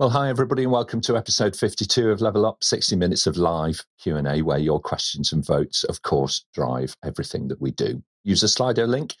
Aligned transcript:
Well, 0.00 0.10
hi 0.10 0.28
everybody, 0.28 0.64
and 0.64 0.72
welcome 0.72 1.00
to 1.02 1.16
episode 1.16 1.54
52 1.54 2.10
of 2.10 2.20
Level 2.20 2.44
Up, 2.44 2.64
60 2.64 2.96
minutes 2.96 3.28
of 3.28 3.36
live 3.36 3.84
Q&A 4.02 4.42
where 4.42 4.58
your 4.58 4.80
questions 4.80 5.32
and 5.32 5.46
votes, 5.46 5.84
of 5.84 6.02
course, 6.02 6.44
drive 6.52 6.96
everything 7.04 7.46
that 7.46 7.60
we 7.60 7.70
do. 7.70 8.02
Use 8.24 8.40
the 8.40 8.48
Slido 8.48 8.88
link 8.88 9.14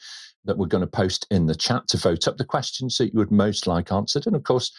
that 0.44 0.58
we're 0.58 0.66
going 0.66 0.80
to 0.80 0.88
post 0.88 1.28
in 1.30 1.46
the 1.46 1.54
chat 1.54 1.86
to 1.90 1.96
vote 1.96 2.26
up 2.26 2.38
the 2.38 2.44
questions 2.44 2.96
that 2.96 3.12
you 3.12 3.20
would 3.20 3.30
most 3.30 3.68
like 3.68 3.92
answered. 3.92 4.26
And 4.26 4.34
of 4.34 4.42
course, 4.42 4.72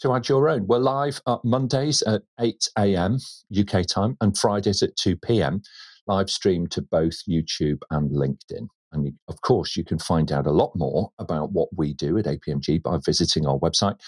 to 0.00 0.14
add 0.14 0.26
your 0.26 0.48
own. 0.48 0.66
We're 0.68 0.78
live 0.78 1.20
Mondays 1.44 2.00
at 2.04 2.22
8 2.40 2.70
a.m. 2.78 3.18
UK 3.54 3.84
time 3.86 4.16
and 4.22 4.38
Fridays 4.38 4.82
at 4.82 4.96
2 4.96 5.16
p.m. 5.16 5.60
live 6.06 6.30
stream 6.30 6.66
to 6.68 6.80
both 6.80 7.16
YouTube 7.28 7.80
and 7.90 8.10
LinkedIn. 8.10 8.68
And 8.92 9.12
of 9.28 9.42
course, 9.42 9.76
you 9.76 9.84
can 9.84 9.98
find 9.98 10.32
out 10.32 10.46
a 10.46 10.50
lot 10.50 10.72
more 10.76 11.10
about 11.18 11.52
what 11.52 11.68
we 11.76 11.92
do 11.92 12.16
at 12.16 12.24
APMG 12.24 12.82
by 12.82 12.96
visiting 13.04 13.44
our 13.46 13.58
website 13.58 14.00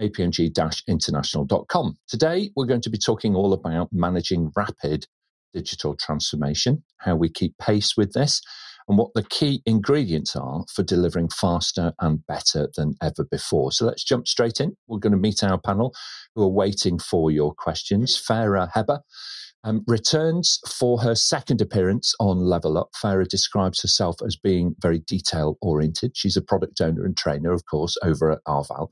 apmg-international.com. 0.00 1.98
Today, 2.08 2.50
we're 2.56 2.66
going 2.66 2.82
to 2.82 2.90
be 2.90 2.98
talking 2.98 3.34
all 3.34 3.52
about 3.52 3.88
managing 3.92 4.52
rapid 4.56 5.06
digital 5.54 5.96
transformation, 5.96 6.84
how 6.98 7.16
we 7.16 7.28
keep 7.28 7.56
pace 7.58 7.96
with 7.96 8.12
this, 8.12 8.40
and 8.88 8.96
what 8.96 9.12
the 9.14 9.22
key 9.22 9.62
ingredients 9.66 10.34
are 10.34 10.64
for 10.72 10.82
delivering 10.82 11.28
faster 11.28 11.92
and 12.00 12.26
better 12.26 12.68
than 12.76 12.94
ever 13.02 13.24
before. 13.30 13.70
So 13.70 13.84
let's 13.84 14.04
jump 14.04 14.26
straight 14.26 14.60
in. 14.60 14.76
We're 14.86 14.98
going 14.98 15.12
to 15.12 15.18
meet 15.18 15.44
our 15.44 15.58
panel 15.58 15.94
who 16.34 16.42
are 16.42 16.48
waiting 16.48 16.98
for 16.98 17.30
your 17.30 17.54
questions. 17.54 18.20
Farah 18.20 18.72
Heba 18.72 19.00
um, 19.64 19.84
returns 19.86 20.60
for 20.66 21.00
her 21.00 21.14
second 21.14 21.60
appearance 21.60 22.14
on 22.20 22.38
Level 22.38 22.78
Up. 22.78 22.90
Farah 23.02 23.28
describes 23.28 23.82
herself 23.82 24.16
as 24.24 24.36
being 24.36 24.74
very 24.80 25.00
detail 25.00 25.58
oriented. 25.60 26.12
She's 26.14 26.36
a 26.36 26.42
product 26.42 26.80
owner 26.80 27.04
and 27.04 27.16
trainer, 27.16 27.52
of 27.52 27.64
course, 27.66 27.96
over 28.02 28.30
at 28.30 28.44
Arval. 28.46 28.88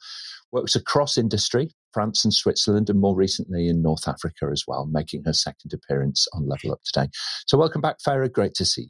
Works 0.56 0.74
across 0.74 1.18
industry, 1.18 1.68
France 1.92 2.24
and 2.24 2.32
Switzerland, 2.32 2.88
and 2.88 2.98
more 2.98 3.14
recently 3.14 3.68
in 3.68 3.82
North 3.82 4.08
Africa 4.08 4.48
as 4.50 4.64
well, 4.66 4.86
making 4.86 5.24
her 5.26 5.34
second 5.34 5.74
appearance 5.74 6.26
on 6.32 6.48
Level 6.48 6.72
Up 6.72 6.80
today. 6.82 7.10
So, 7.46 7.58
welcome 7.58 7.82
back, 7.82 7.98
Farah. 7.98 8.32
Great 8.32 8.54
to 8.54 8.64
see 8.64 8.84
you. 8.84 8.88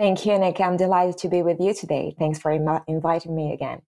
Thank 0.00 0.26
you, 0.26 0.36
Nick. 0.40 0.60
I'm 0.60 0.76
delighted 0.76 1.18
to 1.18 1.28
be 1.28 1.42
with 1.42 1.60
you 1.60 1.72
today. 1.72 2.16
Thanks 2.18 2.40
for 2.40 2.50
Im- 2.50 2.80
inviting 2.88 3.36
me 3.36 3.52
again. 3.52 3.82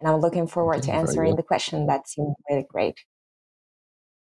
And 0.00 0.08
I'm 0.08 0.20
looking 0.20 0.46
forward 0.46 0.82
to 0.84 0.94
answering 0.94 1.28
well. 1.28 1.36
the 1.36 1.42
question 1.42 1.86
that 1.88 2.08
seemed 2.08 2.34
really 2.48 2.64
great. 2.66 2.94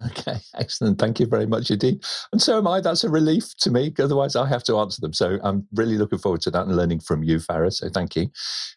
Okay, 0.04 0.38
excellent. 0.56 1.00
Thank 1.00 1.20
you 1.20 1.26
very 1.26 1.46
much 1.46 1.72
indeed. 1.72 2.04
And 2.32 2.42
so 2.42 2.58
am 2.58 2.68
I. 2.68 2.82
That's 2.82 3.04
a 3.04 3.10
relief 3.10 3.56
to 3.60 3.72
me. 3.72 3.94
Otherwise, 3.98 4.36
I 4.36 4.48
have 4.48 4.64
to 4.66 4.78
answer 4.78 5.00
them. 5.02 5.14
So 5.14 5.40
I'm 5.44 5.66
really 5.74 5.98
looking 5.98 6.20
forward 6.20 6.42
to 6.42 6.52
that 6.52 6.66
and 6.68 6.76
learning 6.76 7.00
from 7.00 7.24
you, 7.24 7.38
Farah. 7.38 7.72
So 7.72 7.90
thank 7.90 8.16
you 8.16 8.30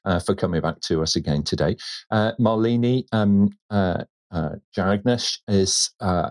uh, 0.05 0.21
for 0.21 0.35
coming 0.35 0.61
back 0.61 0.81
to 0.83 1.03
us 1.03 1.17
again 1.17 1.43
today. 1.43 1.77
Uh, 2.11 2.33
Malini 2.41 3.05
um, 3.13 3.51
uh, 3.71 4.05
uh, 4.31 4.51
Jayaganesh 4.77 5.39
is. 5.49 5.91
Uh, 6.01 6.31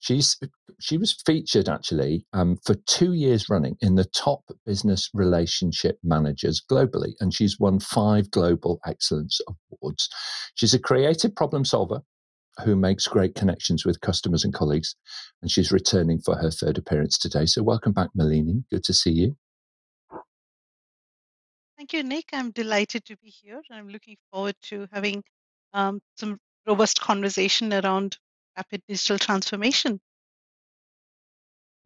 she's 0.00 0.38
she 0.78 0.98
was 0.98 1.14
featured 1.24 1.68
actually 1.68 2.26
um, 2.34 2.58
for 2.64 2.74
two 2.86 3.14
years 3.14 3.48
running 3.48 3.76
in 3.80 3.94
the 3.94 4.04
top 4.04 4.42
business 4.66 5.08
relationship 5.14 5.98
managers 6.04 6.62
globally, 6.70 7.14
and 7.20 7.32
she's 7.32 7.58
won 7.58 7.80
five 7.80 8.30
global 8.30 8.80
excellence 8.86 9.40
awards. 9.70 10.08
She's 10.54 10.74
a 10.74 10.78
creative 10.78 11.34
problem 11.34 11.64
solver 11.64 12.02
who 12.64 12.76
makes 12.76 13.06
great 13.06 13.34
connections 13.34 13.84
with 13.84 14.00
customers 14.00 14.44
and 14.44 14.54
colleagues. 14.54 14.96
And 15.42 15.50
she's 15.50 15.72
returning 15.72 16.20
for 16.20 16.36
her 16.36 16.50
third 16.50 16.78
appearance 16.78 17.18
today. 17.18 17.46
So 17.46 17.62
welcome 17.62 17.92
back, 17.92 18.10
Malini. 18.18 18.64
Good 18.70 18.84
to 18.84 18.94
see 18.94 19.12
you. 19.12 19.36
Thank 21.76 21.92
you, 21.92 22.02
Nick. 22.02 22.30
I'm 22.32 22.52
delighted 22.52 23.04
to 23.06 23.16
be 23.18 23.28
here. 23.28 23.60
and 23.68 23.78
I'm 23.78 23.88
looking 23.88 24.16
forward 24.32 24.54
to 24.64 24.88
having 24.92 25.22
um, 25.74 26.00
some 26.16 26.38
robust 26.66 27.00
conversation 27.00 27.72
around 27.72 28.16
rapid 28.56 28.82
digital 28.88 29.18
transformation. 29.18 30.00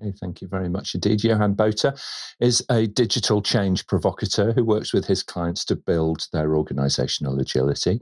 Okay, 0.01 0.13
thank 0.19 0.41
you 0.41 0.49
very 0.49 0.69
much 0.69 0.95
indeed. 0.95 1.23
Johann 1.23 1.55
Botha 1.55 1.95
is 2.41 2.65
a 2.71 2.87
digital 2.87 3.43
change 3.43 3.87
provocateur 3.87 4.53
who 4.53 4.65
works 4.65 4.93
with 4.93 5.07
his 5.07 5.23
clients 5.23 5.65
to 5.67 5.77
build 5.77 6.27
their 6.33 6.57
organizational 6.57 7.39
agility. 7.39 8.01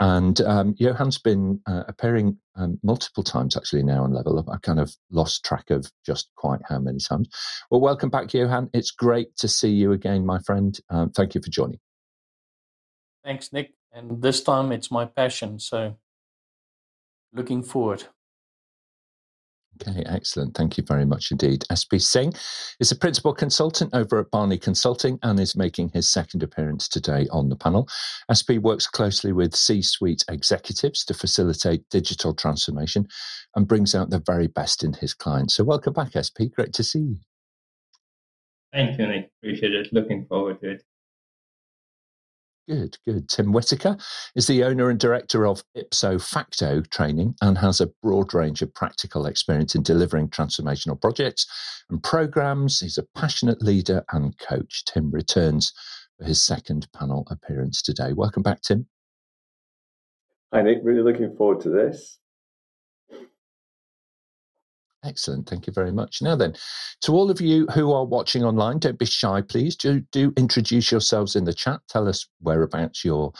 And 0.00 0.40
um, 0.40 0.74
Johann's 0.78 1.18
been 1.18 1.60
uh, 1.66 1.84
appearing 1.88 2.38
um, 2.56 2.78
multiple 2.82 3.22
times 3.22 3.56
actually 3.56 3.84
now 3.84 4.02
on 4.02 4.12
Level 4.12 4.38
Up. 4.38 4.48
I 4.48 4.56
kind 4.58 4.80
of 4.80 4.94
lost 5.10 5.44
track 5.44 5.70
of 5.70 5.90
just 6.04 6.30
quite 6.36 6.60
how 6.68 6.78
many 6.78 6.98
times. 6.98 7.28
Well, 7.70 7.80
welcome 7.80 8.10
back, 8.10 8.32
Johann. 8.34 8.68
It's 8.72 8.90
great 8.90 9.36
to 9.36 9.48
see 9.48 9.70
you 9.70 9.92
again, 9.92 10.26
my 10.26 10.40
friend. 10.40 10.78
Um, 10.90 11.10
thank 11.10 11.34
you 11.34 11.40
for 11.40 11.50
joining. 11.50 11.78
Thanks, 13.24 13.52
Nick. 13.52 13.74
And 13.92 14.20
this 14.20 14.42
time 14.42 14.72
it's 14.72 14.90
my 14.90 15.04
passion. 15.04 15.58
So 15.58 15.96
looking 17.32 17.62
forward. 17.62 18.04
Okay, 19.82 20.02
excellent. 20.06 20.56
Thank 20.56 20.78
you 20.78 20.84
very 20.84 21.04
much 21.04 21.30
indeed. 21.30 21.64
SP 21.68 21.98
Singh 21.98 22.32
is 22.80 22.92
a 22.92 22.96
principal 22.96 23.34
consultant 23.34 23.94
over 23.94 24.18
at 24.18 24.30
Barney 24.30 24.58
Consulting 24.58 25.18
and 25.22 25.38
is 25.38 25.56
making 25.56 25.90
his 25.90 26.08
second 26.08 26.42
appearance 26.42 26.88
today 26.88 27.26
on 27.30 27.48
the 27.48 27.56
panel. 27.56 27.88
SP 28.32 28.56
works 28.60 28.86
closely 28.86 29.32
with 29.32 29.54
C 29.54 29.82
suite 29.82 30.24
executives 30.28 31.04
to 31.04 31.14
facilitate 31.14 31.88
digital 31.90 32.34
transformation 32.34 33.06
and 33.54 33.68
brings 33.68 33.94
out 33.94 34.10
the 34.10 34.22
very 34.24 34.46
best 34.46 34.82
in 34.82 34.94
his 34.94 35.12
clients. 35.14 35.56
So, 35.56 35.64
welcome 35.64 35.92
back, 35.92 36.12
SP. 36.16 36.48
Great 36.54 36.72
to 36.74 36.82
see 36.82 37.00
you. 37.00 37.16
Thank 38.72 38.98
you, 38.98 39.06
Nick. 39.06 39.30
Appreciate 39.42 39.74
it. 39.74 39.92
Looking 39.92 40.26
forward 40.26 40.60
to 40.60 40.72
it. 40.72 40.82
Good, 42.68 42.98
good. 43.06 43.28
Tim 43.28 43.52
Whitaker 43.52 43.96
is 44.34 44.48
the 44.48 44.64
owner 44.64 44.90
and 44.90 44.98
director 44.98 45.46
of 45.46 45.62
Ipso 45.76 46.18
Facto 46.18 46.82
Training 46.82 47.36
and 47.40 47.56
has 47.58 47.80
a 47.80 47.92
broad 48.02 48.34
range 48.34 48.60
of 48.60 48.74
practical 48.74 49.26
experience 49.26 49.76
in 49.76 49.84
delivering 49.84 50.30
transformational 50.30 51.00
projects 51.00 51.46
and 51.88 52.02
programs. 52.02 52.80
He's 52.80 52.98
a 52.98 53.06
passionate 53.14 53.62
leader 53.62 54.04
and 54.12 54.36
coach. 54.38 54.84
Tim 54.84 55.12
returns 55.12 55.72
for 56.18 56.24
his 56.24 56.42
second 56.42 56.88
panel 56.92 57.24
appearance 57.30 57.82
today. 57.82 58.12
Welcome 58.12 58.42
back, 58.42 58.62
Tim. 58.62 58.88
Hi, 60.52 60.62
Nick. 60.62 60.78
Really 60.82 61.02
looking 61.02 61.36
forward 61.36 61.60
to 61.60 61.70
this. 61.70 62.18
Excellent. 65.06 65.48
Thank 65.48 65.66
you 65.66 65.72
very 65.72 65.92
much. 65.92 66.20
Now, 66.20 66.34
then, 66.34 66.54
to 67.02 67.12
all 67.12 67.30
of 67.30 67.40
you 67.40 67.66
who 67.66 67.92
are 67.92 68.04
watching 68.04 68.44
online, 68.44 68.78
don't 68.78 68.98
be 68.98 69.06
shy, 69.06 69.40
please. 69.40 69.76
Do, 69.76 70.00
do 70.10 70.32
introduce 70.36 70.90
yourselves 70.90 71.36
in 71.36 71.44
the 71.44 71.54
chat. 71.54 71.80
Tell 71.88 72.08
us 72.08 72.26
whereabouts 72.40 73.04
you're 73.04 73.32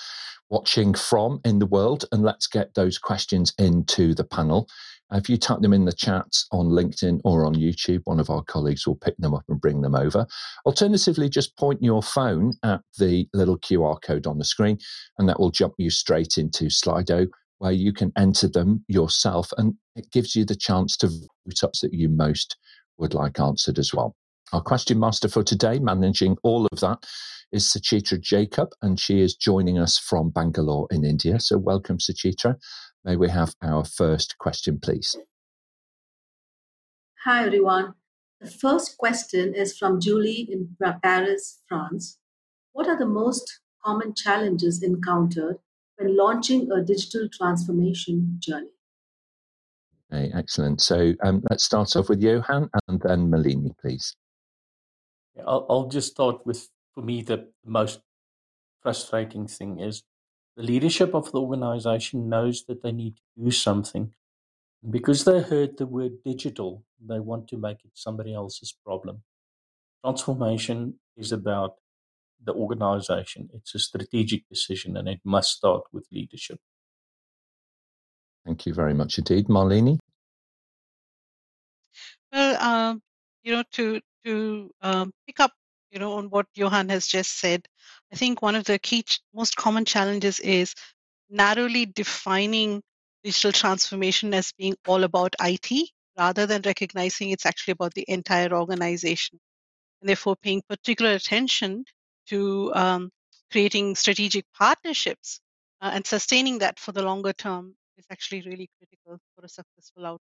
watching 0.48 0.94
from 0.94 1.40
in 1.44 1.58
the 1.58 1.66
world, 1.66 2.04
and 2.12 2.22
let's 2.22 2.46
get 2.46 2.74
those 2.74 2.98
questions 2.98 3.52
into 3.58 4.14
the 4.14 4.24
panel. 4.24 4.68
If 5.12 5.28
you 5.28 5.36
type 5.36 5.60
them 5.60 5.72
in 5.72 5.84
the 5.84 5.92
chat 5.92 6.26
on 6.52 6.66
LinkedIn 6.66 7.20
or 7.24 7.44
on 7.44 7.54
YouTube, 7.54 8.02
one 8.04 8.18
of 8.20 8.30
our 8.30 8.42
colleagues 8.42 8.86
will 8.86 8.96
pick 8.96 9.16
them 9.18 9.34
up 9.34 9.44
and 9.48 9.60
bring 9.60 9.80
them 9.80 9.94
over. 9.94 10.26
Alternatively, 10.64 11.28
just 11.28 11.56
point 11.56 11.82
your 11.82 12.02
phone 12.02 12.54
at 12.64 12.80
the 12.98 13.28
little 13.32 13.58
QR 13.58 14.00
code 14.02 14.26
on 14.26 14.38
the 14.38 14.44
screen, 14.44 14.78
and 15.18 15.28
that 15.28 15.38
will 15.38 15.50
jump 15.50 15.74
you 15.78 15.90
straight 15.90 16.38
into 16.38 16.66
Slido 16.66 17.28
where 17.58 17.72
you 17.72 17.92
can 17.92 18.12
enter 18.16 18.48
them 18.48 18.84
yourself 18.88 19.52
and 19.56 19.74
it 19.94 20.10
gives 20.10 20.36
you 20.36 20.44
the 20.44 20.56
chance 20.56 20.96
to 20.98 21.08
vote 21.08 21.62
up 21.62 21.72
that 21.82 21.94
you 21.94 22.08
most 22.08 22.56
would 22.98 23.14
like 23.14 23.40
answered 23.40 23.78
as 23.78 23.92
well. 23.94 24.14
Our 24.52 24.60
question 24.60 25.00
master 25.00 25.28
for 25.28 25.42
today, 25.42 25.78
managing 25.78 26.36
all 26.42 26.66
of 26.70 26.80
that, 26.80 27.04
is 27.52 27.64
Suchitra 27.64 28.20
Jacob, 28.20 28.68
and 28.80 28.98
she 28.98 29.20
is 29.20 29.34
joining 29.34 29.78
us 29.78 29.98
from 29.98 30.30
Bangalore 30.30 30.86
in 30.90 31.04
India. 31.04 31.40
So, 31.40 31.58
welcome, 31.58 31.98
Suchitra. 31.98 32.56
May 33.04 33.16
we 33.16 33.28
have 33.28 33.54
our 33.62 33.84
first 33.84 34.38
question, 34.38 34.78
please? 34.80 35.16
Hi, 37.24 37.44
everyone. 37.44 37.94
The 38.40 38.50
first 38.50 38.98
question 38.98 39.54
is 39.54 39.76
from 39.76 40.00
Julie 40.00 40.48
in 40.50 40.76
Paris, 41.02 41.60
France. 41.68 42.18
What 42.72 42.88
are 42.88 42.98
the 42.98 43.06
most 43.06 43.60
common 43.84 44.14
challenges 44.14 44.82
encountered 44.82 45.58
when 45.96 46.16
launching 46.16 46.70
a 46.72 46.82
digital 46.82 47.28
transformation 47.32 48.36
journey. 48.38 48.68
Okay, 50.12 50.30
excellent. 50.34 50.80
So 50.80 51.14
um, 51.22 51.42
let's 51.50 51.64
start 51.64 51.96
off 51.96 52.08
with 52.08 52.22
Johann 52.22 52.70
and 52.86 53.00
then 53.00 53.30
Malini, 53.30 53.76
please. 53.80 54.14
I'll, 55.44 55.66
I'll 55.68 55.88
just 55.88 56.12
start 56.12 56.46
with, 56.46 56.68
for 56.94 57.02
me, 57.02 57.22
the 57.22 57.48
most 57.64 58.00
frustrating 58.82 59.46
thing 59.46 59.80
is 59.80 60.04
the 60.56 60.62
leadership 60.62 61.14
of 61.14 61.32
the 61.32 61.40
organization 61.40 62.28
knows 62.28 62.64
that 62.66 62.82
they 62.82 62.92
need 62.92 63.16
to 63.16 63.44
do 63.44 63.50
something. 63.50 64.12
And 64.82 64.92
because 64.92 65.24
they 65.24 65.40
heard 65.40 65.76
the 65.76 65.86
word 65.86 66.22
digital, 66.24 66.84
they 67.04 67.20
want 67.20 67.48
to 67.48 67.58
make 67.58 67.78
it 67.84 67.90
somebody 67.94 68.32
else's 68.32 68.74
problem. 68.84 69.22
Transformation 70.04 70.94
is 71.16 71.32
about 71.32 71.76
the 72.42 72.52
organization. 72.52 73.48
It's 73.54 73.74
a 73.74 73.78
strategic 73.78 74.48
decision 74.48 74.96
and 74.96 75.08
it 75.08 75.20
must 75.24 75.50
start 75.50 75.82
with 75.92 76.06
leadership. 76.12 76.58
Thank 78.44 78.66
you 78.66 78.74
very 78.74 78.94
much 78.94 79.18
indeed. 79.18 79.48
Malini? 79.48 79.98
Well, 82.32 82.62
um, 82.62 83.02
you 83.42 83.52
know, 83.52 83.64
to, 83.72 84.00
to 84.24 84.70
um, 84.82 85.12
pick 85.26 85.40
up, 85.40 85.52
you 85.90 85.98
know, 85.98 86.12
on 86.12 86.26
what 86.26 86.46
Johann 86.54 86.88
has 86.90 87.06
just 87.06 87.38
said, 87.38 87.66
I 88.12 88.16
think 88.16 88.42
one 88.42 88.54
of 88.54 88.64
the 88.64 88.78
key, 88.78 89.04
most 89.34 89.56
common 89.56 89.84
challenges 89.84 90.38
is 90.40 90.74
narrowly 91.28 91.86
defining 91.86 92.82
digital 93.24 93.52
transformation 93.52 94.32
as 94.34 94.52
being 94.56 94.76
all 94.86 95.02
about 95.02 95.34
IT 95.40 95.90
rather 96.16 96.46
than 96.46 96.62
recognizing 96.64 97.30
it's 97.30 97.46
actually 97.46 97.72
about 97.72 97.94
the 97.94 98.04
entire 98.08 98.52
organization. 98.52 99.38
And 100.00 100.08
therefore, 100.08 100.36
paying 100.36 100.62
particular 100.68 101.12
attention 101.12 101.84
to 102.28 102.72
um, 102.74 103.10
creating 103.50 103.94
strategic 103.94 104.44
partnerships 104.56 105.40
uh, 105.80 105.90
and 105.92 106.06
sustaining 106.06 106.58
that 106.58 106.78
for 106.78 106.92
the 106.92 107.02
longer 107.02 107.32
term 107.32 107.74
is 107.96 108.06
actually 108.10 108.42
really 108.42 108.70
critical 108.78 109.18
for 109.34 109.44
a 109.44 109.48
successful 109.48 110.04
outcome. 110.04 110.20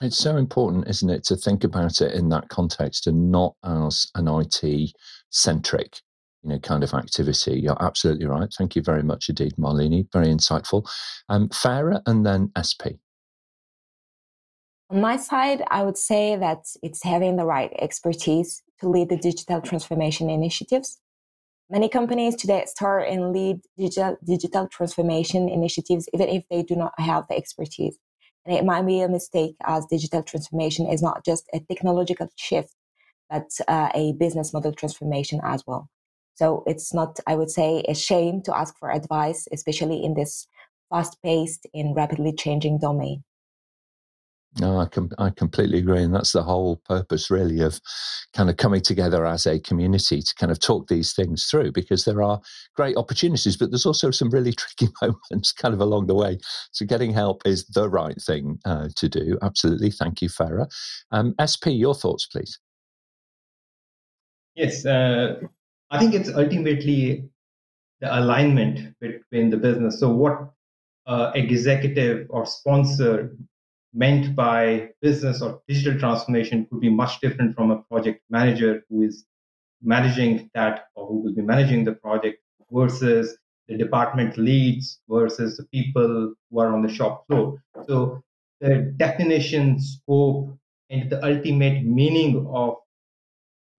It's 0.00 0.18
so 0.18 0.36
important, 0.36 0.88
isn't 0.88 1.10
it, 1.10 1.22
to 1.24 1.36
think 1.36 1.62
about 1.62 2.00
it 2.00 2.12
in 2.12 2.28
that 2.30 2.48
context 2.48 3.06
and 3.06 3.30
not 3.30 3.54
as 3.64 4.08
an 4.16 4.26
IT 4.26 4.92
centric, 5.30 6.00
you 6.42 6.50
know, 6.50 6.58
kind 6.58 6.82
of 6.82 6.92
activity. 6.92 7.60
You're 7.60 7.80
absolutely 7.80 8.26
right. 8.26 8.52
Thank 8.58 8.74
you 8.74 8.82
very 8.82 9.04
much 9.04 9.28
indeed, 9.28 9.52
Malini. 9.56 10.10
Very 10.12 10.26
insightful. 10.26 10.88
Um, 11.28 11.48
Farah 11.50 12.02
and 12.06 12.26
then 12.26 12.50
SP. 12.58 12.98
On 14.90 15.00
my 15.00 15.16
side, 15.16 15.62
I 15.70 15.84
would 15.84 15.96
say 15.96 16.36
that 16.36 16.66
it's 16.82 17.02
having 17.04 17.36
the 17.36 17.46
right 17.46 17.72
expertise 17.78 18.62
to 18.82 18.88
lead 18.88 19.08
the 19.08 19.16
digital 19.16 19.60
transformation 19.60 20.28
initiatives. 20.28 21.00
Many 21.70 21.88
companies 21.88 22.34
today 22.34 22.64
start 22.66 23.08
and 23.08 23.32
lead 23.32 23.60
digital, 23.78 24.18
digital 24.24 24.68
transformation 24.68 25.48
initiatives 25.48 26.08
even 26.12 26.28
if 26.28 26.44
they 26.50 26.62
do 26.62 26.76
not 26.76 26.92
have 26.98 27.24
the 27.28 27.36
expertise. 27.36 27.96
And 28.44 28.54
it 28.56 28.64
might 28.64 28.84
be 28.84 29.00
a 29.00 29.08
mistake 29.08 29.54
as 29.64 29.86
digital 29.86 30.22
transformation 30.22 30.86
is 30.90 31.00
not 31.00 31.24
just 31.24 31.48
a 31.54 31.60
technological 31.60 32.28
shift, 32.36 32.74
but 33.30 33.48
uh, 33.68 33.88
a 33.94 34.12
business 34.18 34.52
model 34.52 34.72
transformation 34.72 35.40
as 35.44 35.62
well. 35.66 35.88
So 36.34 36.64
it's 36.66 36.92
not, 36.92 37.20
I 37.26 37.36
would 37.36 37.50
say, 37.50 37.84
a 37.88 37.94
shame 37.94 38.42
to 38.42 38.56
ask 38.56 38.76
for 38.78 38.90
advice, 38.90 39.46
especially 39.52 40.02
in 40.02 40.14
this 40.14 40.48
fast 40.90 41.16
paced 41.22 41.66
and 41.72 41.94
rapidly 41.94 42.32
changing 42.32 42.80
domain. 42.80 43.22
No, 44.60 44.78
I, 44.78 44.86
com- 44.86 45.10
I 45.18 45.30
completely 45.30 45.78
agree. 45.78 46.02
And 46.02 46.14
that's 46.14 46.32
the 46.32 46.42
whole 46.42 46.76
purpose, 46.84 47.30
really, 47.30 47.60
of 47.60 47.80
kind 48.34 48.50
of 48.50 48.58
coming 48.58 48.82
together 48.82 49.24
as 49.24 49.46
a 49.46 49.58
community 49.58 50.20
to 50.20 50.34
kind 50.34 50.52
of 50.52 50.60
talk 50.60 50.88
these 50.88 51.14
things 51.14 51.46
through 51.46 51.72
because 51.72 52.04
there 52.04 52.22
are 52.22 52.40
great 52.76 52.96
opportunities, 52.98 53.56
but 53.56 53.70
there's 53.70 53.86
also 53.86 54.10
some 54.10 54.28
really 54.28 54.52
tricky 54.56 54.92
moments 55.02 55.52
kind 55.52 55.72
of 55.72 55.80
along 55.80 56.06
the 56.06 56.14
way. 56.14 56.38
So 56.72 56.84
getting 56.84 57.12
help 57.12 57.42
is 57.46 57.66
the 57.66 57.88
right 57.88 58.20
thing 58.20 58.58
uh, 58.66 58.88
to 58.94 59.08
do. 59.08 59.38
Absolutely. 59.40 59.90
Thank 59.90 60.20
you, 60.20 60.28
Farah. 60.28 60.70
Um, 61.10 61.34
SP, 61.40 61.72
your 61.72 61.94
thoughts, 61.94 62.26
please. 62.26 62.58
Yes, 64.54 64.84
uh, 64.84 65.40
I 65.90 65.98
think 65.98 66.12
it's 66.12 66.28
ultimately 66.28 67.24
the 68.02 68.18
alignment 68.18 68.94
between 69.00 69.48
the 69.48 69.56
business. 69.56 69.98
So, 69.98 70.10
what 70.10 70.52
uh, 71.06 71.32
executive 71.34 72.26
or 72.28 72.44
sponsor 72.44 73.34
meant 73.94 74.34
by 74.34 74.90
business 75.00 75.42
or 75.42 75.60
digital 75.68 75.98
transformation 75.98 76.66
could 76.70 76.80
be 76.80 76.88
much 76.88 77.20
different 77.20 77.54
from 77.54 77.70
a 77.70 77.82
project 77.82 78.22
manager 78.30 78.82
who 78.88 79.02
is 79.02 79.24
managing 79.82 80.50
that 80.54 80.86
or 80.94 81.06
who 81.06 81.18
will 81.18 81.34
be 81.34 81.42
managing 81.42 81.84
the 81.84 81.92
project 81.92 82.38
versus 82.70 83.36
the 83.68 83.76
department 83.76 84.36
leads 84.38 85.00
versus 85.08 85.56
the 85.56 85.64
people 85.64 86.34
who 86.50 86.60
are 86.60 86.72
on 86.72 86.82
the 86.82 86.92
shop 86.92 87.26
floor. 87.26 87.62
So 87.86 88.22
the 88.60 88.94
definition, 88.96 89.80
scope, 89.80 90.56
and 90.90 91.10
the 91.10 91.24
ultimate 91.24 91.84
meaning 91.84 92.46
of 92.52 92.76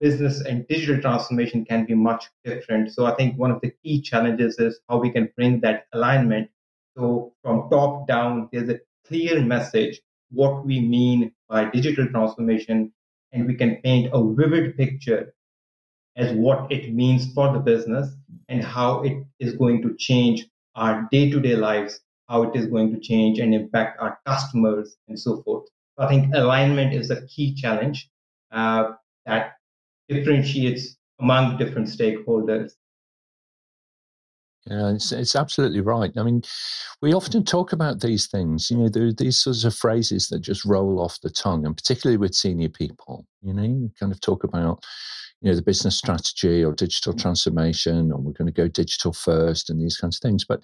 business 0.00 0.40
and 0.40 0.66
digital 0.66 1.00
transformation 1.00 1.64
can 1.64 1.84
be 1.86 1.94
much 1.94 2.26
different. 2.44 2.92
So 2.92 3.06
I 3.06 3.14
think 3.14 3.38
one 3.38 3.52
of 3.52 3.60
the 3.60 3.72
key 3.82 4.02
challenges 4.02 4.58
is 4.58 4.80
how 4.88 4.98
we 4.98 5.10
can 5.10 5.30
bring 5.36 5.60
that 5.60 5.86
alignment. 5.92 6.50
So 6.96 7.32
from 7.42 7.70
top 7.70 8.08
down, 8.08 8.48
there's 8.52 8.68
a 8.68 8.80
clear 9.12 9.42
message 9.42 10.00
what 10.30 10.64
we 10.64 10.80
mean 10.80 11.32
by 11.48 11.68
digital 11.68 12.06
transformation 12.08 12.90
and 13.32 13.46
we 13.46 13.54
can 13.54 13.76
paint 13.84 14.10
a 14.12 14.34
vivid 14.34 14.76
picture 14.76 15.34
as 16.16 16.32
what 16.32 16.72
it 16.72 16.94
means 16.94 17.32
for 17.34 17.52
the 17.52 17.58
business 17.58 18.08
and 18.48 18.64
how 18.64 19.02
it 19.02 19.22
is 19.38 19.54
going 19.54 19.82
to 19.82 19.94
change 19.98 20.46
our 20.74 21.06
day-to-day 21.10 21.56
lives 21.56 22.00
how 22.28 22.42
it 22.44 22.56
is 22.56 22.66
going 22.66 22.90
to 22.94 23.00
change 23.00 23.38
and 23.38 23.54
impact 23.54 24.00
our 24.00 24.18
customers 24.24 24.96
and 25.08 25.20
so 25.20 25.42
forth. 25.42 25.68
I 25.98 26.08
think 26.08 26.34
alignment 26.34 26.94
is 26.94 27.10
a 27.10 27.26
key 27.26 27.54
challenge 27.54 28.08
uh, 28.50 28.92
that 29.26 29.56
differentiates 30.08 30.96
among 31.20 31.58
different 31.58 31.88
stakeholders 31.88 32.72
yeah, 34.66 34.90
it's, 34.90 35.10
it's 35.10 35.34
absolutely 35.34 35.80
right. 35.80 36.12
I 36.16 36.22
mean, 36.22 36.42
we 37.00 37.12
often 37.12 37.44
talk 37.44 37.72
about 37.72 38.00
these 38.00 38.26
things, 38.26 38.70
you 38.70 38.76
know, 38.76 38.88
there 38.88 39.06
are 39.06 39.12
these 39.12 39.38
sorts 39.38 39.64
of 39.64 39.74
phrases 39.74 40.28
that 40.28 40.40
just 40.40 40.64
roll 40.64 41.00
off 41.00 41.20
the 41.20 41.30
tongue, 41.30 41.66
and 41.66 41.76
particularly 41.76 42.16
with 42.16 42.34
senior 42.34 42.68
people, 42.68 43.26
you 43.42 43.52
know, 43.52 43.62
you 43.62 43.90
kind 43.98 44.12
of 44.12 44.20
talk 44.20 44.44
about, 44.44 44.84
you 45.40 45.50
know, 45.50 45.56
the 45.56 45.62
business 45.62 45.98
strategy 45.98 46.64
or 46.64 46.72
digital 46.72 47.12
transformation, 47.12 48.12
or 48.12 48.18
we're 48.18 48.32
going 48.32 48.46
to 48.46 48.52
go 48.52 48.68
digital 48.68 49.12
first 49.12 49.68
and 49.68 49.80
these 49.80 49.96
kinds 49.96 50.16
of 50.16 50.20
things. 50.20 50.44
But 50.44 50.62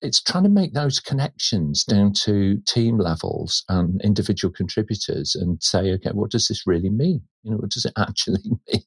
it's 0.00 0.22
trying 0.22 0.44
to 0.44 0.50
make 0.50 0.72
those 0.72 1.00
connections 1.00 1.84
down 1.84 2.12
to 2.12 2.58
team 2.66 2.98
levels 2.98 3.64
and 3.68 4.00
individual 4.02 4.52
contributors 4.52 5.34
and 5.34 5.62
say, 5.62 5.92
okay, 5.92 6.10
what 6.12 6.30
does 6.30 6.48
this 6.48 6.66
really 6.66 6.88
mean? 6.88 7.20
You 7.42 7.52
know, 7.52 7.56
what 7.58 7.70
does 7.70 7.84
it 7.84 7.92
actually 7.98 8.40
mean? 8.72 8.82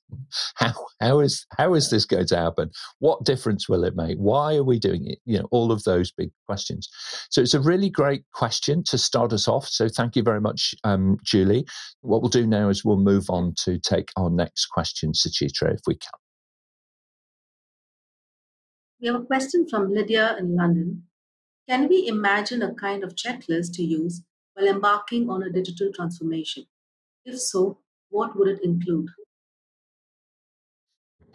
How 0.55 0.73
how 0.99 1.19
is 1.19 1.45
how 1.57 1.73
is 1.73 1.89
this 1.89 2.05
going 2.05 2.27
to 2.27 2.37
happen? 2.37 2.71
What 2.99 3.23
difference 3.23 3.69
will 3.69 3.83
it 3.83 3.95
make? 3.95 4.17
Why 4.17 4.55
are 4.55 4.63
we 4.63 4.79
doing 4.79 5.07
it? 5.07 5.19
You 5.25 5.39
know, 5.39 5.47
all 5.51 5.71
of 5.71 5.83
those 5.83 6.11
big 6.11 6.31
questions. 6.47 6.89
So 7.29 7.41
it's 7.41 7.53
a 7.53 7.61
really 7.61 7.89
great 7.89 8.23
question 8.33 8.83
to 8.85 8.97
start 8.97 9.31
us 9.31 9.47
off. 9.47 9.67
So 9.67 9.87
thank 9.87 10.15
you 10.15 10.23
very 10.23 10.41
much, 10.41 10.73
um, 10.83 11.17
Julie. 11.23 11.65
What 12.01 12.21
we'll 12.21 12.29
do 12.29 12.47
now 12.47 12.69
is 12.69 12.83
we'll 12.83 12.97
move 12.97 13.29
on 13.29 13.53
to 13.63 13.79
take 13.79 14.11
our 14.17 14.29
next 14.29 14.67
question, 14.67 15.13
Suchitra, 15.13 15.73
if 15.73 15.81
we 15.87 15.95
can. 15.95 16.18
We 19.01 19.07
have 19.07 19.15
a 19.15 19.25
question 19.25 19.65
from 19.69 19.93
Lydia 19.93 20.35
in 20.37 20.55
London. 20.55 21.03
Can 21.69 21.87
we 21.87 22.07
imagine 22.07 22.61
a 22.61 22.73
kind 22.73 23.03
of 23.03 23.15
checklist 23.15 23.73
to 23.75 23.83
use 23.83 24.23
while 24.53 24.67
embarking 24.67 25.29
on 25.29 25.41
a 25.41 25.49
digital 25.49 25.91
transformation? 25.93 26.65
If 27.23 27.39
so, 27.39 27.79
what 28.09 28.37
would 28.37 28.49
it 28.49 28.59
include? 28.63 29.07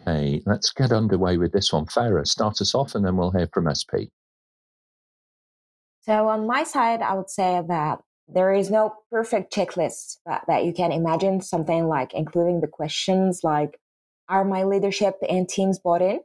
Okay, 0.03 0.43
let's 0.45 0.73
get 0.73 0.93
underway 0.93 1.39
with 1.39 1.53
this 1.53 1.73
one. 1.73 1.87
Farah, 1.87 2.27
start 2.27 2.61
us 2.61 2.75
off 2.75 2.95
and 2.95 3.05
then 3.05 3.17
we'll 3.17 3.31
hear 3.31 3.49
from 3.53 3.73
SP. 3.73 4.13
So, 6.01 6.29
on 6.29 6.47
my 6.47 6.65
side, 6.65 7.01
I 7.01 7.15
would 7.15 7.31
say 7.31 7.63
that 7.67 8.01
there 8.29 8.53
is 8.53 8.71
no 8.71 8.95
perfect 9.11 9.55
checklist 9.55 10.19
that, 10.27 10.43
that 10.49 10.67
you 10.67 10.75
can 10.75 10.93
imagine, 10.93 11.41
something 11.41 11.89
like 11.89 12.13
including 12.13 12.61
the 12.61 12.67
questions 12.67 13.41
like 13.43 13.79
Are 14.29 14.45
my 14.45 14.65
leadership 14.65 15.15
and 15.27 15.49
teams 15.49 15.79
bought 15.79 16.03
in? 16.03 16.21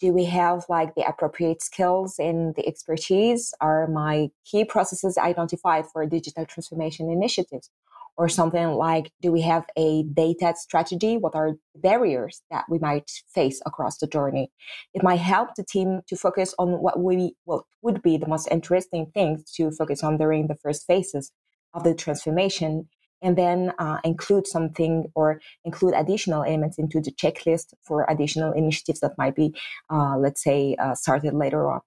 Do 0.00 0.12
we 0.12 0.24
have 0.24 0.64
like 0.68 0.94
the 0.94 1.06
appropriate 1.06 1.62
skills 1.62 2.18
and 2.18 2.54
the 2.56 2.66
expertise? 2.66 3.52
Are 3.60 3.86
my 3.86 4.30
key 4.44 4.64
processes 4.64 5.18
identified 5.18 5.84
for 5.92 6.04
digital 6.06 6.46
transformation 6.46 7.10
initiatives? 7.10 7.70
Or 8.16 8.28
something 8.28 8.72
like 8.72 9.12
do 9.22 9.32
we 9.32 9.40
have 9.42 9.64
a 9.78 10.02
data 10.02 10.52
strategy? 10.56 11.16
What 11.16 11.34
are 11.34 11.52
the 11.74 11.80
barriers 11.80 12.42
that 12.50 12.64
we 12.68 12.78
might 12.78 13.10
face 13.34 13.62
across 13.64 13.98
the 13.98 14.06
journey? 14.06 14.50
It 14.92 15.02
might 15.02 15.20
help 15.20 15.54
the 15.54 15.64
team 15.64 16.00
to 16.08 16.16
focus 16.16 16.54
on 16.58 16.82
what 16.82 16.98
we 16.98 17.34
what 17.44 17.64
would 17.82 18.02
be 18.02 18.18
the 18.18 18.28
most 18.28 18.48
interesting 18.50 19.06
things 19.14 19.50
to 19.52 19.70
focus 19.70 20.02
on 20.02 20.18
during 20.18 20.48
the 20.48 20.56
first 20.56 20.86
phases 20.86 21.32
of 21.72 21.84
the 21.84 21.94
transformation 21.94 22.88
and 23.22 23.36
then 23.36 23.72
uh, 23.78 23.98
include 24.04 24.46
something 24.46 25.06
or 25.14 25.40
include 25.64 25.94
additional 25.94 26.42
elements 26.42 26.78
into 26.78 27.00
the 27.00 27.12
checklist 27.12 27.74
for 27.82 28.06
additional 28.08 28.52
initiatives 28.52 29.00
that 29.00 29.12
might 29.18 29.34
be, 29.34 29.54
uh, 29.90 30.16
let's 30.16 30.42
say, 30.42 30.76
uh, 30.78 30.94
started 30.94 31.34
later 31.34 31.70
on. 31.70 31.80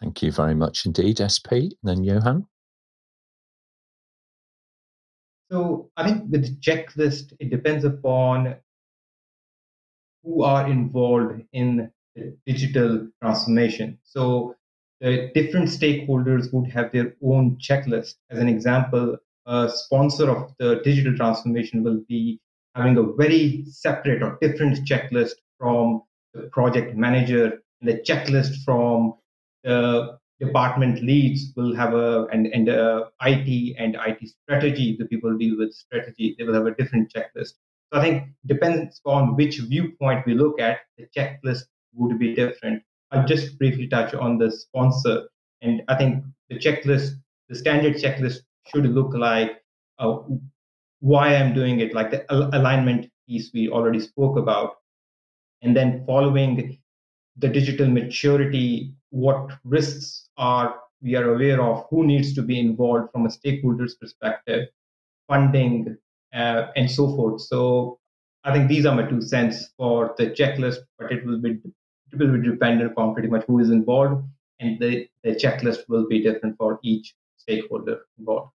Thank 0.00 0.22
you 0.22 0.30
very 0.30 0.54
much 0.54 0.86
indeed, 0.86 1.20
SP. 1.20 1.52
And 1.52 1.72
then 1.82 2.04
Johann. 2.04 2.46
So 5.50 5.90
I 5.96 6.04
think 6.08 6.30
with 6.30 6.42
the 6.42 6.56
checklist, 6.60 7.32
it 7.40 7.50
depends 7.50 7.84
upon 7.84 8.56
who 10.22 10.42
are 10.42 10.68
involved 10.68 11.42
in 11.52 11.90
the 12.14 12.36
digital 12.46 13.08
transformation. 13.22 13.98
So 14.04 14.56
the 15.00 15.30
different 15.34 15.68
stakeholders 15.68 16.52
would 16.52 16.70
have 16.70 16.92
their 16.92 17.14
own 17.22 17.56
checklist. 17.56 18.14
As 18.30 18.38
an 18.38 18.48
example, 18.48 19.16
sponsor 19.68 20.30
of 20.30 20.52
the 20.58 20.80
digital 20.84 21.16
transformation 21.16 21.82
will 21.82 22.00
be 22.08 22.40
having 22.74 22.96
a 22.98 23.02
very 23.02 23.64
separate 23.66 24.22
or 24.22 24.38
different 24.40 24.86
checklist 24.86 25.34
from 25.58 26.02
the 26.34 26.42
project 26.52 26.96
manager. 26.96 27.60
And 27.80 27.88
the 27.90 27.98
checklist 28.08 28.64
from 28.64 29.14
the 29.64 30.18
department 30.40 31.02
leads 31.02 31.52
will 31.56 31.74
have 31.74 31.94
a 31.94 32.26
and 32.26 32.46
and 32.48 32.68
uh, 32.68 33.06
IT 33.22 33.76
and 33.78 33.96
IT 34.06 34.28
strategy. 34.28 34.96
The 34.98 35.06
people 35.06 35.36
deal 35.36 35.58
with 35.58 35.72
strategy. 35.74 36.34
They 36.38 36.44
will 36.44 36.54
have 36.54 36.66
a 36.66 36.74
different 36.74 37.12
checklist. 37.12 37.54
So 37.90 37.98
I 37.98 38.02
think 38.02 38.24
depends 38.46 39.00
on 39.04 39.34
which 39.36 39.58
viewpoint 39.60 40.26
we 40.26 40.34
look 40.34 40.60
at. 40.60 40.80
The 40.98 41.06
checklist 41.16 41.64
would 41.94 42.18
be 42.18 42.34
different. 42.34 42.82
I'll 43.10 43.26
just 43.26 43.58
briefly 43.58 43.88
touch 43.88 44.14
on 44.14 44.38
the 44.38 44.50
sponsor. 44.50 45.28
And 45.62 45.82
I 45.88 45.94
think 45.96 46.24
the 46.50 46.58
checklist, 46.58 47.14
the 47.48 47.56
standard 47.56 47.96
checklist 47.96 48.40
should 48.68 48.86
look 48.86 49.14
like 49.14 49.62
uh, 49.98 50.18
why 51.00 51.34
I'm 51.34 51.54
doing 51.54 51.80
it, 51.80 51.94
like 51.94 52.10
the 52.10 52.24
alignment 52.30 53.10
piece 53.28 53.50
we 53.52 53.68
already 53.68 54.00
spoke 54.00 54.36
about. 54.36 54.76
And 55.62 55.76
then 55.76 56.04
following 56.06 56.78
the 57.36 57.48
digital 57.48 57.88
maturity, 57.88 58.94
what 59.10 59.52
risks 59.64 60.28
are 60.36 60.80
we 61.00 61.14
are 61.14 61.34
aware 61.34 61.62
of, 61.62 61.86
who 61.90 62.04
needs 62.04 62.34
to 62.34 62.42
be 62.42 62.58
involved 62.58 63.12
from 63.12 63.26
a 63.26 63.30
stakeholder's 63.30 63.94
perspective, 63.94 64.68
funding, 65.28 65.96
uh, 66.34 66.66
and 66.76 66.90
so 66.90 67.14
forth. 67.14 67.40
So 67.40 67.98
I 68.44 68.52
think 68.52 68.68
these 68.68 68.84
are 68.86 68.94
my 68.94 69.08
two 69.08 69.20
cents 69.20 69.70
for 69.76 70.14
the 70.18 70.30
checklist, 70.30 70.78
but 70.98 71.12
it 71.12 71.24
will 71.24 71.40
be 71.40 71.60
it 72.12 72.18
will 72.18 72.32
be 72.32 72.48
dependent 72.48 72.90
upon 72.90 73.14
pretty 73.14 73.28
much 73.28 73.44
who 73.46 73.58
is 73.60 73.70
involved, 73.70 74.24
and 74.60 74.80
the, 74.80 75.08
the 75.22 75.34
checklist 75.34 75.88
will 75.88 76.08
be 76.08 76.22
different 76.22 76.56
for 76.56 76.80
each 76.82 77.14
stakeholder 77.36 78.00
involved. 78.18 78.52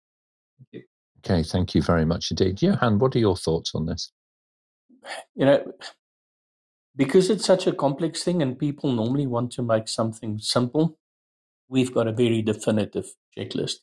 Okay, 0.75 1.43
thank 1.43 1.75
you 1.75 1.83
very 1.83 2.05
much 2.05 2.31
indeed. 2.31 2.63
Johann, 2.63 2.99
what 2.99 3.15
are 3.15 3.21
your 3.21 3.37
thoughts 3.37 3.73
on 3.75 3.87
this? 3.87 4.13
You 5.35 5.47
know, 5.47 5.73
because 6.97 7.31
it's 7.31 7.45
such 7.45 7.67
a 7.67 7.73
complex 7.73 8.23
thing 8.23 8.43
and 8.43 8.59
people 8.59 8.93
normally 8.93 9.27
want 9.27 9.53
to 9.53 9.63
make 9.63 9.89
something 9.89 10.39
simple, 10.39 10.99
we've 11.69 11.95
got 11.95 12.07
a 12.07 12.13
very 12.13 12.43
definitive 12.43 13.15
checklist. 13.37 13.77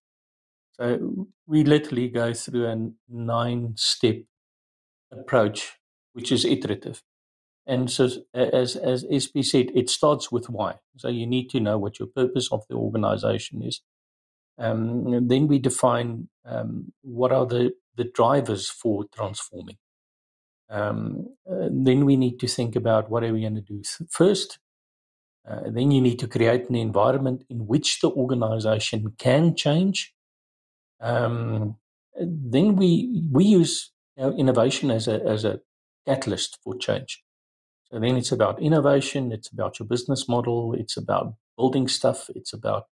So 0.74 1.28
we 1.48 1.64
literally 1.64 2.10
go 2.10 2.34
through 2.34 2.68
a 2.68 2.90
nine 3.10 3.74
step 3.76 4.18
approach, 5.12 5.78
which 6.14 6.32
is 6.32 6.46
iterative. 6.46 7.02
And 7.66 7.92
so, 7.92 8.10
as, 8.34 8.76
as 8.78 9.06
SP 9.12 9.42
said, 9.42 9.72
it 9.76 9.90
starts 9.90 10.32
with 10.32 10.50
why. 10.50 10.76
So 10.96 11.10
you 11.10 11.28
need 11.28 11.50
to 11.50 11.60
know 11.60 11.78
what 11.78 12.00
your 12.00 12.08
purpose 12.08 12.50
of 12.52 12.64
the 12.70 12.76
organization 12.76 13.62
is. 13.62 13.82
Um, 14.58 15.28
then 15.28 15.48
we 15.48 15.60
define 15.60 16.30
um, 16.46 16.94
what 17.02 17.32
are 17.32 17.46
the, 17.46 17.74
the 17.96 18.06
drivers 18.06 18.70
for 18.70 19.06
transforming. 19.16 19.78
Um, 20.70 21.28
uh, 21.50 21.70
then 21.72 22.06
we 22.06 22.18
need 22.18 22.40
to 22.40 22.48
think 22.48 22.76
about 22.76 23.10
what 23.10 23.24
are 23.24 23.34
we 23.34 23.42
going 23.42 23.56
to 23.56 23.62
do 23.62 23.82
first. 24.10 24.60
Uh, 25.50 25.70
then 25.70 25.92
you 25.92 26.02
need 26.02 26.20
to 26.20 26.28
create 26.28 26.70
an 26.70 26.76
environment 26.76 27.44
in 27.50 27.68
which 27.68 28.02
the 28.02 28.10
organization 28.10 29.14
can 29.18 29.56
change. 29.56 30.14
Um, 31.00 31.78
then 32.20 32.76
we 32.76 33.28
we 33.32 33.46
use 33.46 33.92
you 34.18 34.24
know, 34.24 34.32
innovation 34.38 34.92
as 34.92 35.08
a 35.08 35.24
as 35.24 35.46
a 35.46 35.60
catalyst 36.06 36.58
for 36.64 36.76
change. 36.76 37.24
So 37.92 38.00
then 38.00 38.18
it's 38.18 38.32
about 38.32 38.62
innovation, 38.62 39.32
it's 39.32 39.50
about 39.50 39.80
your 39.80 39.88
business 39.88 40.28
model, 40.28 40.74
it's 40.74 40.98
about 40.98 41.36
building 41.58 41.88
stuff, 41.88 42.30
it's 42.36 42.52
about 42.52 42.88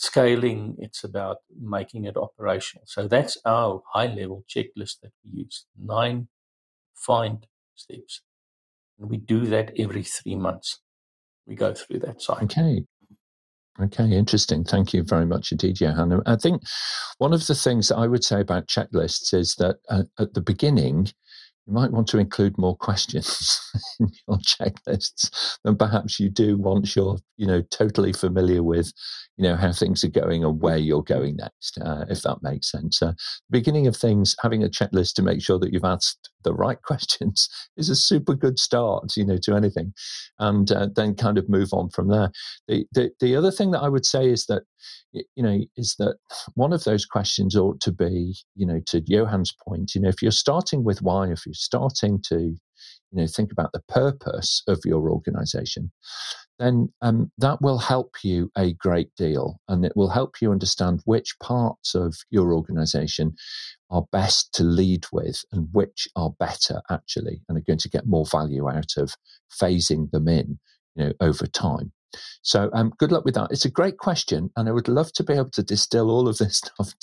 scaling, 0.00 0.76
it's 0.78 1.04
about 1.04 1.38
making 1.60 2.04
it 2.04 2.16
operational. 2.16 2.84
So 2.86 3.06
that's 3.06 3.36
our 3.44 3.82
high 3.92 4.06
level 4.06 4.44
checklist 4.48 5.00
that 5.02 5.12
we 5.22 5.42
use 5.42 5.66
nine 5.78 6.28
find 6.94 7.46
steps. 7.74 8.22
And 8.98 9.10
we 9.10 9.18
do 9.18 9.46
that 9.46 9.72
every 9.78 10.02
three 10.02 10.36
months. 10.36 10.80
We 11.46 11.54
go 11.54 11.74
through 11.74 12.00
that 12.00 12.22
cycle. 12.22 12.44
Okay. 12.44 12.84
Okay, 13.80 14.12
interesting. 14.12 14.64
Thank 14.64 14.92
you 14.92 15.02
very 15.02 15.24
much 15.24 15.52
indeed, 15.52 15.76
Johanna. 15.76 16.20
I 16.26 16.36
think 16.36 16.62
one 17.18 17.32
of 17.32 17.46
the 17.46 17.54
things 17.54 17.88
that 17.88 17.96
I 17.96 18.06
would 18.06 18.24
say 18.24 18.40
about 18.40 18.66
checklists 18.66 19.32
is 19.32 19.54
that 19.56 19.76
uh, 19.88 20.02
at 20.18 20.34
the 20.34 20.42
beginning, 20.42 21.08
you 21.66 21.72
might 21.72 21.92
want 21.92 22.08
to 22.08 22.18
include 22.18 22.58
more 22.58 22.76
questions 22.76 23.60
in 24.00 24.10
your 24.28 24.38
checklists 24.38 25.58
than 25.64 25.76
perhaps 25.76 26.18
you 26.18 26.28
do 26.28 26.58
once 26.58 26.96
you're, 26.96 27.18
you 27.36 27.46
know, 27.46 27.62
totally 27.70 28.12
familiar 28.12 28.62
with, 28.62 28.92
you 29.40 29.48
know, 29.48 29.56
how 29.56 29.72
things 29.72 30.04
are 30.04 30.08
going 30.08 30.44
and 30.44 30.60
where 30.60 30.76
you're 30.76 31.02
going 31.02 31.36
next, 31.36 31.78
uh, 31.80 32.04
if 32.10 32.20
that 32.20 32.42
makes 32.42 32.70
sense. 32.70 33.00
Uh, 33.00 33.14
beginning 33.48 33.86
of 33.86 33.96
things, 33.96 34.36
having 34.42 34.62
a 34.62 34.68
checklist 34.68 35.14
to 35.14 35.22
make 35.22 35.40
sure 35.40 35.58
that 35.58 35.72
you've 35.72 35.82
asked 35.82 36.28
the 36.44 36.52
right 36.52 36.82
questions 36.82 37.48
is 37.78 37.88
a 37.88 37.96
super 37.96 38.34
good 38.34 38.58
start, 38.58 39.16
you 39.16 39.24
know, 39.24 39.38
to 39.42 39.54
anything, 39.54 39.94
and 40.40 40.70
uh, 40.70 40.88
then 40.94 41.14
kind 41.14 41.38
of 41.38 41.48
move 41.48 41.70
on 41.72 41.88
from 41.88 42.08
there. 42.08 42.30
The, 42.68 42.84
the 42.92 43.12
the 43.18 43.34
other 43.34 43.50
thing 43.50 43.70
that 43.70 43.80
I 43.80 43.88
would 43.88 44.04
say 44.04 44.28
is 44.28 44.44
that 44.46 44.64
you 45.12 45.42
know, 45.42 45.58
is 45.76 45.96
that 45.98 46.16
one 46.54 46.74
of 46.74 46.84
those 46.84 47.06
questions 47.06 47.56
ought 47.56 47.80
to 47.80 47.92
be, 47.92 48.36
you 48.54 48.66
know, 48.66 48.80
to 48.88 49.00
Johann's 49.00 49.54
point, 49.66 49.94
you 49.94 50.02
know, 50.02 50.08
if 50.08 50.22
you're 50.22 50.30
starting 50.30 50.84
with 50.84 51.02
why, 51.02 51.30
if 51.30 51.46
you're 51.46 51.54
starting 51.54 52.22
to, 52.28 52.56
you 53.12 53.20
know, 53.20 53.26
think 53.26 53.52
about 53.52 53.72
the 53.72 53.82
purpose 53.88 54.62
of 54.68 54.80
your 54.84 55.10
organization, 55.10 55.90
then 56.58 56.92
um, 57.00 57.30
that 57.38 57.60
will 57.60 57.78
help 57.78 58.16
you 58.22 58.50
a 58.56 58.74
great 58.74 59.14
deal 59.16 59.58
and 59.68 59.84
it 59.84 59.92
will 59.96 60.10
help 60.10 60.40
you 60.40 60.52
understand 60.52 61.00
which 61.04 61.38
parts 61.42 61.94
of 61.94 62.14
your 62.30 62.54
organization 62.54 63.34
are 63.90 64.04
best 64.12 64.52
to 64.54 64.62
lead 64.62 65.06
with 65.12 65.42
and 65.52 65.68
which 65.72 66.06
are 66.16 66.34
better 66.38 66.82
actually 66.90 67.42
and 67.48 67.58
are 67.58 67.64
going 67.66 67.78
to 67.78 67.88
get 67.88 68.06
more 68.06 68.26
value 68.26 68.68
out 68.68 68.96
of 68.96 69.16
phasing 69.50 70.10
them 70.10 70.28
in 70.28 70.58
you 70.94 71.04
know 71.04 71.12
over 71.20 71.46
time 71.46 71.92
so 72.42 72.70
um, 72.72 72.92
good 72.98 73.12
luck 73.12 73.24
with 73.24 73.34
that. 73.34 73.50
It's 73.50 73.64
a 73.64 73.70
great 73.70 73.98
question, 73.98 74.50
and 74.56 74.68
I 74.68 74.72
would 74.72 74.88
love 74.88 75.12
to 75.14 75.24
be 75.24 75.34
able 75.34 75.50
to 75.50 75.62
distill 75.62 76.10
all 76.10 76.28
of 76.28 76.38
this 76.38 76.56
stuff 76.76 76.94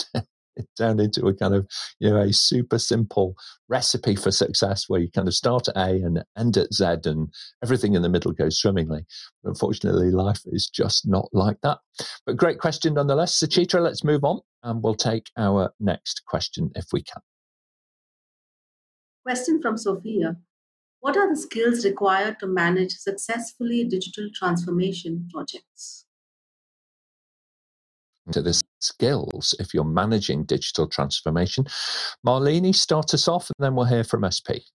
down 0.78 1.00
into 1.00 1.26
a 1.28 1.34
kind 1.34 1.54
of 1.54 1.68
you 2.00 2.10
know 2.10 2.22
a 2.22 2.34
super 2.34 2.80
simple 2.80 3.36
recipe 3.70 4.16
for 4.16 4.32
success 4.32 4.86
where 4.88 5.00
you 5.00 5.10
kind 5.12 5.28
of 5.28 5.34
start 5.34 5.68
at 5.68 5.78
A 5.78 6.02
and 6.02 6.24
end 6.38 6.58
at 6.58 6.74
Z 6.74 6.86
and 7.06 7.30
everything 7.64 7.94
in 7.94 8.02
the 8.02 8.10
middle 8.10 8.32
goes 8.32 8.60
swimmingly. 8.60 9.06
But 9.44 9.50
unfortunately, 9.50 10.12
life 10.12 10.42
is 10.48 10.70
just 10.70 11.08
not 11.08 11.30
like 11.34 11.58
that. 11.64 11.80
But 12.26 12.38
great 12.38 12.60
question 12.60 12.94
nonetheless. 12.94 13.38
Suchitra, 13.38 13.82
let's 13.82 14.04
move 14.04 14.24
on 14.24 14.42
and 14.64 14.84
we'll 14.84 14.96
take 14.96 15.30
our 15.38 15.74
next 15.80 16.24
question 16.28 16.72
if 16.76 16.86
we 16.92 17.02
can. 17.02 17.22
Question 19.26 19.62
from 19.62 19.78
Sophia. 19.78 20.38
What 21.00 21.18
are 21.18 21.30
the 21.30 21.40
skills 21.40 21.86
required 21.86 22.40
to 22.40 22.48
manage 22.48 22.94
successfully 22.94 23.84
digital 23.84 24.30
transformation 24.34 25.28
projects? 25.32 26.07
To 28.34 28.42
the 28.42 28.62
skills 28.80 29.56
if 29.60 29.74
you're 29.74 29.84
managing 29.84 30.44
digital 30.44 30.88
transformation. 30.88 31.66
Malini, 32.26 32.76
start 32.76 33.14
us 33.14 33.28
off 33.28 33.50
and 33.50 33.66
then 33.66 33.76
we'll 33.76 33.86
hear 33.86 34.04
from 34.04 34.30
SP. 34.30 34.68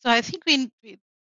So 0.00 0.10
I 0.10 0.22
think 0.22 0.44
we, 0.46 0.70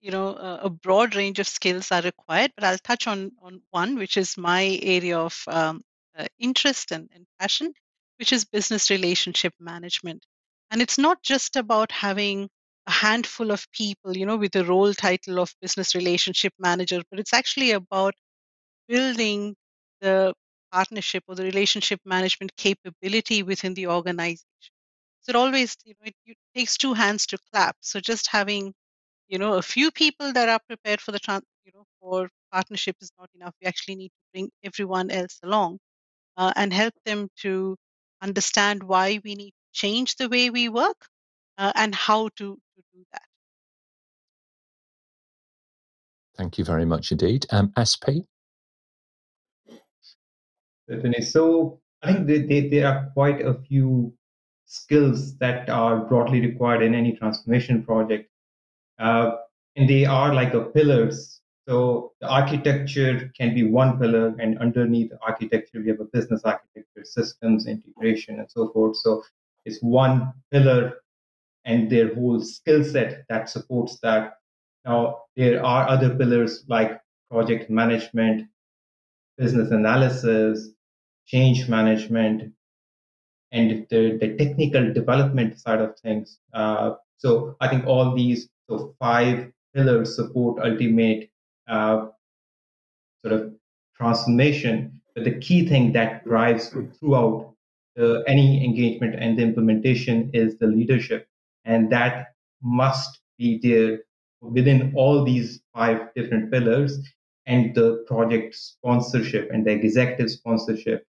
you 0.00 0.10
know, 0.10 0.34
a 0.36 0.70
broad 0.70 1.16
range 1.16 1.38
of 1.38 1.48
skills 1.48 1.90
are 1.90 2.02
required, 2.02 2.52
but 2.54 2.64
I'll 2.64 2.78
touch 2.78 3.06
on, 3.06 3.32
on 3.42 3.62
one, 3.70 3.96
which 3.96 4.16
is 4.16 4.36
my 4.36 4.78
area 4.82 5.18
of 5.18 5.42
um, 5.48 5.82
uh, 6.16 6.26
interest 6.38 6.92
and, 6.92 7.08
and 7.14 7.26
passion, 7.40 7.72
which 8.18 8.32
is 8.32 8.44
business 8.44 8.90
relationship 8.90 9.54
management. 9.58 10.24
And 10.70 10.82
it's 10.82 10.98
not 10.98 11.22
just 11.22 11.56
about 11.56 11.90
having 11.90 12.48
a 12.86 12.90
handful 12.90 13.50
of 13.50 13.66
people, 13.72 14.16
you 14.16 14.26
know, 14.26 14.36
with 14.36 14.52
the 14.52 14.64
role 14.64 14.92
title 14.94 15.40
of 15.40 15.54
business 15.60 15.94
relationship 15.94 16.52
manager, 16.58 17.02
but 17.10 17.18
it's 17.18 17.32
actually 17.32 17.72
about 17.72 18.14
building 18.88 19.56
the 20.00 20.34
partnership 20.72 21.24
or 21.28 21.34
the 21.34 21.44
relationship 21.44 22.00
management 22.04 22.52
capability 22.56 23.42
within 23.42 23.74
the 23.74 23.86
organization. 23.86 24.46
So 25.22 25.30
it 25.30 25.36
always, 25.36 25.76
you 25.84 25.94
know, 26.00 26.06
it, 26.06 26.14
it 26.26 26.36
takes 26.54 26.76
two 26.76 26.94
hands 26.94 27.26
to 27.26 27.38
clap. 27.52 27.76
So 27.80 28.00
just 28.00 28.28
having, 28.30 28.72
you 29.28 29.38
know, 29.38 29.54
a 29.54 29.62
few 29.62 29.90
people 29.90 30.32
that 30.32 30.48
are 30.48 30.60
prepared 30.68 31.00
for 31.00 31.12
the 31.12 31.18
trans, 31.18 31.42
you 31.64 31.72
know, 31.74 31.84
for 32.00 32.28
partnership 32.52 32.96
is 33.00 33.10
not 33.18 33.28
enough. 33.34 33.54
We 33.60 33.66
actually 33.66 33.96
need 33.96 34.08
to 34.08 34.22
bring 34.32 34.50
everyone 34.62 35.10
else 35.10 35.38
along 35.42 35.78
uh, 36.36 36.52
and 36.56 36.72
help 36.72 36.94
them 37.04 37.28
to 37.42 37.76
understand 38.22 38.82
why 38.82 39.20
we 39.24 39.34
need 39.34 39.50
to 39.50 39.72
change 39.72 40.16
the 40.16 40.28
way 40.28 40.50
we 40.50 40.68
work 40.68 41.06
uh, 41.58 41.72
and 41.74 41.94
how 41.94 42.28
to, 42.36 42.54
to 42.54 42.82
do 42.94 43.04
that. 43.12 43.22
Thank 46.36 46.58
you 46.58 46.64
very 46.64 46.84
much 46.84 47.12
indeed. 47.12 47.46
Um, 47.50 47.72
SP? 47.74 48.28
Certainly. 50.88 51.22
So 51.22 51.80
I 52.02 52.12
think 52.12 52.26
they, 52.26 52.68
there 52.68 52.86
are 52.86 53.10
quite 53.12 53.40
a 53.40 53.54
few 53.54 54.12
skills 54.66 55.36
that 55.38 55.68
are 55.68 56.04
broadly 56.04 56.40
required 56.40 56.82
in 56.82 56.94
any 56.94 57.12
transformation 57.12 57.82
project. 57.82 58.30
Uh, 58.98 59.32
and 59.76 59.88
they 59.88 60.04
are 60.04 60.34
like 60.34 60.54
a 60.54 60.60
pillars. 60.60 61.40
So 61.68 62.12
the 62.20 62.28
architecture 62.28 63.30
can 63.36 63.54
be 63.54 63.64
one 63.64 63.98
pillar, 63.98 64.34
and 64.38 64.56
underneath 64.58 65.10
architecture, 65.20 65.80
we 65.80 65.88
have 65.88 66.00
a 66.00 66.04
business 66.04 66.42
architecture, 66.44 67.04
systems, 67.04 67.66
integration, 67.66 68.38
and 68.38 68.48
so 68.48 68.68
forth. 68.68 68.96
So 68.96 69.22
it's 69.64 69.80
one 69.82 70.32
pillar 70.52 71.00
and 71.64 71.90
their 71.90 72.14
whole 72.14 72.40
skill 72.40 72.84
set 72.84 73.24
that 73.28 73.48
supports 73.50 73.98
that. 74.00 74.34
Now, 74.84 75.22
there 75.34 75.64
are 75.64 75.88
other 75.88 76.14
pillars 76.14 76.64
like 76.68 77.00
project 77.28 77.68
management, 77.68 78.48
business 79.36 79.72
analysis, 79.72 80.70
change 81.26 81.68
management, 81.68 82.52
and 83.52 83.86
the, 83.90 84.18
the 84.20 84.36
technical 84.36 84.92
development 84.92 85.58
side 85.58 85.80
of 85.80 85.98
things. 86.00 86.38
Uh, 86.52 86.94
so 87.18 87.56
I 87.60 87.68
think 87.68 87.86
all 87.86 88.14
these 88.14 88.48
so 88.68 88.94
five 88.98 89.52
pillars 89.74 90.16
support 90.16 90.62
ultimate 90.62 91.30
uh, 91.68 92.08
sort 93.24 93.40
of 93.40 93.54
transformation. 93.96 95.00
But 95.14 95.24
the 95.24 95.38
key 95.38 95.66
thing 95.68 95.92
that 95.92 96.24
drives 96.24 96.68
throughout 96.98 97.54
uh, 97.98 98.20
any 98.22 98.64
engagement 98.64 99.14
and 99.18 99.38
the 99.38 99.42
implementation 99.42 100.30
is 100.34 100.58
the 100.58 100.66
leadership. 100.66 101.28
And 101.64 101.90
that 101.90 102.34
must 102.62 103.20
be 103.38 103.58
there 103.62 104.00
within 104.40 104.92
all 104.94 105.24
these 105.24 105.60
five 105.74 106.12
different 106.14 106.52
pillars 106.52 106.98
and 107.46 107.74
the 107.74 108.04
project 108.06 108.54
sponsorship 108.54 109.50
and 109.50 109.66
the 109.66 109.70
executive 109.70 110.30
sponsorship 110.30 111.06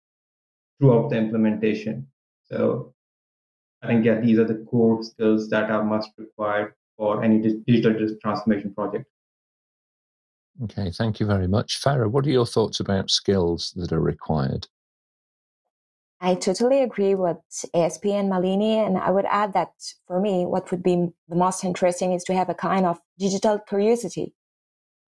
throughout 0.83 1.11
the 1.11 1.17
implementation. 1.17 2.09
So 2.43 2.93
I 3.83 3.87
think, 3.87 4.05
yeah, 4.05 4.21
these 4.21 4.39
are 4.39 4.45
the 4.45 4.67
core 4.69 5.03
skills 5.05 5.49
that 5.51 5.71
are 5.71 5.85
must 5.85 6.11
required 6.19 6.75
for 6.97 7.23
any 7.23 7.39
digital 7.41 7.95
transformation 8.21 8.75
project. 8.75 9.07
Okay, 10.65 10.91
thank 10.91 11.21
you 11.21 11.27
very 11.27 11.47
much. 11.47 11.81
Farah, 11.81 12.11
what 12.11 12.27
are 12.27 12.31
your 12.31 12.47
thoughts 12.47 12.81
about 12.81 13.11
skills 13.11 13.73
that 13.77 13.93
are 13.93 14.01
required? 14.01 14.67
I 16.21 16.35
totally 16.35 16.83
agree 16.83 17.15
with 17.15 17.39
ASP 17.75 18.07
and 18.07 18.31
Malini. 18.31 18.85
And 18.85 18.99
I 18.99 19.11
would 19.11 19.25
add 19.27 19.53
that 19.55 19.71
for 20.07 20.21
me, 20.21 20.47
what 20.47 20.71
would 20.71 20.83
be 20.83 21.09
the 21.29 21.37
most 21.37 21.65
interesting 21.65 22.13
is 22.13 22.25
to 22.25 22.35
have 22.35 22.49
a 22.49 22.55
kind 22.55 22.87
of 22.87 22.99
digital 23.19 23.59
curiosity. 23.61 24.35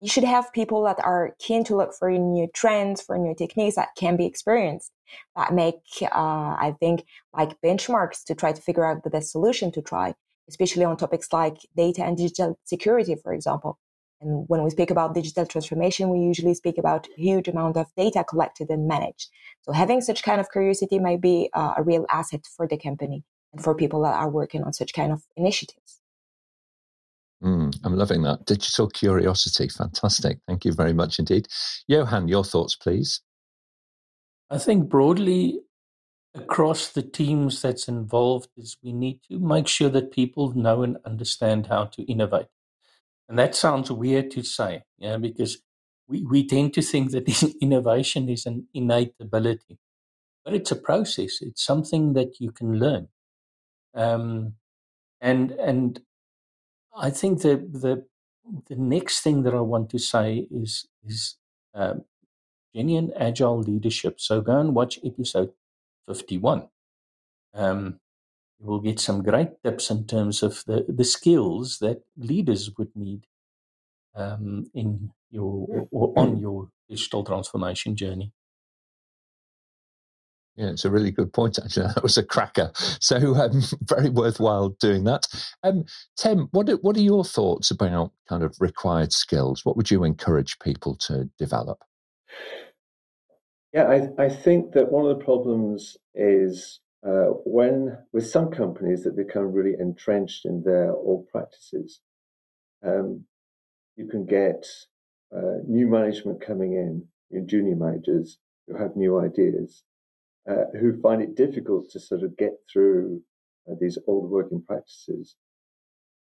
You 0.00 0.08
should 0.08 0.24
have 0.24 0.52
people 0.52 0.84
that 0.84 0.98
are 1.04 1.34
keen 1.38 1.64
to 1.64 1.76
look 1.76 1.94
for 1.94 2.10
new 2.10 2.48
trends, 2.54 3.02
for 3.02 3.18
new 3.18 3.34
techniques 3.34 3.76
that 3.76 3.90
can 3.96 4.16
be 4.16 4.26
experienced, 4.26 4.90
that 5.36 5.54
make, 5.54 5.80
uh, 6.02 6.56
I 6.58 6.74
think, 6.80 7.04
like 7.36 7.60
benchmarks 7.64 8.24
to 8.24 8.34
try 8.34 8.52
to 8.52 8.62
figure 8.62 8.84
out 8.84 9.04
the 9.04 9.10
best 9.10 9.32
solution 9.32 9.72
to 9.72 9.82
try, 9.82 10.14
especially 10.48 10.84
on 10.84 10.96
topics 10.96 11.32
like 11.32 11.56
data 11.76 12.04
and 12.04 12.16
digital 12.16 12.58
security, 12.64 13.16
for 13.22 13.32
example. 13.32 13.78
And 14.20 14.44
when 14.48 14.62
we 14.62 14.70
speak 14.70 14.90
about 14.90 15.14
digital 15.14 15.46
transformation, 15.46 16.08
we 16.08 16.18
usually 16.18 16.54
speak 16.54 16.78
about 16.78 17.08
huge 17.16 17.48
amount 17.48 17.76
of 17.76 17.86
data 17.96 18.24
collected 18.28 18.70
and 18.70 18.88
managed. 18.88 19.28
So 19.62 19.72
having 19.72 20.00
such 20.00 20.22
kind 20.22 20.40
of 20.40 20.50
curiosity 20.50 20.98
might 20.98 21.20
be 21.20 21.50
uh, 21.52 21.74
a 21.76 21.82
real 21.82 22.06
asset 22.10 22.46
for 22.56 22.66
the 22.66 22.78
company 22.78 23.24
and 23.52 23.62
for 23.62 23.74
people 23.74 24.02
that 24.02 24.14
are 24.14 24.30
working 24.30 24.64
on 24.64 24.72
such 24.72 24.94
kind 24.94 25.12
of 25.12 25.22
initiatives. 25.36 26.00
Mm, 27.42 27.78
I'm 27.84 27.96
loving 27.96 28.22
that. 28.22 28.46
Digital 28.46 28.88
curiosity. 28.88 29.68
Fantastic. 29.68 30.38
Thank 30.48 30.64
you 30.64 30.72
very 30.72 30.94
much 30.94 31.18
indeed. 31.18 31.46
Johann, 31.86 32.28
your 32.28 32.44
thoughts, 32.44 32.74
please. 32.74 33.20
I 34.50 34.58
think 34.58 34.88
broadly 34.88 35.60
across 36.34 36.88
the 36.88 37.02
teams 37.02 37.62
that's 37.62 37.88
involved 37.88 38.48
is 38.56 38.76
we 38.82 38.92
need 38.92 39.20
to 39.30 39.38
make 39.38 39.68
sure 39.68 39.88
that 39.88 40.12
people 40.12 40.52
know 40.54 40.82
and 40.82 40.98
understand 41.04 41.66
how 41.66 41.84
to 41.84 42.02
innovate. 42.02 42.46
And 43.28 43.38
that 43.38 43.54
sounds 43.54 43.90
weird 43.90 44.30
to 44.32 44.42
say, 44.42 44.82
yeah, 44.98 45.16
because 45.16 45.58
we, 46.08 46.22
we 46.22 46.46
tend 46.46 46.74
to 46.74 46.82
think 46.82 47.12
that 47.12 47.56
innovation 47.60 48.28
is 48.28 48.46
an 48.46 48.66
innate 48.74 49.14
ability, 49.20 49.78
but 50.44 50.54
it's 50.54 50.70
a 50.70 50.76
process. 50.76 51.38
It's 51.40 51.64
something 51.64 52.12
that 52.14 52.40
you 52.40 52.50
can 52.52 52.78
learn. 52.78 53.08
Um, 53.94 54.54
and 55.20 55.52
and 55.52 56.00
I 56.96 57.10
think 57.10 57.42
the 57.42 57.56
the 57.56 58.04
the 58.68 58.76
next 58.76 59.20
thing 59.20 59.42
that 59.44 59.54
I 59.54 59.60
want 59.60 59.90
to 59.90 59.98
say 59.98 60.46
is 60.50 60.86
is 61.06 61.36
uh, 61.74 61.94
genuine 62.74 63.12
agile 63.18 63.60
leadership. 63.60 64.20
So 64.20 64.40
go 64.40 64.58
and 64.58 64.74
watch 64.74 64.98
episode 65.04 65.52
fifty 66.06 66.38
one. 66.38 66.68
Um, 67.54 68.00
you 68.60 68.66
will 68.66 68.80
get 68.80 69.00
some 69.00 69.22
great 69.22 69.62
tips 69.62 69.90
in 69.90 70.06
terms 70.06 70.42
of 70.42 70.64
the, 70.66 70.84
the 70.88 71.04
skills 71.04 71.78
that 71.80 72.02
leaders 72.16 72.70
would 72.78 72.94
need 72.94 73.26
um, 74.14 74.70
in 74.74 75.10
your 75.30 75.86
or 75.90 76.12
on 76.16 76.38
your 76.38 76.68
digital 76.88 77.24
transformation 77.24 77.96
journey. 77.96 78.32
Yeah, 80.56 80.70
it's 80.70 80.84
a 80.84 80.90
really 80.90 81.10
good 81.10 81.32
point. 81.32 81.58
Actually, 81.58 81.88
that 81.94 82.02
was 82.02 82.16
a 82.16 82.22
cracker. 82.22 82.70
So, 83.00 83.34
um, 83.34 83.62
very 83.82 84.08
worthwhile 84.08 84.70
doing 84.80 85.04
that. 85.04 85.26
Um, 85.62 85.84
Tim, 86.16 86.48
what 86.52 86.68
are, 86.68 86.76
what 86.76 86.96
are 86.96 87.02
your 87.02 87.24
thoughts 87.24 87.70
about 87.70 88.12
kind 88.28 88.42
of 88.42 88.56
required 88.60 89.12
skills? 89.12 89.64
What 89.64 89.76
would 89.76 89.90
you 89.90 90.04
encourage 90.04 90.58
people 90.60 90.94
to 90.96 91.28
develop? 91.38 91.78
Yeah, 93.74 93.88
I, 93.88 94.22
I 94.26 94.28
think 94.28 94.72
that 94.74 94.92
one 94.92 95.04
of 95.04 95.18
the 95.18 95.24
problems 95.24 95.96
is 96.14 96.78
uh, 97.04 97.30
when 97.44 97.98
with 98.12 98.24
some 98.24 98.52
companies 98.52 99.02
that 99.02 99.16
become 99.16 99.50
really 99.50 99.74
entrenched 99.76 100.44
in 100.44 100.62
their 100.62 100.92
old 100.92 101.26
practices, 101.26 102.00
um, 102.86 103.24
you 103.96 104.06
can 104.06 104.26
get 104.26 104.64
uh, 105.36 105.58
new 105.66 105.88
management 105.88 106.40
coming 106.40 106.74
in, 106.74 107.04
your 107.30 107.42
junior 107.42 107.74
managers 107.74 108.38
who 108.68 108.76
have 108.76 108.94
new 108.94 109.18
ideas, 109.18 109.82
uh, 110.48 110.66
who 110.80 111.00
find 111.00 111.20
it 111.20 111.34
difficult 111.34 111.90
to 111.90 111.98
sort 111.98 112.22
of 112.22 112.36
get 112.36 112.52
through 112.72 113.20
uh, 113.68 113.74
these 113.80 113.98
old 114.06 114.30
working 114.30 114.62
practices. 114.62 115.34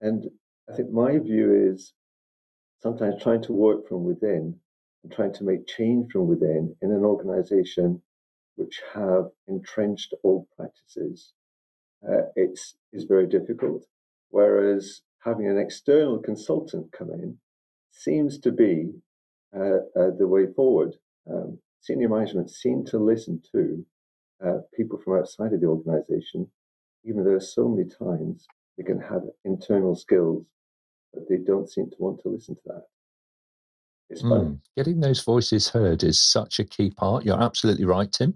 And 0.01 0.25
I 0.71 0.75
think 0.75 0.91
my 0.91 1.19
view 1.19 1.71
is 1.71 1.93
sometimes 2.83 3.23
trying 3.23 3.43
to 3.43 3.53
work 3.53 3.87
from 3.88 4.05
within 4.05 4.57
and 5.03 5.12
trying 5.12 5.33
to 5.35 5.45
make 5.45 5.67
change 5.67 6.12
from 6.12 6.27
within 6.29 6.75
in 6.83 6.93
an 6.93 7.05
organization 7.05 8.01
which 8.57 8.81
have 8.95 9.27
entrenched 9.49 10.15
old 10.23 10.47
practices, 10.57 11.33
uh, 12.09 12.23
it's 12.37 12.77
is 12.93 13.05
very 13.05 13.27
difficult. 13.27 13.87
Whereas 14.31 15.03
having 15.25 15.49
an 15.49 15.59
external 15.59 16.19
consultant 16.19 16.93
come 16.93 17.11
in 17.11 17.38
seems 17.91 18.38
to 18.41 18.53
be 18.53 18.91
uh, 19.57 19.81
uh, 19.97 20.11
the 20.19 20.27
way 20.27 20.47
forward. 20.55 20.95
Um, 21.31 21.59
senior 21.81 22.09
management 22.09 22.51
seem 22.51 22.85
to 22.87 22.99
listen 22.99 23.43
to 23.53 23.85
uh, 24.45 24.59
people 24.75 24.99
from 24.99 25.19
outside 25.19 25.53
of 25.53 25.61
the 25.61 25.67
organization, 25.67 26.51
even 27.05 27.25
though 27.25 27.38
so 27.38 27.69
many 27.69 27.88
times 27.88 28.47
they 28.77 28.85
can 28.85 29.01
have 29.01 29.23
internal 29.45 29.95
skills, 29.95 30.45
but 31.12 31.29
they 31.29 31.37
don't 31.37 31.71
seem 31.71 31.91
to 31.91 31.97
want 31.99 32.21
to 32.23 32.29
listen 32.29 32.55
to 32.57 32.61
that. 32.67 32.85
Mm. 34.20 34.59
Getting 34.77 35.01
those 35.01 35.22
voices 35.22 35.68
heard 35.68 36.03
is 36.03 36.20
such 36.20 36.59
a 36.59 36.64
key 36.64 36.90
part. 36.90 37.25
You're 37.25 37.42
absolutely 37.42 37.85
right, 37.85 38.11
Tim. 38.11 38.35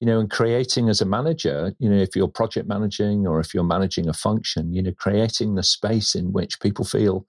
You 0.00 0.06
know, 0.06 0.20
and 0.20 0.30
creating 0.30 0.88
as 0.88 1.00
a 1.00 1.06
manager, 1.06 1.74
you 1.78 1.88
know, 1.88 1.96
if 1.96 2.14
you're 2.14 2.28
project 2.28 2.68
managing 2.68 3.26
or 3.26 3.40
if 3.40 3.54
you're 3.54 3.64
managing 3.64 4.08
a 4.08 4.12
function, 4.12 4.72
you 4.74 4.82
know, 4.82 4.92
creating 4.92 5.54
the 5.54 5.62
space 5.62 6.14
in 6.14 6.32
which 6.32 6.60
people 6.60 6.84
feel 6.84 7.26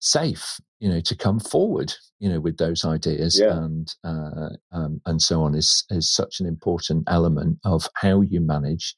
safe, 0.00 0.60
you 0.80 0.88
know, 0.88 1.00
to 1.00 1.16
come 1.16 1.40
forward, 1.40 1.94
you 2.18 2.28
know, 2.28 2.40
with 2.40 2.58
those 2.58 2.84
ideas 2.84 3.38
yeah. 3.38 3.56
and 3.56 3.94
uh, 4.04 4.50
um, 4.72 5.00
and 5.06 5.22
so 5.22 5.42
on 5.42 5.54
is 5.54 5.84
is 5.90 6.10
such 6.10 6.40
an 6.40 6.46
important 6.46 7.04
element 7.06 7.58
of 7.64 7.88
how 7.94 8.20
you 8.20 8.40
manage 8.40 8.94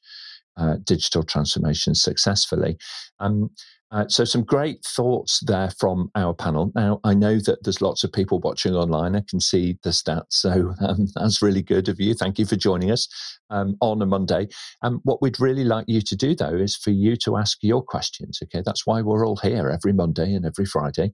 uh, 0.57 0.77
digital 0.83 1.23
transformation 1.23 1.95
successfully. 1.95 2.77
Um, 3.19 3.49
uh, 3.93 4.07
so, 4.07 4.25
some 4.25 4.43
great 4.43 4.83
thoughts 4.83 5.39
there 5.45 5.69
from 5.69 6.09
our 6.15 6.33
panel. 6.33 6.71
Now, 6.73 6.99
I 7.03 7.13
know 7.13 7.37
that 7.37 7.63
there's 7.63 7.79
lots 7.79 8.03
of 8.03 8.11
people 8.11 8.39
watching 8.39 8.73
online. 8.73 9.15
I 9.15 9.21
can 9.29 9.39
see 9.39 9.77
the 9.83 9.91
stats. 9.91 10.31
So, 10.31 10.73
um, 10.81 11.05
that's 11.15 11.43
really 11.43 11.61
good 11.61 11.87
of 11.87 11.99
you. 11.99 12.15
Thank 12.15 12.39
you 12.39 12.47
for 12.47 12.55
joining 12.55 12.89
us 12.89 13.07
um, 13.51 13.77
on 13.81 14.01
a 14.01 14.07
Monday. 14.07 14.47
Um, 14.81 14.99
what 15.03 15.21
we'd 15.21 15.39
really 15.39 15.63
like 15.63 15.85
you 15.87 16.01
to 16.01 16.15
do, 16.15 16.33
though, 16.33 16.55
is 16.55 16.75
for 16.75 16.89
you 16.89 17.15
to 17.17 17.37
ask 17.37 17.59
your 17.61 17.83
questions. 17.83 18.39
Okay. 18.41 18.63
That's 18.65 18.87
why 18.87 19.03
we're 19.03 19.27
all 19.27 19.37
here 19.37 19.69
every 19.69 19.93
Monday 19.93 20.33
and 20.33 20.43
every 20.43 20.65
Friday. 20.65 21.13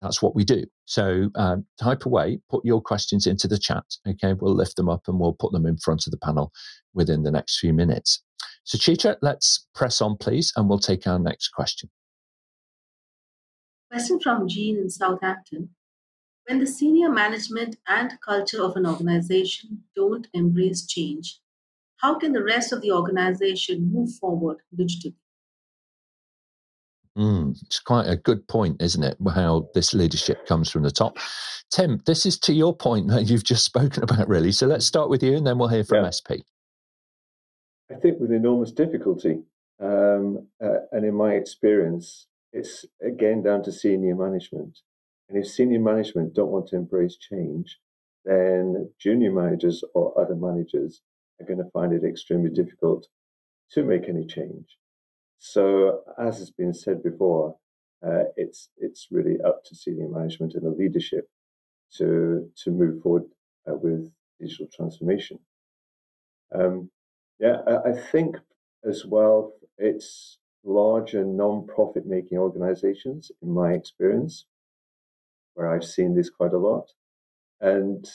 That's 0.00 0.22
what 0.22 0.36
we 0.36 0.44
do. 0.44 0.64
So, 0.84 1.28
um, 1.34 1.66
type 1.80 2.06
away, 2.06 2.38
put 2.48 2.64
your 2.64 2.80
questions 2.80 3.26
into 3.26 3.48
the 3.48 3.58
chat. 3.58 3.84
Okay. 4.08 4.34
We'll 4.34 4.54
lift 4.54 4.76
them 4.76 4.88
up 4.88 5.08
and 5.08 5.18
we'll 5.18 5.32
put 5.32 5.50
them 5.50 5.66
in 5.66 5.76
front 5.76 6.06
of 6.06 6.12
the 6.12 6.18
panel 6.18 6.52
within 6.94 7.24
the 7.24 7.32
next 7.32 7.58
few 7.58 7.72
minutes. 7.72 8.22
So, 8.62 8.78
Chitra, 8.78 9.16
let's 9.22 9.66
press 9.74 10.00
on, 10.00 10.16
please, 10.18 10.52
and 10.54 10.68
we'll 10.68 10.78
take 10.78 11.08
our 11.08 11.18
next 11.18 11.48
question. 11.48 11.90
Question 13.92 14.20
from 14.20 14.48
Jean 14.48 14.78
in 14.78 14.88
Southampton. 14.88 15.68
When 16.48 16.58
the 16.58 16.66
senior 16.66 17.10
management 17.10 17.76
and 17.86 18.18
culture 18.24 18.62
of 18.62 18.74
an 18.76 18.86
organization 18.86 19.82
don't 19.94 20.26
embrace 20.32 20.86
change, 20.86 21.38
how 21.98 22.18
can 22.18 22.32
the 22.32 22.42
rest 22.42 22.72
of 22.72 22.80
the 22.80 22.90
organization 22.90 23.92
move 23.92 24.10
forward 24.14 24.56
digitally? 24.74 25.12
Mm, 27.18 27.54
it's 27.66 27.80
quite 27.80 28.06
a 28.06 28.16
good 28.16 28.48
point, 28.48 28.80
isn't 28.80 29.02
it? 29.02 29.18
How 29.34 29.68
this 29.74 29.92
leadership 29.92 30.46
comes 30.46 30.70
from 30.70 30.84
the 30.84 30.90
top. 30.90 31.18
Tim, 31.70 32.00
this 32.06 32.24
is 32.24 32.38
to 32.40 32.54
your 32.54 32.74
point 32.74 33.08
that 33.08 33.24
you've 33.24 33.44
just 33.44 33.64
spoken 33.72 34.04
about, 34.04 34.26
really. 34.26 34.52
So 34.52 34.66
let's 34.66 34.86
start 34.86 35.10
with 35.10 35.22
you 35.22 35.36
and 35.36 35.46
then 35.46 35.58
we'll 35.58 35.68
hear 35.68 35.84
from 35.84 36.04
yeah. 36.04 36.10
SP. 36.16 36.48
I 37.90 37.96
think 37.96 38.18
with 38.20 38.32
enormous 38.32 38.72
difficulty. 38.72 39.42
Um, 39.78 40.46
uh, 40.64 40.86
and 40.92 41.04
in 41.04 41.14
my 41.14 41.34
experience, 41.34 42.26
it's 42.52 42.84
again 43.02 43.42
down 43.42 43.62
to 43.64 43.72
senior 43.72 44.14
management. 44.14 44.78
And 45.28 45.38
if 45.38 45.50
senior 45.50 45.80
management 45.80 46.34
don't 46.34 46.50
want 46.50 46.68
to 46.68 46.76
embrace 46.76 47.16
change, 47.16 47.78
then 48.24 48.90
junior 48.98 49.32
managers 49.32 49.82
or 49.94 50.18
other 50.20 50.34
managers 50.34 51.00
are 51.40 51.46
going 51.46 51.58
to 51.58 51.70
find 51.70 51.92
it 51.92 52.04
extremely 52.04 52.50
difficult 52.50 53.08
to 53.72 53.82
make 53.82 54.08
any 54.08 54.26
change. 54.26 54.76
So, 55.38 56.02
as 56.18 56.38
has 56.38 56.50
been 56.50 56.74
said 56.74 57.02
before, 57.02 57.56
uh, 58.06 58.24
it's 58.36 58.68
it's 58.78 59.08
really 59.10 59.40
up 59.44 59.64
to 59.64 59.74
senior 59.74 60.08
management 60.08 60.54
and 60.54 60.64
the 60.64 60.70
leadership 60.70 61.28
to 61.96 62.50
to 62.62 62.70
move 62.70 63.02
forward 63.02 63.24
uh, 63.68 63.74
with 63.74 64.12
digital 64.40 64.66
transformation. 64.74 65.38
Um, 66.54 66.90
yeah, 67.38 67.56
I, 67.66 67.90
I, 67.90 67.92
think 67.92 68.36
as 68.84 69.06
well, 69.06 69.54
it's 69.78 70.38
larger 70.64 71.24
non-profit 71.24 72.06
making 72.06 72.38
organizations, 72.38 73.30
in 73.42 73.50
my 73.50 73.72
experience, 73.72 74.46
where 75.54 75.68
I've 75.68 75.84
seen 75.84 76.14
this 76.14 76.30
quite 76.30 76.52
a 76.52 76.58
lot. 76.58 76.88
And 77.60 78.08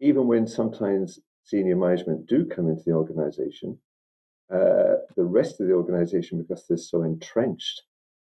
even 0.00 0.26
when 0.26 0.46
sometimes 0.46 1.20
senior 1.44 1.76
management 1.76 2.26
do 2.26 2.44
come 2.44 2.68
into 2.68 2.82
the 2.84 2.92
organization, 2.92 3.78
uh, 4.52 5.00
the 5.16 5.24
rest 5.24 5.60
of 5.60 5.66
the 5.66 5.74
organization, 5.74 6.42
because 6.42 6.66
they're 6.66 6.76
so 6.76 7.02
entrenched 7.02 7.82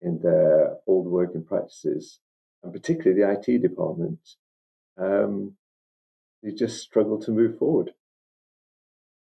in 0.01 0.19
their 0.21 0.75
old 0.87 1.07
working 1.07 1.43
practices, 1.43 2.19
and 2.63 2.71
particularly 2.71 3.21
the 3.21 3.31
IT 3.31 3.61
department, 3.61 4.19
um, 4.97 5.53
they 6.43 6.51
just 6.51 6.81
struggle 6.81 7.19
to 7.19 7.31
move 7.31 7.57
forward. 7.57 7.91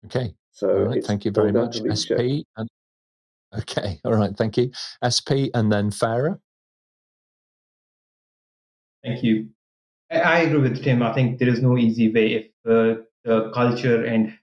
Okay. 0.06 0.34
So 0.52 0.84
right, 0.84 1.04
thank 1.04 1.24
you 1.24 1.30
very 1.30 1.52
much, 1.52 1.78
SP. 1.78 2.44
And, 2.56 2.68
okay, 3.58 4.00
all 4.04 4.14
right, 4.14 4.36
thank 4.36 4.56
you, 4.56 4.70
SP, 5.02 5.50
and 5.54 5.72
then 5.72 5.90
Farah. 5.90 6.38
Thank 9.04 9.22
you. 9.22 9.48
I 10.10 10.40
agree 10.40 10.60
with 10.60 10.82
Tim. 10.82 11.02
I 11.02 11.12
think 11.12 11.38
there 11.38 11.48
is 11.48 11.62
no 11.62 11.78
easy 11.78 12.12
way 12.12 12.34
if 12.34 12.46
the 12.64 13.50
culture 13.54 14.04
and 14.04 14.36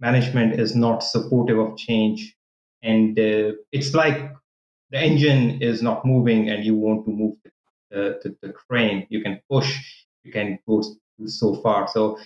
management 0.00 0.58
is 0.58 0.74
not 0.74 1.02
supportive 1.02 1.58
of 1.58 1.76
change, 1.76 2.34
and 2.82 3.18
uh, 3.18 3.52
it's 3.72 3.94
like 3.94 4.32
the 4.90 4.98
engine 4.98 5.62
is 5.62 5.82
not 5.82 6.04
moving, 6.04 6.50
and 6.50 6.64
you 6.64 6.74
want 6.74 7.06
to 7.06 7.12
move 7.12 7.36
the, 7.90 8.18
the, 8.22 8.36
the 8.42 8.52
crane. 8.52 9.06
You 9.08 9.22
can 9.22 9.40
push, 9.50 9.78
you 10.24 10.32
can 10.32 10.58
go 10.66 10.82
so 11.26 11.54
far. 11.56 11.88
So 11.88 12.18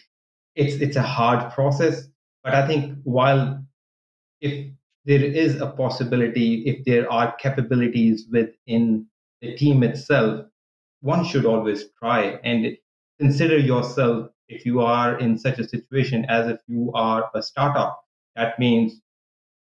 it's 0.54 0.74
it's 0.76 0.96
a 0.96 1.02
hard 1.02 1.52
process, 1.52 2.08
but 2.42 2.54
I 2.54 2.66
think 2.66 2.98
while 3.04 3.62
if 4.40 4.72
there 5.08 5.24
is 5.24 5.60
a 5.60 5.68
possibility, 5.68 6.64
if 6.66 6.84
there 6.84 7.10
are 7.10 7.34
capabilities 7.36 8.26
within 8.30 9.06
the 9.40 9.56
team 9.56 9.82
itself 9.82 10.46
one 11.00 11.24
should 11.24 11.46
always 11.46 11.86
try 11.98 12.40
and 12.44 12.76
consider 13.20 13.56
yourself 13.58 14.30
if 14.48 14.66
you 14.66 14.80
are 14.80 15.18
in 15.18 15.38
such 15.38 15.58
a 15.58 15.68
situation 15.68 16.26
as 16.28 16.48
if 16.48 16.60
you 16.66 16.90
are 16.94 17.30
a 17.34 17.42
startup. 17.42 18.00
That 18.36 18.58
means 18.58 19.00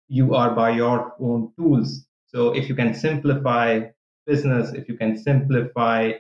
you 0.09 0.35
are 0.35 0.53
by 0.55 0.71
your 0.71 1.15
own 1.21 1.53
tools. 1.57 2.07
So 2.27 2.55
if 2.55 2.69
you 2.69 2.75
can 2.75 2.95
simplify 2.95 3.83
business 4.27 4.73
if 4.75 4.89
you 4.89 4.97
can 4.97 5.17
simplify 5.17 6.13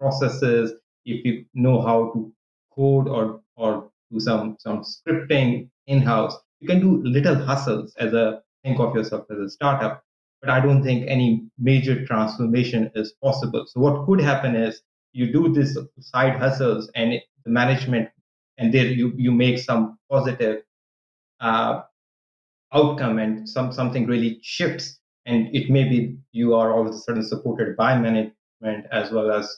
processes 0.00 0.72
if 1.04 1.24
you 1.24 1.44
know 1.54 1.80
how 1.80 2.12
to 2.12 2.32
code 2.74 3.08
or 3.08 3.40
or 3.56 3.90
do 4.10 4.20
some 4.20 4.56
some 4.58 4.82
scripting 4.82 5.70
in 5.86 6.02
house 6.02 6.36
you 6.62 6.68
can 6.68 6.80
do 6.80 7.02
little 7.04 7.34
hustles 7.34 7.94
as 7.98 8.14
a 8.14 8.42
think 8.64 8.80
of 8.80 8.94
yourself 8.94 9.26
as 9.30 9.38
a 9.38 9.50
startup 9.50 10.04
but 10.42 10.50
I 10.50 10.60
don't 10.60 10.82
think 10.82 11.04
any 11.08 11.46
major 11.58 12.04
transformation 12.04 12.90
is 12.96 13.14
possible. 13.22 13.64
So 13.68 13.80
what 13.80 14.04
could 14.06 14.20
happen 14.20 14.56
is 14.56 14.82
you 15.12 15.32
do 15.32 15.52
this 15.52 15.78
side 16.00 16.36
hustles 16.38 16.90
and 16.96 17.12
it, 17.12 17.22
the 17.44 17.50
management, 17.50 18.10
and 18.58 18.74
there 18.74 18.86
you 18.86 19.12
you 19.16 19.30
make 19.30 19.58
some 19.58 19.98
positive 20.10 20.62
uh, 21.40 21.82
outcome 22.72 23.18
and 23.18 23.48
some 23.48 23.72
something 23.72 24.06
really 24.06 24.40
shifts, 24.42 24.98
and 25.26 25.54
it 25.54 25.70
may 25.70 25.84
be 25.88 26.16
you 26.32 26.54
are 26.54 26.72
all 26.72 26.88
of 26.88 26.94
a 26.94 26.98
sudden 26.98 27.22
supported 27.22 27.76
by 27.76 27.96
management 27.96 28.86
as 28.90 29.12
well 29.12 29.30
as 29.30 29.48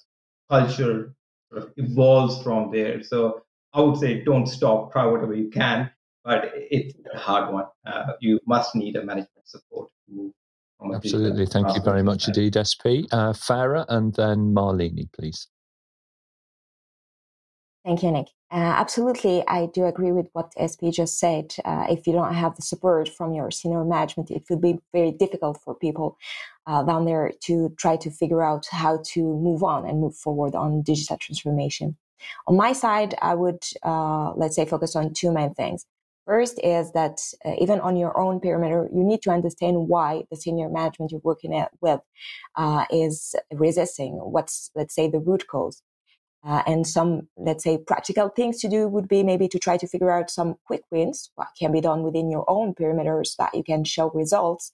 culture 0.51 1.15
sort 1.51 1.65
of 1.65 1.73
evolves 1.79 2.43
from 2.43 2.71
there. 2.71 3.03
So 3.03 3.43
I 3.73 3.81
would 3.81 3.97
say 3.97 4.23
don't 4.23 4.47
stop, 4.47 4.93
try 4.93 5.07
whatever 5.07 5.35
you 5.35 5.49
can, 5.49 5.91
but 6.25 6.53
it's 6.55 6.95
a 7.13 7.19
hard 7.19 7.53
one. 7.53 7.67
Uh, 7.87 8.13
you 8.21 8.41
must 8.47 8.75
need 8.75 8.97
a 8.97 9.05
management 9.05 9.47
support 9.47 9.91
to 10.07 10.15
move 10.15 10.33
Absolutely. 10.93 11.47
Thank 11.47 11.75
you 11.75 11.83
very 11.83 12.03
much 12.03 12.27
indeed, 12.29 12.57
SP. 12.61 13.09
Uh, 13.11 13.33
Farah 13.33 13.87
and 13.89 14.15
then 14.15 14.55
Malini, 14.55 15.09
please. 15.13 15.49
Thank 17.85 18.03
you, 18.03 18.11
Nick. 18.11 18.29
Uh, 18.51 18.57
absolutely, 18.57 19.43
I 19.49 19.67
do 19.67 19.85
agree 19.85 20.13
with 20.13 20.29
what 20.33 20.53
SP 20.57 20.89
just 20.93 21.19
said. 21.19 21.55
Uh, 21.65 21.87
if 21.91 22.07
you 22.07 22.13
don't 22.13 22.33
have 22.33 22.55
the 22.57 22.63
support 22.63 23.09
from 23.09 23.35
your 23.35 23.51
senior 23.51 23.85
management, 23.85 24.31
it 24.31 24.45
would 24.49 24.61
be 24.61 24.79
very 24.93 25.11
difficult 25.11 25.61
for 25.63 25.75
people 25.75 26.17
uh, 26.67 26.83
down 26.83 27.05
there 27.05 27.33
to 27.45 27.75
try 27.79 27.97
to 27.97 28.11
figure 28.11 28.43
out 28.43 28.67
how 28.71 29.03
to 29.13 29.21
move 29.21 29.63
on 29.63 29.87
and 29.87 30.01
move 30.01 30.17
forward 30.17 30.55
on 30.55 30.83
digital 30.83 31.19
transformation. 31.19 31.97
On 32.47 32.57
my 32.57 32.73
side, 32.73 33.15
I 33.21 33.35
would, 33.35 33.65
uh, 33.83 34.33
let's 34.35 34.57
say, 34.57 34.65
focus 34.65 34.97
on 34.97 35.13
two 35.13 35.33
main 35.33 35.53
things. 35.53 35.85
First 36.27 36.59
is 36.63 36.93
that 36.93 37.19
uh, 37.45 37.53
even 37.59 37.81
on 37.81 37.97
your 37.97 38.19
own 38.19 38.41
perimeter, 38.41 38.89
you 38.93 39.05
need 39.05 39.21
to 39.23 39.31
understand 39.31 39.89
why 39.89 40.25
the 40.31 40.37
senior 40.37 40.71
management 40.71 41.13
you're 41.13 41.21
working 41.23 41.55
at, 41.55 41.71
with 41.81 42.01
uh, 42.57 42.87
is 42.91 43.35
resisting. 43.53 44.15
What's, 44.15 44.71
let's 44.75 44.95
say, 44.95 45.09
the 45.09 45.19
root 45.19 45.47
cause. 45.47 45.83
Uh, 46.47 46.63
and 46.67 46.87
some, 46.87 47.29
let's 47.37 47.65
say, 47.65 47.79
practical 47.79 48.29
things 48.29 48.61
to 48.61 48.69
do 48.69 48.87
would 48.87 49.09
be 49.09 49.23
maybe 49.23 49.49
to 49.49 49.59
try 49.59 49.77
to 49.79 49.87
figure 49.87 50.11
out 50.11 50.31
some 50.31 50.55
quick 50.67 50.83
wins, 50.91 51.31
what 51.37 51.49
can 51.59 51.73
be 51.73 51.81
done 51.81 52.03
within 52.03 52.31
your 52.31 52.45
own 52.49 52.75
perimeters 52.75 53.35
that 53.37 53.55
you 53.55 53.65
can 53.65 53.83
show 53.83 54.11
results 54.11 54.73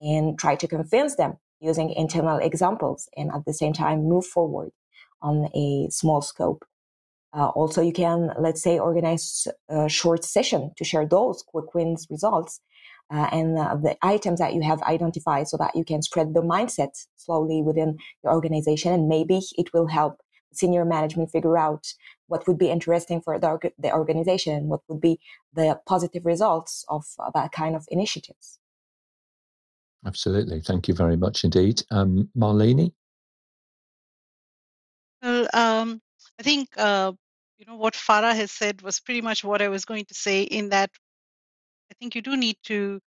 and 0.00 0.38
try 0.38 0.54
to 0.54 0.66
convince 0.66 1.16
them 1.16 1.36
using 1.60 1.90
internal 1.90 2.38
examples 2.38 3.08
and 3.16 3.30
at 3.32 3.44
the 3.44 3.52
same 3.52 3.74
time 3.74 4.08
move 4.08 4.24
forward 4.24 4.70
on 5.20 5.50
a 5.54 5.88
small 5.90 6.22
scope. 6.22 6.64
Uh, 7.32 7.48
also, 7.48 7.80
you 7.80 7.92
can, 7.92 8.32
let's 8.38 8.62
say, 8.62 8.78
organize 8.78 9.46
a 9.68 9.88
short 9.88 10.24
session 10.24 10.72
to 10.76 10.84
share 10.84 11.06
those 11.06 11.42
quick 11.42 11.74
wins 11.74 12.06
results 12.10 12.60
uh, 13.12 13.28
and 13.32 13.58
uh, 13.58 13.76
the 13.76 13.96
items 14.02 14.40
that 14.40 14.54
you 14.54 14.62
have 14.62 14.82
identified 14.82 15.46
so 15.48 15.56
that 15.56 15.74
you 15.74 15.84
can 15.84 16.02
spread 16.02 16.34
the 16.34 16.42
mindset 16.42 17.06
slowly 17.16 17.62
within 17.62 17.98
your 18.24 18.32
organization. 18.32 18.92
And 18.92 19.08
maybe 19.08 19.40
it 19.56 19.72
will 19.72 19.86
help 19.86 20.18
senior 20.52 20.84
management 20.84 21.30
figure 21.30 21.56
out 21.56 21.86
what 22.26 22.46
would 22.46 22.58
be 22.58 22.70
interesting 22.70 23.20
for 23.20 23.38
the, 23.38 23.70
the 23.78 23.92
organization, 23.92 24.68
what 24.68 24.80
would 24.88 25.00
be 25.00 25.20
the 25.54 25.78
positive 25.86 26.24
results 26.24 26.84
of 26.88 27.04
that 27.34 27.52
kind 27.52 27.76
of 27.76 27.86
initiatives. 27.90 28.58
Absolutely. 30.06 30.60
Thank 30.60 30.88
you 30.88 30.94
very 30.94 31.16
much 31.16 31.44
indeed. 31.44 31.82
Um, 31.90 32.30
Malini? 32.36 32.92
Well, 35.22 35.48
um, 35.52 36.00
I 36.40 36.42
think 36.42 36.70
uh, 36.78 37.12
you 37.58 37.66
know 37.66 37.76
what 37.76 37.94
Farah 37.94 38.34
has 38.34 38.52
said 38.52 38.82
was 38.82 39.00
pretty 39.00 39.22
much 39.22 39.44
what 39.44 39.62
I 39.62 39.68
was 39.68 39.84
going 39.84 40.06
to 40.06 40.14
say. 40.14 40.42
In 40.44 40.70
that, 40.70 40.90
I 41.90 41.94
think 42.00 42.14
you 42.14 42.22
do 42.22 42.36
need 42.36 42.56
to 42.64 43.00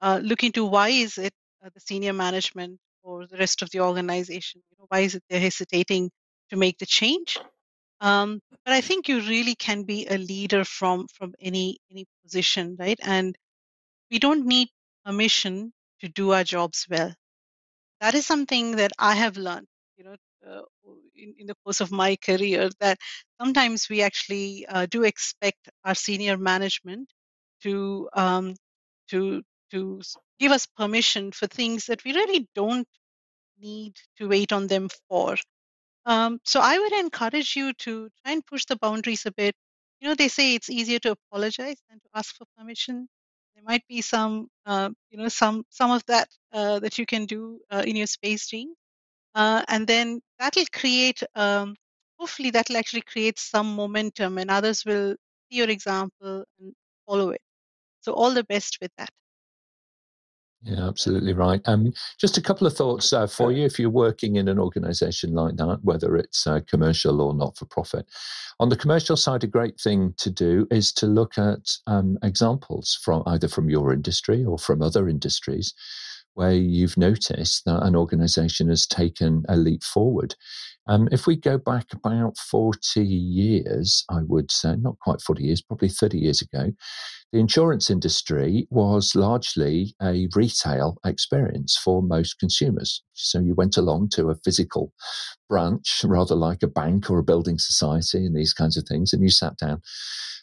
uh, 0.00 0.20
look 0.22 0.42
into 0.44 0.64
why 0.64 0.88
is 0.90 1.18
it 1.18 1.32
uh, 1.64 1.70
the 1.74 1.80
senior 1.80 2.12
management 2.12 2.78
or 3.02 3.26
the 3.26 3.38
rest 3.38 3.62
of 3.62 3.70
the 3.70 3.80
organization, 3.80 4.62
you 4.70 4.76
know, 4.78 4.86
why 4.88 5.00
is 5.00 5.14
it 5.14 5.22
they're 5.30 5.40
hesitating 5.40 6.10
to 6.50 6.56
make 6.56 6.78
the 6.78 6.86
change? 6.86 7.38
Um, 8.00 8.40
but 8.64 8.74
I 8.74 8.80
think 8.82 9.08
you 9.08 9.20
really 9.20 9.54
can 9.54 9.84
be 9.84 10.06
a 10.08 10.18
leader 10.18 10.64
from 10.64 11.06
from 11.14 11.34
any 11.40 11.78
any 11.90 12.06
position, 12.24 12.76
right? 12.78 12.98
And 13.02 13.36
we 14.10 14.18
don't 14.20 14.46
need 14.46 14.68
permission 15.04 15.72
to 16.00 16.08
do 16.08 16.32
our 16.32 16.44
jobs 16.44 16.86
well. 16.90 17.14
That 18.00 18.14
is 18.14 18.26
something 18.26 18.76
that 18.76 18.92
I 18.98 19.14
have 19.14 19.36
learned. 19.36 19.68
You 19.96 20.04
know, 20.04 20.16
uh, 20.46 20.62
in, 21.20 21.34
in, 21.38 21.46
the 21.46 21.54
course 21.64 21.80
of 21.80 21.90
my 21.90 22.16
career 22.16 22.70
that 22.80 22.98
sometimes 23.40 23.88
we 23.88 24.02
actually 24.02 24.66
uh, 24.66 24.86
do 24.86 25.04
expect 25.04 25.68
our 25.84 25.94
senior 25.94 26.36
management 26.36 27.08
to 27.62 28.08
um, 28.14 28.54
to 29.08 29.42
to 29.70 30.00
give 30.38 30.52
us 30.52 30.66
permission 30.66 31.32
for 31.32 31.46
things 31.46 31.86
that 31.86 32.02
we 32.04 32.12
really 32.12 32.48
don't 32.54 32.88
need 33.60 33.94
to 34.16 34.28
wait 34.28 34.52
on 34.52 34.66
them 34.66 34.88
for. 35.08 35.36
Um, 36.06 36.40
so 36.44 36.60
I 36.60 36.78
would 36.78 36.92
encourage 36.92 37.54
you 37.56 37.72
to 37.74 38.08
try 38.22 38.32
and 38.32 38.44
push 38.46 38.64
the 38.64 38.76
boundaries 38.76 39.26
a 39.26 39.32
bit. 39.32 39.54
You 40.00 40.08
know, 40.08 40.14
they 40.14 40.28
say 40.28 40.54
it's 40.54 40.70
easier 40.70 40.98
to 41.00 41.12
apologize 41.12 41.76
than 41.88 41.98
to 42.00 42.08
ask 42.14 42.34
for 42.36 42.46
permission. 42.56 43.06
There 43.54 43.64
might 43.64 43.86
be 43.86 44.00
some, 44.00 44.48
uh, 44.64 44.90
you 45.10 45.18
know, 45.18 45.28
some 45.28 45.64
some 45.68 45.90
of 45.90 46.02
that 46.06 46.28
uh, 46.52 46.80
that 46.80 46.98
you 46.98 47.04
can 47.06 47.26
do 47.26 47.60
uh, 47.70 47.84
in 47.86 47.96
your 47.96 48.06
space 48.06 48.48
dream 48.48 48.74
uh, 49.34 49.62
and 49.68 49.86
then 49.86 50.20
that'll 50.38 50.64
create 50.72 51.22
um, 51.34 51.74
hopefully 52.18 52.50
that'll 52.50 52.76
actually 52.76 53.02
create 53.02 53.38
some 53.38 53.74
momentum 53.74 54.38
and 54.38 54.50
others 54.50 54.84
will 54.84 55.14
see 55.50 55.58
your 55.58 55.70
example 55.70 56.44
and 56.60 56.72
follow 57.06 57.30
it 57.30 57.40
so 58.00 58.12
all 58.12 58.32
the 58.32 58.44
best 58.44 58.78
with 58.80 58.90
that 58.98 59.10
yeah, 60.62 60.86
absolutely 60.86 61.32
right. 61.32 61.62
Um, 61.64 61.94
just 62.18 62.36
a 62.36 62.42
couple 62.42 62.66
of 62.66 62.76
thoughts 62.76 63.14
uh, 63.14 63.26
for 63.26 63.50
you 63.50 63.64
if 63.64 63.78
you're 63.78 63.88
working 63.88 64.36
in 64.36 64.46
an 64.46 64.58
organization 64.58 65.32
like 65.32 65.56
that, 65.56 65.78
whether 65.82 66.16
it's 66.16 66.46
uh, 66.46 66.60
commercial 66.68 67.22
or 67.22 67.32
not 67.32 67.56
for 67.56 67.64
profit. 67.64 68.04
On 68.58 68.68
the 68.68 68.76
commercial 68.76 69.16
side, 69.16 69.42
a 69.42 69.46
great 69.46 69.80
thing 69.80 70.12
to 70.18 70.28
do 70.28 70.66
is 70.70 70.92
to 70.94 71.06
look 71.06 71.38
at 71.38 71.66
um, 71.86 72.18
examples 72.22 72.98
from 73.02 73.22
either 73.26 73.48
from 73.48 73.70
your 73.70 73.90
industry 73.90 74.44
or 74.44 74.58
from 74.58 74.82
other 74.82 75.08
industries 75.08 75.72
where 76.34 76.52
you've 76.52 76.96
noticed 76.96 77.64
that 77.64 77.82
an 77.82 77.96
organization 77.96 78.68
has 78.68 78.86
taken 78.86 79.44
a 79.48 79.56
leap 79.56 79.82
forward. 79.82 80.34
Um, 80.86 81.08
if 81.12 81.26
we 81.26 81.36
go 81.36 81.58
back 81.58 81.86
about 81.92 82.36
40 82.38 83.04
years, 83.04 84.04
I 84.10 84.20
would 84.22 84.50
say, 84.50 84.76
not 84.76 84.98
quite 85.00 85.20
40 85.20 85.44
years, 85.44 85.62
probably 85.62 85.88
30 85.88 86.18
years 86.18 86.42
ago, 86.42 86.72
the 87.32 87.38
insurance 87.38 87.90
industry 87.90 88.66
was 88.70 89.14
largely 89.14 89.94
a 90.02 90.28
retail 90.34 90.98
experience 91.04 91.76
for 91.76 92.02
most 92.02 92.40
consumers. 92.40 93.02
So 93.12 93.38
you 93.38 93.54
went 93.54 93.76
along 93.76 94.08
to 94.14 94.30
a 94.30 94.34
physical 94.44 94.92
branch, 95.48 96.02
rather 96.04 96.34
like 96.34 96.62
a 96.62 96.68
bank 96.68 97.08
or 97.08 97.18
a 97.18 97.24
building 97.24 97.58
society 97.58 98.26
and 98.26 98.34
these 98.34 98.52
kinds 98.52 98.76
of 98.76 98.84
things, 98.88 99.12
and 99.12 99.22
you 99.22 99.30
sat 99.30 99.56
down 99.58 99.82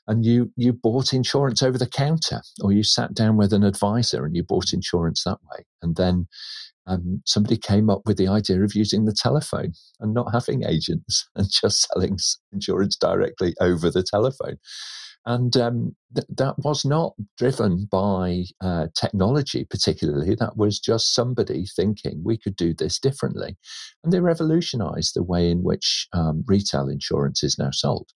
and 0.08 0.26
you 0.26 0.52
you 0.56 0.74
bought 0.74 1.14
insurance 1.14 1.62
over 1.62 1.78
the 1.78 1.88
counter, 1.88 2.42
or 2.62 2.72
you 2.72 2.84
sat 2.84 3.14
down 3.14 3.38
with 3.38 3.54
an 3.54 3.64
advisor 3.64 4.26
and 4.26 4.36
you 4.36 4.44
bought 4.44 4.74
insurance 4.74 5.24
that 5.24 5.40
way. 5.52 5.66
And 5.82 5.96
then 5.96 6.28
um, 6.88 7.22
somebody 7.26 7.58
came 7.58 7.90
up 7.90 8.02
with 8.06 8.18
the 8.18 8.28
idea 8.28 8.64
of 8.64 8.74
using 8.74 9.06
the 9.06 9.14
telephone 9.14 9.74
and 10.00 10.14
not 10.14 10.32
having 10.32 10.64
agents 10.64 11.28
and 11.36 11.48
just 11.50 11.88
selling 11.88 12.18
insurance 12.54 12.96
directly 12.96 13.54
over 13.60 13.92
the 13.92 14.04
telephone. 14.04 14.58
And 15.28 15.58
um, 15.58 15.94
th- 16.16 16.26
that 16.38 16.56
was 16.60 16.86
not 16.86 17.14
driven 17.38 17.86
by 17.92 18.46
uh, 18.62 18.88
technology, 18.96 19.66
particularly. 19.70 20.36
That 20.36 20.56
was 20.56 20.80
just 20.80 21.14
somebody 21.14 21.66
thinking 21.66 22.22
we 22.24 22.38
could 22.38 22.56
do 22.56 22.74
this 22.74 22.98
differently. 22.98 23.58
And 24.04 24.14
they 24.14 24.22
revolutionized 24.22 25.16
the 25.16 25.24
way 25.24 25.52
in 25.52 25.64
which 25.64 26.08
um, 26.14 26.46
retail 26.48 26.88
insurance 26.88 27.44
is 27.44 27.60
now 27.60 27.72
sold. 27.72 28.08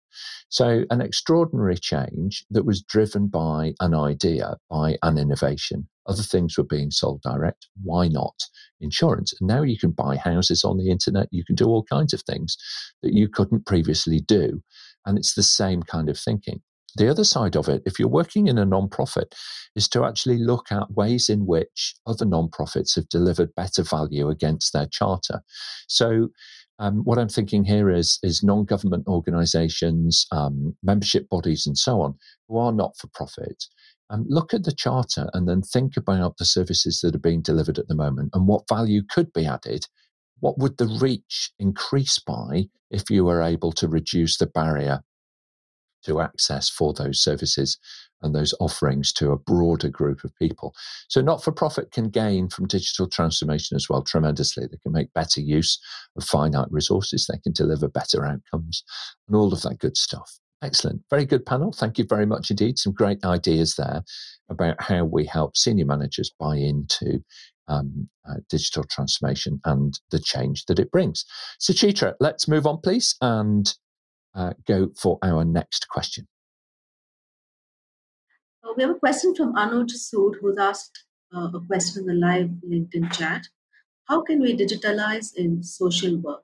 So, 0.47 0.85
an 0.89 1.01
extraordinary 1.01 1.75
change 1.75 2.45
that 2.49 2.65
was 2.65 2.81
driven 2.81 3.27
by 3.27 3.73
an 3.81 3.93
idea, 3.93 4.55
by 4.69 4.97
an 5.03 5.17
innovation. 5.17 5.89
Other 6.07 6.23
things 6.23 6.57
were 6.57 6.63
being 6.63 6.91
sold 6.91 7.21
direct. 7.23 7.67
Why 7.83 8.07
not 8.07 8.35
insurance? 8.79 9.33
And 9.37 9.49
now 9.49 9.63
you 9.63 9.77
can 9.77 9.91
buy 9.91 10.15
houses 10.15 10.63
on 10.63 10.77
the 10.77 10.89
internet. 10.89 11.27
You 11.31 11.43
can 11.43 11.55
do 11.55 11.65
all 11.65 11.83
kinds 11.83 12.13
of 12.13 12.21
things 12.21 12.55
that 13.03 13.13
you 13.13 13.27
couldn't 13.27 13.65
previously 13.65 14.21
do. 14.21 14.63
And 15.05 15.17
it's 15.17 15.33
the 15.33 15.43
same 15.43 15.83
kind 15.83 16.07
of 16.07 16.17
thinking. 16.17 16.61
The 16.95 17.09
other 17.09 17.23
side 17.23 17.55
of 17.55 17.69
it, 17.69 17.83
if 17.85 17.99
you're 17.99 18.07
working 18.07 18.47
in 18.47 18.57
a 18.57 18.65
non-profit, 18.65 19.33
is 19.75 19.87
to 19.89 20.03
actually 20.03 20.37
look 20.37 20.71
at 20.71 20.91
ways 20.91 21.29
in 21.29 21.45
which 21.45 21.93
other 22.05 22.25
non-profits 22.25 22.95
have 22.95 23.09
delivered 23.09 23.55
better 23.55 23.83
value 23.83 24.29
against 24.29 24.73
their 24.73 24.87
charter. 24.87 25.41
So, 25.87 26.29
um, 26.79 27.03
what 27.03 27.19
I'm 27.19 27.29
thinking 27.29 27.63
here 27.63 27.91
is 27.91 28.17
is 28.23 28.43
non-government 28.43 29.07
organisations, 29.07 30.25
um, 30.31 30.75
membership 30.81 31.29
bodies, 31.29 31.67
and 31.67 31.77
so 31.77 32.01
on, 32.01 32.15
who 32.47 32.57
are 32.57 32.71
not 32.71 32.97
for 32.97 33.07
profit. 33.13 33.65
Um, 34.09 34.25
look 34.27 34.53
at 34.53 34.65
the 34.65 34.73
charter 34.73 35.29
and 35.33 35.47
then 35.47 35.61
think 35.61 35.95
about 35.95 36.37
the 36.37 36.45
services 36.45 36.99
that 36.99 37.15
are 37.15 37.19
being 37.19 37.41
delivered 37.41 37.79
at 37.79 37.87
the 37.87 37.95
moment 37.95 38.31
and 38.33 38.45
what 38.45 38.67
value 38.67 39.03
could 39.09 39.31
be 39.31 39.45
added. 39.45 39.85
What 40.41 40.57
would 40.57 40.77
the 40.77 40.87
reach 40.87 41.53
increase 41.59 42.19
by 42.19 42.67
if 42.89 43.09
you 43.09 43.23
were 43.23 43.41
able 43.41 43.71
to 43.73 43.87
reduce 43.87 44.37
the 44.37 44.47
barrier 44.47 45.01
to 46.05 46.21
access 46.21 46.69
for 46.69 46.93
those 46.93 47.21
services 47.21 47.77
and 48.21 48.35
those 48.35 48.53
offerings 48.59 49.11
to 49.13 49.31
a 49.31 49.37
broader 49.37 49.89
group 49.89 50.23
of 50.23 50.35
people. 50.35 50.73
So, 51.07 51.21
not 51.21 51.43
for 51.43 51.51
profit 51.51 51.91
can 51.91 52.09
gain 52.09 52.49
from 52.49 52.67
digital 52.67 53.07
transformation 53.07 53.75
as 53.75 53.89
well 53.89 54.03
tremendously. 54.03 54.65
They 54.65 54.77
can 54.77 54.91
make 54.91 55.13
better 55.13 55.41
use 55.41 55.79
of 56.15 56.23
finite 56.23 56.71
resources, 56.71 57.27
they 57.27 57.39
can 57.39 57.53
deliver 57.53 57.87
better 57.87 58.25
outcomes, 58.25 58.83
and 59.27 59.35
all 59.35 59.53
of 59.53 59.61
that 59.63 59.79
good 59.79 59.97
stuff. 59.97 60.39
Excellent. 60.63 61.01
Very 61.09 61.25
good 61.25 61.45
panel. 61.45 61.71
Thank 61.71 61.97
you 61.97 62.05
very 62.07 62.27
much 62.27 62.51
indeed. 62.51 62.77
Some 62.77 62.93
great 62.93 63.25
ideas 63.25 63.75
there 63.75 64.03
about 64.49 64.79
how 64.79 65.05
we 65.05 65.25
help 65.25 65.57
senior 65.57 65.85
managers 65.85 66.31
buy 66.39 66.57
into 66.57 67.23
um, 67.67 68.07
uh, 68.29 68.35
digital 68.49 68.83
transformation 68.83 69.59
and 69.65 69.99
the 70.11 70.19
change 70.19 70.65
that 70.65 70.77
it 70.77 70.91
brings. 70.91 71.25
So, 71.57 71.73
Chitra, 71.73 72.13
let's 72.19 72.47
move 72.47 72.67
on, 72.67 72.79
please, 72.79 73.15
and 73.21 73.73
uh, 74.35 74.53
go 74.67 74.89
for 74.97 75.17
our 75.23 75.43
next 75.43 75.87
question. 75.89 76.27
Uh, 78.63 78.73
we 78.75 78.83
have 78.83 78.91
a 78.91 78.99
question 78.99 79.35
from 79.35 79.53
Anuj 79.55 79.91
Sood, 79.91 80.35
who's 80.39 80.57
asked 80.57 81.05
uh, 81.35 81.49
a 81.53 81.59
question 81.67 82.01
in 82.01 82.07
the 82.07 82.13
live 82.13 82.49
LinkedIn 82.69 83.11
chat. 83.13 83.47
How 84.05 84.21
can 84.21 84.41
we 84.41 84.55
digitalize 84.55 85.35
in 85.35 85.63
social 85.63 86.17
work? 86.17 86.43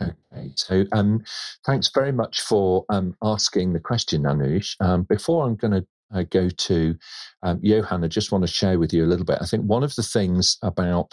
Okay, 0.00 0.52
so 0.56 0.84
um, 0.92 1.22
thanks 1.64 1.90
very 1.92 2.12
much 2.12 2.40
for 2.40 2.84
um, 2.88 3.16
asking 3.22 3.72
the 3.72 3.80
question, 3.80 4.22
Anuj. 4.22 4.74
Um, 4.80 5.04
before 5.04 5.46
I'm 5.46 5.56
going 5.56 5.72
to 5.72 5.86
uh, 6.14 6.24
go 6.30 6.48
to 6.48 6.96
um, 7.42 7.60
Johann, 7.62 8.04
I 8.04 8.08
just 8.08 8.32
want 8.32 8.42
to 8.42 8.52
share 8.52 8.78
with 8.78 8.92
you 8.92 9.04
a 9.04 9.06
little 9.06 9.24
bit. 9.24 9.38
I 9.40 9.46
think 9.46 9.64
one 9.64 9.82
of 9.82 9.94
the 9.94 10.02
things 10.02 10.58
about 10.62 11.12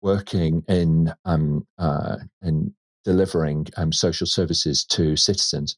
working 0.00 0.62
in 0.68 1.12
um, 1.24 1.66
uh, 1.78 2.16
in 2.42 2.74
delivering 3.04 3.66
um, 3.76 3.92
social 3.92 4.26
services 4.26 4.84
to 4.84 5.16
citizens 5.16 5.76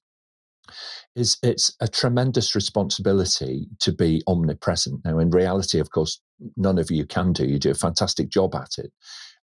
is 1.14 1.36
it's 1.42 1.74
a 1.80 1.88
tremendous 1.88 2.54
responsibility 2.54 3.66
to 3.80 3.92
be 3.92 4.22
omnipresent. 4.26 5.00
Now, 5.04 5.18
in 5.18 5.30
reality, 5.30 5.78
of 5.78 5.90
course, 5.90 6.20
none 6.56 6.78
of 6.78 6.90
you 6.90 7.06
can 7.06 7.32
do. 7.32 7.46
You 7.46 7.58
do 7.58 7.70
a 7.70 7.74
fantastic 7.74 8.28
job 8.28 8.54
at 8.54 8.78
it. 8.78 8.92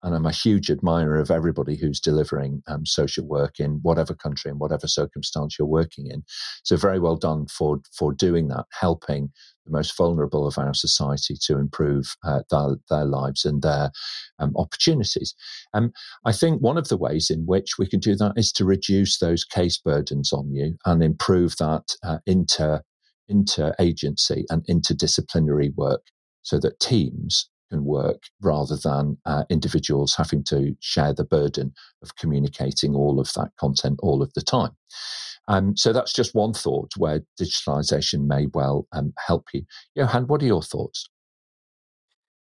And 0.03 0.15
I'm 0.15 0.27
a 0.27 0.33
huge 0.33 0.71
admirer 0.71 1.19
of 1.19 1.31
everybody 1.31 1.77
who's 1.77 2.01
delivering 2.01 2.63
um, 2.67 2.87
social 2.87 3.27
work 3.27 3.61
in 3.61 3.81
whatever 3.83 4.15
country 4.15 4.51
and 4.51 4.59
whatever 4.59 4.87
circumstance 4.87 5.57
you're 5.59 5.69
working 5.69 6.07
in. 6.07 6.23
So 6.65 6.77
very 6.77 6.99
well 6.99 7.17
done 7.17 7.47
for 7.47 7.81
for 7.93 8.13
doing 8.13 8.49
that, 8.49 8.67
helping 8.73 9.31
the 9.67 9.73
most 9.73 9.97
vulnerable 9.97 10.47
of 10.47 10.59
our 10.59 10.75
society 10.75 11.37
to 11.43 11.59
improve 11.59 12.17
uh, 12.25 12.41
their, 12.51 12.77
their, 12.89 13.05
lives 13.05 13.45
and 13.45 13.63
their 13.63 13.91
um, 14.39 14.53
opportunities. 14.57 15.35
Um, 15.75 15.93
I 16.25 16.33
think 16.33 16.63
one 16.63 16.79
of 16.79 16.89
the 16.89 16.97
ways 16.97 17.29
in 17.31 17.45
which 17.47 17.79
we 17.79 17.87
can 17.87 18.01
do 18.01 18.17
that 18.17 18.33
is 18.37 18.53
to 18.53 18.65
reduce 18.65 19.19
those 19.19 19.45
case 19.45 19.79
burdens 19.79 20.33
on 20.33 20.53
you 20.53 20.77
and 20.87 21.03
improve 21.03 21.57
that 21.59 21.97
uh, 22.03 22.19
inter 22.27 22.83
inter 23.29 23.75
agency 23.79 24.45
and 24.51 24.67
interdisciplinary 24.67 25.73
work 25.77 26.03
so 26.43 26.59
that 26.59 26.81
teams 26.81 27.49
can 27.71 27.85
work 27.85 28.25
rather 28.41 28.77
than 28.77 29.17
uh, 29.25 29.45
individuals 29.49 30.15
having 30.15 30.45
to 30.45 30.77
share 30.81 31.15
the 31.15 31.25
burden 31.25 31.73
of 32.03 32.17
communicating 32.17 32.95
all 32.95 33.21
of 33.21 33.33
that 33.35 33.51
content 33.59 33.99
all 34.03 34.23
of 34.23 34.33
the 34.35 34.43
time. 34.43 34.73
Um, 35.49 35.77
so 35.77 35.93
that's 35.93 36.13
just 36.13 36.35
one 36.35 36.53
thought 36.53 36.93
where 36.97 37.23
digitalization 37.41 38.27
may 38.27 38.47
well 38.53 38.87
um, 38.93 39.13
help 39.19 39.49
you. 39.53 39.65
Johann, 39.95 40.27
what 40.27 40.43
are 40.43 40.47
your 40.47 40.63
thoughts? 40.63 41.09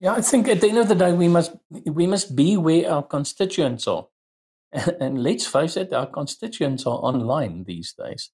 Yeah, 0.00 0.12
I 0.12 0.20
think 0.20 0.46
at 0.48 0.60
the 0.60 0.68
end 0.68 0.78
of 0.78 0.88
the 0.88 0.94
day, 0.94 1.12
we 1.12 1.26
must 1.26 1.56
we 1.86 2.06
must 2.06 2.36
be 2.36 2.56
where 2.56 2.88
our 2.88 3.02
constituents 3.02 3.88
are, 3.88 4.06
and 4.72 5.22
let's 5.22 5.46
face 5.46 5.76
it, 5.76 5.92
our 5.92 6.06
constituents 6.06 6.86
are 6.86 6.98
online 6.98 7.64
these 7.64 7.94
days. 7.94 8.30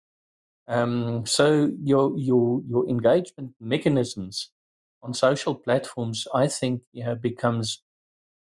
Um, 0.68 1.24
so 1.24 1.70
your 1.83 2.12
your 2.18 2.61
your 2.68 2.88
engagement 2.88 3.52
mechanisms 3.61 4.50
on 5.05 5.14
social 5.14 5.55
platforms, 5.55 6.27
I 6.35 6.49
think, 6.49 6.83
you 6.93 7.05
know, 7.05 7.14
becomes 7.14 7.83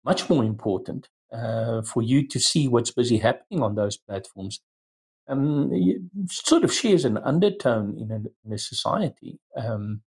much 0.04 0.30
more 0.30 0.44
important 0.44 1.10
uh, 1.32 1.82
for 1.84 2.02
you 2.02 2.28
to 2.28 2.40
see 2.40 2.68
what's 2.68 2.92
busy 2.92 3.18
happening 3.18 3.62
on 3.62 3.76
those 3.76 3.98
platforms. 3.98 4.62
Um, 5.30 6.10
sort 6.30 6.64
of 6.64 6.74
shares 6.74 7.06
an 7.06 7.18
undertone 7.18 7.98
in 8.00 8.12
a, 8.12 8.22
in 8.46 8.54
a 8.54 8.58
society. 8.58 9.40
Um, 9.56 10.02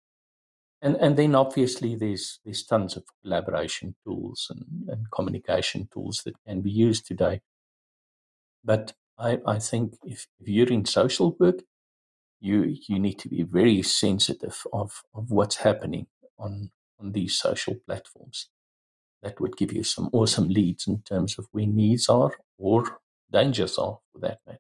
and, 0.82 0.96
and 0.98 1.18
then 1.18 1.34
obviously 1.34 1.96
there's 1.96 2.40
there's 2.46 2.64
tons 2.64 2.96
of 2.96 3.04
collaboration 3.24 3.96
tools 4.04 4.48
and, 4.52 4.88
and 4.88 5.12
communication 5.12 5.90
tools 5.92 6.22
that 6.24 6.36
can 6.48 6.62
be 6.62 6.70
used 6.70 7.08
today. 7.08 7.42
But 8.64 8.94
I, 9.18 9.40
I 9.46 9.58
think 9.58 9.96
if, 10.04 10.28
if 10.40 10.48
you're 10.48 10.68
in 10.68 10.86
social 10.86 11.36
work, 11.40 11.64
you 12.40 12.76
you 12.88 13.00
need 13.00 13.18
to 13.20 13.30
be 13.30 13.42
very 13.42 13.82
sensitive 13.82 14.68
of, 14.72 15.02
of 15.16 15.32
what's 15.32 15.58
happening 15.58 16.06
on 16.38 16.72
on 17.00 17.12
these 17.12 17.36
social 17.36 17.76
platforms. 17.86 18.50
That 19.24 19.40
would 19.40 19.58
give 19.58 19.74
you 19.74 19.84
some 19.84 20.10
awesome 20.14 20.48
leads 20.48 20.88
in 20.88 21.02
terms 21.02 21.40
of 21.40 21.48
where 21.52 21.66
needs 21.66 22.08
are 22.08 22.32
or 22.58 23.00
dangers 23.32 23.78
are, 23.78 24.00
for 24.12 24.20
that 24.20 24.40
matter. 24.46 24.60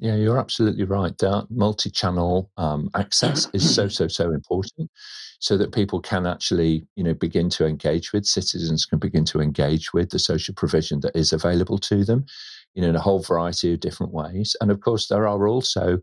Yeah, 0.00 0.14
you're 0.14 0.38
absolutely 0.38 0.84
right. 0.84 1.16
That 1.18 1.48
multi-channel 1.50 2.50
um, 2.56 2.88
access 2.94 3.48
is 3.52 3.74
so 3.74 3.88
so 3.88 4.06
so 4.06 4.30
important, 4.30 4.90
so 5.40 5.56
that 5.56 5.74
people 5.74 6.00
can 6.00 6.24
actually, 6.24 6.86
you 6.94 7.02
know, 7.02 7.14
begin 7.14 7.50
to 7.50 7.66
engage 7.66 8.12
with 8.12 8.24
citizens 8.24 8.86
can 8.86 8.98
begin 8.98 9.24
to 9.26 9.40
engage 9.40 9.92
with 9.92 10.10
the 10.10 10.18
social 10.18 10.54
provision 10.54 11.00
that 11.00 11.16
is 11.16 11.32
available 11.32 11.78
to 11.78 12.04
them, 12.04 12.26
you 12.74 12.82
know, 12.82 12.88
in 12.88 12.96
a 12.96 13.00
whole 13.00 13.22
variety 13.22 13.72
of 13.72 13.80
different 13.80 14.12
ways. 14.12 14.54
And 14.60 14.70
of 14.70 14.80
course, 14.80 15.08
there 15.08 15.26
are 15.26 15.48
also, 15.48 15.98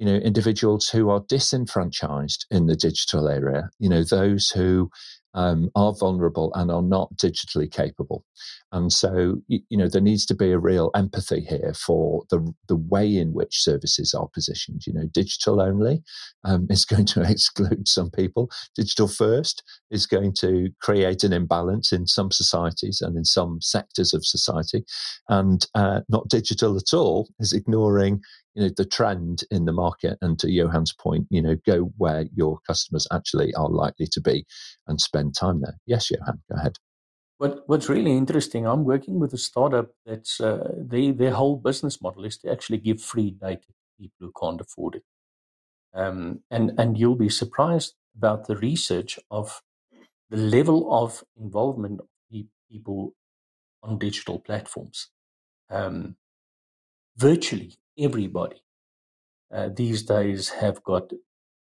you 0.00 0.06
know, 0.06 0.16
individuals 0.16 0.88
who 0.88 1.10
are 1.10 1.22
disenfranchised 1.28 2.46
in 2.50 2.66
the 2.66 2.74
digital 2.74 3.28
area, 3.28 3.68
you 3.78 3.88
know, 3.88 4.02
those 4.02 4.48
who 4.48 4.90
um, 5.34 5.70
are 5.76 5.94
vulnerable 5.94 6.50
and 6.54 6.70
are 6.70 6.82
not 6.82 7.14
digitally 7.16 7.70
capable. 7.70 8.24
And 8.72 8.92
so, 8.92 9.36
you, 9.46 9.60
you, 9.68 9.76
know, 9.76 9.88
there 9.88 10.00
needs 10.00 10.24
to 10.26 10.34
be 10.34 10.50
a 10.52 10.58
real 10.58 10.90
empathy 10.94 11.42
here 11.42 11.72
for 11.74 12.22
the 12.30 12.52
the 12.66 12.76
way 12.76 13.14
in 13.14 13.32
which 13.32 13.62
services 13.62 14.14
are 14.14 14.28
positioned. 14.32 14.86
You 14.86 14.94
know, 14.94 15.06
digital 15.12 15.60
only 15.60 16.02
um, 16.44 16.66
is 16.70 16.84
going 16.86 17.04
to 17.06 17.22
exclude 17.22 17.86
some 17.86 18.10
people. 18.10 18.50
Digital 18.74 19.06
first 19.06 19.62
is 19.90 20.06
going 20.06 20.32
to 20.40 20.70
create 20.80 21.24
an 21.24 21.32
imbalance 21.32 21.92
in 21.92 22.06
some 22.06 22.30
societies 22.30 23.00
and 23.00 23.16
in 23.16 23.24
some 23.24 23.60
sectors 23.60 24.14
of 24.14 24.24
society, 24.24 24.82
and 25.28 25.66
uh, 25.74 26.00
not 26.08 26.28
digital 26.28 26.76
at 26.76 26.94
all 26.94 27.28
is 27.38 27.52
ignoring 27.52 28.22
you 28.54 28.62
know 28.62 28.70
the 28.76 28.84
trend 28.84 29.44
in 29.50 29.64
the 29.64 29.72
market 29.72 30.18
and 30.20 30.38
to 30.38 30.48
johann's 30.48 30.92
point 30.92 31.26
you 31.30 31.40
know 31.42 31.56
go 31.66 31.92
where 31.96 32.26
your 32.34 32.58
customers 32.66 33.06
actually 33.12 33.54
are 33.54 33.68
likely 33.68 34.06
to 34.06 34.20
be 34.20 34.44
and 34.88 35.00
spend 35.00 35.34
time 35.34 35.60
there. 35.60 35.78
Yes 35.86 36.10
johann 36.10 36.40
go 36.50 36.58
ahead. 36.58 36.76
What, 37.38 37.62
what's 37.66 37.88
really 37.88 38.16
interesting 38.16 38.66
i'm 38.66 38.84
working 38.84 39.18
with 39.20 39.32
a 39.32 39.38
startup 39.38 39.90
that's 40.04 40.40
uh, 40.40 40.72
they, 40.76 41.10
their 41.10 41.32
whole 41.32 41.56
business 41.56 42.02
model 42.02 42.24
is 42.24 42.38
to 42.38 42.50
actually 42.50 42.78
give 42.78 43.00
free 43.00 43.30
data 43.30 43.62
to 43.68 43.74
people 44.00 44.16
who 44.20 44.32
can't 44.40 44.60
afford 44.60 44.96
it. 44.96 45.04
Um, 45.92 46.40
and 46.50 46.72
and 46.78 46.96
you'll 46.96 47.16
be 47.16 47.28
surprised 47.28 47.94
about 48.16 48.46
the 48.46 48.56
research 48.56 49.18
of 49.30 49.62
the 50.30 50.36
level 50.36 50.92
of 50.92 51.24
involvement 51.36 52.00
of 52.00 52.06
people 52.70 53.14
on 53.82 53.98
digital 53.98 54.38
platforms. 54.38 55.08
Um, 55.70 56.16
virtually 57.16 57.74
everybody 58.00 58.56
uh, 59.54 59.68
these 59.74 60.02
days 60.04 60.50
have 60.50 60.82
got 60.84 61.12
you 61.12 61.20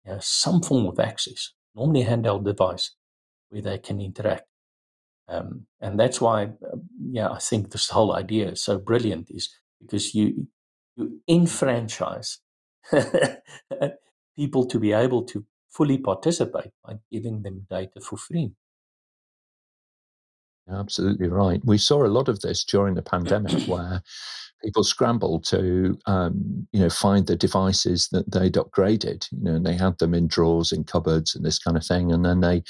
know, 0.06 0.20
some 0.22 0.62
form 0.62 0.88
of 0.88 1.00
access, 1.00 1.54
normally 1.76 2.04
a 2.04 2.08
handheld 2.08 2.46
device, 2.46 2.92
where 3.50 3.62
they 3.62 3.78
can 3.78 4.02
interact. 4.02 4.46
Um, 5.28 5.68
and 5.82 6.00
that's 6.00 6.22
why, 6.22 6.46
uh, 6.46 6.78
yeah, 7.12 7.30
I 7.30 7.40
think 7.40 7.72
this 7.72 7.90
whole 7.90 8.14
idea 8.16 8.52
is 8.52 8.64
so 8.64 8.78
brilliant 8.78 9.30
is 9.32 9.50
because 9.82 10.14
you 10.16 10.48
you 10.98 11.22
enfranchise 11.28 12.40
people 14.38 14.66
to 14.68 14.80
be 14.80 14.94
able 14.94 15.24
to 15.24 15.46
fully 15.70 15.98
participate 15.98 16.72
by 16.86 16.96
giving 17.12 17.42
them 17.44 17.68
data 17.70 18.00
for 18.02 18.18
free. 18.18 18.52
Absolutely 20.72 21.28
right. 21.28 21.62
We 21.64 21.78
saw 21.78 22.06
a 22.06 22.08
lot 22.08 22.28
of 22.28 22.42
this 22.42 22.64
during 22.64 22.96
the 22.96 23.02
pandemic 23.02 23.64
where 23.68 24.02
people 24.64 24.84
scrambled 24.84 25.44
to 25.46 25.98
um, 26.08 26.68
you 26.72 26.80
know 26.80 26.90
find 26.90 27.28
the 27.28 27.36
devices 27.36 28.10
that 28.12 28.32
they'd 28.32 28.54
upgraded 28.54 29.28
you 29.32 29.44
know 29.44 29.56
and 29.56 29.66
they 29.66 29.76
had 29.76 29.98
them 30.00 30.14
in 30.14 30.28
drawers 30.28 30.72
in 30.72 30.84
cupboards 30.84 31.36
and 31.36 31.46
this 31.46 31.60
kind 31.60 31.78
of 31.78 31.86
thing 31.86 32.12
and 32.12 32.26
then 32.26 32.40
they 32.40 32.64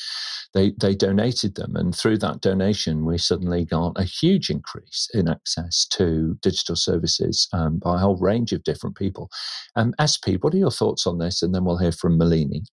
they 0.53 0.73
they 0.79 0.93
donated 0.93 1.55
them 1.55 1.75
and 1.75 1.95
through 1.95 2.17
that 2.17 2.41
donation 2.41 3.05
we 3.05 3.17
suddenly 3.17 3.63
got 3.63 3.93
a 3.95 4.03
huge 4.03 4.49
increase 4.49 5.09
in 5.13 5.29
access 5.29 5.85
to 5.85 6.37
digital 6.41 6.75
services 6.75 7.47
um, 7.53 7.79
by 7.79 7.95
a 7.95 7.99
whole 7.99 8.17
range 8.17 8.51
of 8.51 8.63
different 8.63 8.97
people. 8.97 9.29
Um, 9.75 9.93
sp 10.03 10.41
what 10.41 10.53
are 10.53 10.57
your 10.57 10.71
thoughts 10.71 11.07
on 11.07 11.19
this? 11.19 11.41
And 11.41 11.55
then 11.55 11.63
we'll 11.63 11.77
hear 11.77 11.91
from 11.91 12.19
malini. 12.19 12.63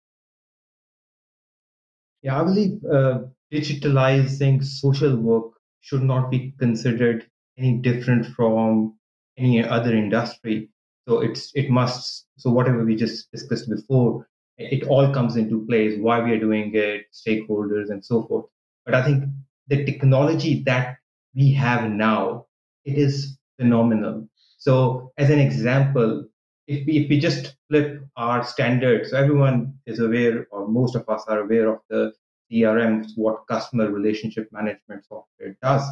Yeah 2.21 2.41
i 2.41 2.43
believe 2.43 2.83
uh, 2.85 3.19
digitalizing 3.53 4.63
social 4.63 5.15
work 5.15 5.53
should 5.81 6.03
not 6.03 6.31
be 6.31 6.53
considered 6.59 7.27
any 7.57 7.77
different 7.77 8.25
from 8.35 8.95
any 9.37 9.63
other 9.63 9.93
industry. 9.95 10.69
So 11.07 11.19
it's 11.19 11.51
it 11.53 11.69
must 11.69 12.25
so 12.37 12.49
whatever 12.49 12.83
we 12.83 12.95
just 12.95 13.31
discussed 13.31 13.69
before, 13.69 14.27
it 14.57 14.83
all 14.87 15.13
comes 15.13 15.35
into 15.35 15.65
place. 15.67 15.99
Why 15.99 16.21
we 16.21 16.31
are 16.31 16.39
doing 16.39 16.71
it, 16.73 17.05
stakeholders, 17.13 17.89
and 17.89 18.03
so 18.03 18.23
forth. 18.23 18.45
But 18.85 18.95
I 18.95 19.03
think 19.03 19.25
the 19.67 19.85
technology 19.85 20.63
that 20.63 20.97
we 21.35 21.51
have 21.53 21.89
now 21.89 22.47
it 22.85 22.97
is 22.97 23.37
phenomenal. 23.59 24.27
So 24.57 25.11
as 25.17 25.29
an 25.29 25.39
example, 25.39 26.25
if 26.67 26.85
we, 26.87 26.97
if 26.99 27.09
we 27.09 27.19
just 27.19 27.55
flip 27.69 28.03
our 28.15 28.43
standards, 28.43 29.11
so 29.11 29.17
everyone 29.17 29.73
is 29.85 29.99
aware, 29.99 30.47
or 30.51 30.67
most 30.67 30.95
of 30.95 31.07
us 31.09 31.23
are 31.27 31.41
aware 31.41 31.69
of 31.69 31.79
the 31.89 32.13
CRM, 32.53 33.05
what 33.15 33.47
customer 33.47 33.89
relationship 33.89 34.49
management 34.51 35.05
software 35.05 35.57
does. 35.61 35.83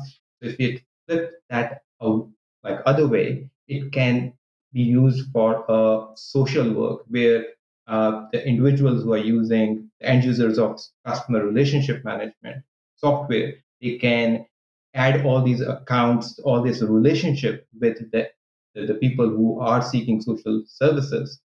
So 0.41 0.50
if 0.50 0.58
we 0.58 0.84
flip 1.08 1.32
that 1.50 1.82
out 2.02 2.30
like 2.63 2.80
other 2.86 3.08
way, 3.08 3.50
it 3.67 3.91
can 3.91 4.34
be 4.74 4.82
used 4.82 5.32
for 5.32 5.65
uh, 5.69 6.15
social 6.15 6.71
work 6.74 7.02
where 7.08 7.45
uh, 7.88 8.28
the 8.32 8.45
individuals 8.47 9.04
who 9.04 9.13
are 9.13 9.17
using 9.17 9.89
the 10.00 10.08
end 10.08 10.24
users 10.24 10.60
of 10.60 10.80
customer 11.06 11.43
relationship 11.45 12.06
management 12.06 12.63
software, 12.95 13.54
they 13.82 13.97
can 13.97 14.45
add 14.93 15.26
all 15.26 15.41
these 15.41 15.62
accounts, 15.62 16.39
all 16.39 16.62
this 16.62 16.82
relationship 16.82 17.67
with 17.80 18.12
the, 18.12 18.30
the, 18.76 18.86
the 18.86 18.93
people 18.95 19.28
who 19.28 19.60
are 19.60 19.82
seeking 19.82 20.21
social 20.21 20.63
services. 20.67 21.41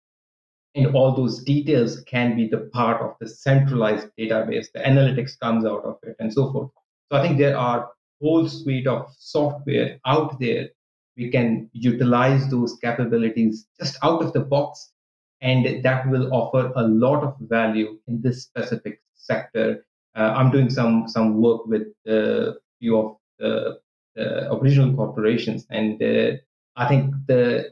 And 0.77 0.95
all 0.95 1.17
those 1.17 1.43
details 1.43 2.03
can 2.03 2.37
be 2.37 2.47
the 2.49 2.71
part 2.73 3.03
of 3.03 3.17
the 3.19 3.29
centralized 3.29 4.09
database. 4.19 4.67
The 4.73 4.81
analytics 4.81 5.39
comes 5.41 5.65
out 5.65 5.85
of 5.85 5.97
it 6.03 6.17
and 6.19 6.33
so 6.33 6.53
forth. 6.53 6.71
So 7.11 7.19
I 7.19 7.23
think 7.23 7.39
there 7.39 7.57
are 7.57 7.91
whole 8.23 8.49
suite 8.49 8.87
of 8.87 9.07
software 9.19 9.99
out 10.07 10.39
there 10.39 10.69
we 11.17 11.31
can 11.31 11.69
utilize 11.73 12.49
those 12.51 12.77
capabilities 12.79 13.67
just 13.81 13.99
out 14.03 14.23
of 14.23 14.33
the 14.33 14.41
box 14.41 14.93
and 15.41 15.83
that 15.85 16.09
will 16.09 16.33
offer 16.33 16.73
a 16.77 16.83
lot 16.83 17.23
of 17.23 17.35
value 17.41 17.99
in 18.07 18.21
this 18.23 18.43
specific 18.43 19.01
sector 19.15 19.85
uh, 20.17 20.33
i'm 20.37 20.51
doing 20.51 20.71
some 20.71 21.09
some 21.09 21.41
work 21.41 21.67
with 21.67 21.89
a 22.07 22.53
few 22.79 22.99
of 22.99 23.17
the, 23.39 23.79
the 24.15 24.53
original 24.55 24.95
corporations 24.95 25.67
and 25.71 26.03
uh, 26.03 26.33
i 26.77 26.87
think 26.89 27.13
the 27.27 27.71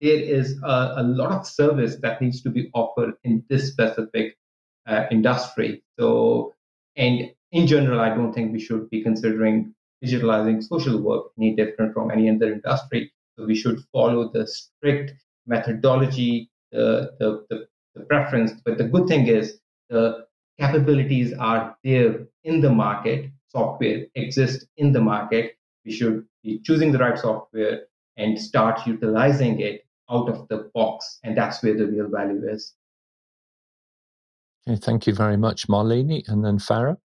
there 0.00 0.18
is 0.18 0.58
a, 0.62 0.94
a, 0.96 1.02
lot 1.02 1.30
of 1.30 1.46
service 1.46 1.96
that 2.02 2.20
needs 2.20 2.40
to 2.42 2.50
be 2.50 2.70
offered 2.74 3.14
in 3.24 3.44
this 3.48 3.68
specific 3.68 4.36
uh, 4.86 5.04
industry 5.10 5.82
so 5.98 6.54
and 6.96 7.30
in 7.52 7.66
general 7.66 8.00
i 8.00 8.08
don't 8.08 8.32
think 8.32 8.52
we 8.52 8.60
should 8.60 8.88
be 8.90 9.02
considering 9.02 9.74
digitalizing 10.04 10.62
social 10.62 10.98
work 11.00 11.26
any 11.38 11.54
different 11.54 11.92
from 11.94 12.10
any 12.10 12.28
other 12.30 12.52
industry. 12.52 13.12
So 13.38 13.46
we 13.46 13.54
should 13.54 13.80
follow 13.92 14.30
the 14.32 14.46
strict 14.46 15.14
methodology, 15.46 16.50
the, 16.72 17.12
the, 17.18 17.44
the, 17.50 17.66
the 17.94 18.04
preference. 18.04 18.52
But 18.64 18.78
the 18.78 18.84
good 18.84 19.08
thing 19.08 19.26
is 19.26 19.60
the 19.88 20.26
capabilities 20.58 21.32
are 21.38 21.76
there 21.84 22.26
in 22.44 22.60
the 22.60 22.70
market. 22.70 23.30
Software 23.48 24.06
exists 24.14 24.66
in 24.76 24.92
the 24.92 25.00
market. 25.00 25.56
We 25.84 25.92
should 25.92 26.26
be 26.42 26.60
choosing 26.60 26.92
the 26.92 26.98
right 26.98 27.18
software 27.18 27.82
and 28.16 28.38
start 28.38 28.86
utilizing 28.86 29.60
it 29.60 29.84
out 30.10 30.28
of 30.28 30.48
the 30.48 30.70
box. 30.74 31.18
And 31.22 31.36
that's 31.36 31.62
where 31.62 31.76
the 31.76 31.86
real 31.86 32.08
value 32.08 32.48
is. 32.48 32.74
Okay, 34.68 34.78
thank 34.78 35.06
you 35.06 35.14
very 35.14 35.36
much, 35.36 35.68
Malini. 35.68 36.28
And 36.28 36.44
then 36.44 36.58
Farah. 36.58 36.96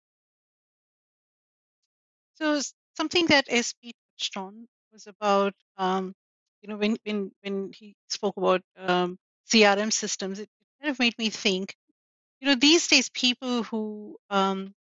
So 2.36 2.60
something 2.96 3.28
that 3.28 3.46
SP 3.48 3.96
touched 4.18 4.36
on 4.38 4.68
was 4.92 5.08
about 5.08 5.54
um, 5.78 6.14
you 6.62 6.70
know 6.70 6.78
when 6.78 6.98
when 7.06 7.32
when 7.42 7.72
he 7.74 7.96
spoke 8.10 8.36
about 8.38 8.62
um, 8.78 9.18
CRM 9.50 9.92
systems, 9.92 10.40
it 10.40 10.50
kind 10.82 10.92
of 10.92 11.00
made 11.00 11.18
me 11.18 11.30
think. 11.30 11.76
You 12.42 12.50
know, 12.50 12.56
these 12.56 12.88
days 12.88 13.10
people 13.10 13.64
who 13.64 14.18
um, 14.30 14.74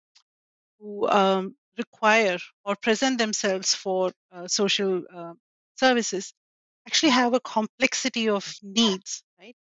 who 0.81 1.09
um, 1.09 1.55
require 1.79 2.39
or 2.65 2.75
present 2.77 3.19
themselves 3.19 3.75
for 3.75 4.13
uh, 4.33 4.49
social 4.49 5.03
uh, 5.15 5.35
services 5.77 6.35
actually 6.87 7.11
have 7.11 7.35
a 7.35 7.41
complexity 7.41 8.29
of 8.29 8.55
needs, 8.63 9.23
right? 9.39 9.57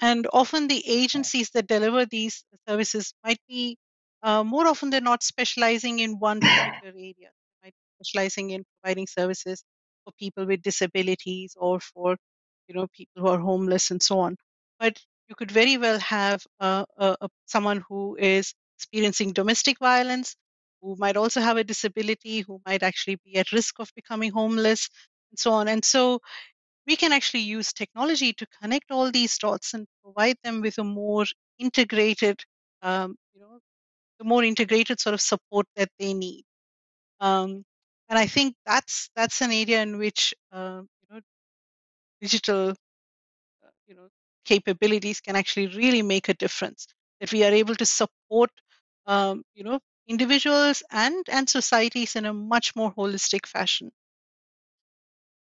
And 0.00 0.26
often 0.32 0.68
the 0.68 0.82
agencies 0.88 1.50
that 1.50 1.68
deliver 1.68 2.06
these 2.06 2.44
services 2.68 3.14
might 3.24 3.40
be 3.48 3.78
uh, 4.22 4.44
more 4.44 4.66
often 4.66 4.90
than 4.90 5.04
not 5.04 5.22
specializing 5.22 6.00
in 6.00 6.18
one 6.18 6.44
particular 6.56 6.92
area. 6.96 7.30
Specializing 8.02 8.50
in 8.50 8.64
providing 8.82 9.06
services 9.06 9.62
for 10.04 10.12
people 10.18 10.46
with 10.46 10.62
disabilities 10.62 11.54
or 11.58 11.80
for 11.80 12.16
you 12.68 12.74
know 12.74 12.86
people 12.96 13.22
who 13.22 13.28
are 13.28 13.38
homeless 13.38 13.90
and 13.90 14.02
so 14.02 14.20
on. 14.20 14.36
But 14.78 14.98
you 15.28 15.34
could 15.34 15.50
very 15.50 15.76
well 15.76 15.98
have 15.98 16.42
uh, 16.60 16.84
a, 16.96 17.28
someone 17.46 17.84
who 17.88 18.16
is 18.16 18.54
experiencing 18.78 19.32
domestic 19.34 19.78
violence 19.78 20.34
who 20.80 20.96
might 20.98 21.16
also 21.16 21.40
have 21.42 21.58
a 21.58 21.64
disability 21.64 22.40
who 22.40 22.60
might 22.66 22.82
actually 22.82 23.16
be 23.24 23.36
at 23.36 23.52
risk 23.52 23.78
of 23.80 23.90
becoming 23.94 24.32
homeless 24.32 24.88
and 25.30 25.38
so 25.38 25.52
on. 25.52 25.68
And 25.68 25.84
so 25.84 26.20
we 26.86 26.96
can 26.96 27.12
actually 27.12 27.40
use 27.40 27.72
technology 27.72 28.32
to 28.34 28.46
connect 28.60 28.90
all 28.90 29.10
these 29.10 29.38
dots 29.38 29.74
and 29.74 29.86
provide 30.04 30.36
them 30.44 30.60
with 30.60 30.78
a 30.78 30.84
more 30.84 31.26
integrated 31.58 32.40
um, 32.82 33.16
you 33.34 33.40
know 33.40 33.60
the 34.18 34.24
more 34.26 34.44
integrated 34.44 35.00
sort 35.00 35.14
of 35.14 35.20
support 35.20 35.66
that 35.76 35.90
they 35.98 36.14
need 36.14 36.44
um, 37.20 37.64
and 38.08 38.18
I 38.18 38.26
think 38.26 38.54
that's 38.66 39.10
that's 39.16 39.42
an 39.42 39.52
area 39.52 39.82
in 39.82 39.98
which 39.98 40.34
uh, 40.52 40.82
you 40.84 41.08
know 41.16 41.20
digital 42.20 42.70
uh, 42.70 43.70
you 43.86 43.94
know 43.94 44.08
capabilities 44.44 45.20
can 45.20 45.36
actually 45.36 45.68
really 45.68 46.02
make 46.02 46.28
a 46.28 46.34
difference. 46.34 46.86
That 47.20 47.32
we 47.32 47.44
are 47.44 47.52
able 47.52 47.76
to 47.76 47.86
support 47.86 48.50
um, 49.06 49.44
you 49.54 49.64
know, 49.64 49.80
individuals 50.08 50.82
and 50.90 51.24
and 51.30 51.48
societies 51.48 52.16
in 52.16 52.26
a 52.26 52.34
much 52.34 52.76
more 52.76 52.92
holistic 52.94 53.46
fashion. 53.46 53.90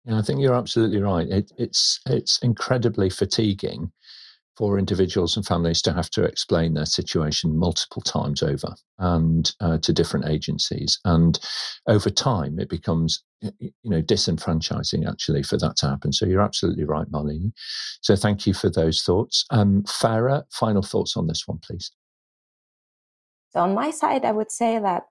Yeah, 0.05 0.17
I 0.17 0.21
think 0.21 0.39
you're 0.39 0.55
absolutely 0.55 0.99
right. 0.99 1.27
It, 1.27 1.51
it's 1.57 1.99
it's 2.07 2.39
incredibly 2.41 3.09
fatiguing 3.09 3.91
for 4.57 4.77
individuals 4.77 5.37
and 5.37 5.45
families 5.45 5.81
to 5.81 5.93
have 5.93 6.09
to 6.09 6.23
explain 6.23 6.73
their 6.73 6.85
situation 6.85 7.57
multiple 7.57 8.01
times 8.01 8.43
over 8.43 8.75
and 8.99 9.53
uh, 9.59 9.77
to 9.77 9.93
different 9.93 10.27
agencies. 10.27 10.99
And 11.05 11.39
over 11.87 12.09
time, 12.09 12.59
it 12.59 12.69
becomes 12.69 13.23
you 13.41 13.71
know 13.83 14.01
disenfranchising 14.01 15.09
actually 15.09 15.43
for 15.43 15.57
that 15.57 15.77
to 15.77 15.87
happen. 15.89 16.13
So 16.13 16.25
you're 16.25 16.41
absolutely 16.41 16.83
right, 16.83 17.09
Malini. 17.11 17.53
So 18.01 18.15
thank 18.15 18.47
you 18.47 18.53
for 18.53 18.69
those 18.69 19.03
thoughts. 19.03 19.45
Um, 19.51 19.83
Farah, 19.83 20.43
final 20.51 20.81
thoughts 20.81 21.15
on 21.15 21.27
this 21.27 21.47
one, 21.47 21.59
please. 21.59 21.91
So 23.49 23.59
on 23.59 23.73
my 23.73 23.91
side, 23.91 24.25
I 24.25 24.31
would 24.31 24.51
say 24.51 24.79
that 24.79 25.03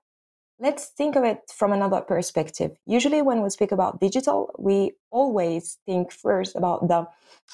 let's 0.61 0.89
think 0.95 1.15
of 1.15 1.23
it 1.23 1.39
from 1.53 1.73
another 1.73 2.01
perspective. 2.01 2.71
Usually, 2.85 3.21
when 3.21 3.41
we 3.41 3.49
speak 3.49 3.71
about 3.71 3.99
digital, 3.99 4.53
we 4.59 4.93
always 5.09 5.79
think 5.87 6.11
first 6.11 6.55
about 6.55 6.87
the, 6.87 7.07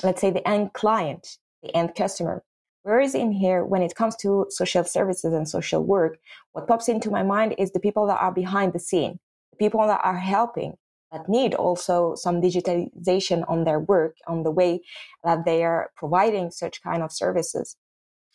let's 0.04 0.20
say, 0.22 0.30
the 0.30 0.48
end 0.48 0.74
client 0.74 1.38
the 1.64 1.76
end 1.76 1.96
customer. 1.96 2.44
Whereas 2.84 3.16
in 3.16 3.32
here, 3.32 3.66
when 3.66 3.82
it 3.82 3.96
comes 3.96 4.16
to 4.18 4.46
social 4.50 4.84
services 4.84 5.34
and 5.34 5.48
social 5.48 5.84
work, 5.84 6.18
what 6.54 6.68
pops 6.68 6.88
into 6.88 7.10
my 7.10 7.24
mind 7.24 7.56
is 7.58 7.72
the 7.72 7.80
people 7.80 8.08
that 8.08 8.20
are 8.22 8.32
behind 8.32 8.74
the 8.74 8.80
scene, 8.80 9.20
the 9.52 9.58
people 9.58 9.86
that 9.88 10.02
are 10.04 10.18
helping, 10.18 10.76
that 11.12 11.28
need 11.28 11.54
also 11.54 12.16
some 12.16 12.42
digitalization 12.42 13.44
on 13.50 13.64
their 13.64 13.80
work, 13.80 14.16
on 14.28 14.44
the 14.44 14.52
way 14.52 14.82
that 15.24 15.46
they 15.46 15.64
are 15.64 15.90
providing 15.96 16.52
such 16.52 16.82
kind 16.82 17.02
of 17.02 17.12
services. 17.12 17.76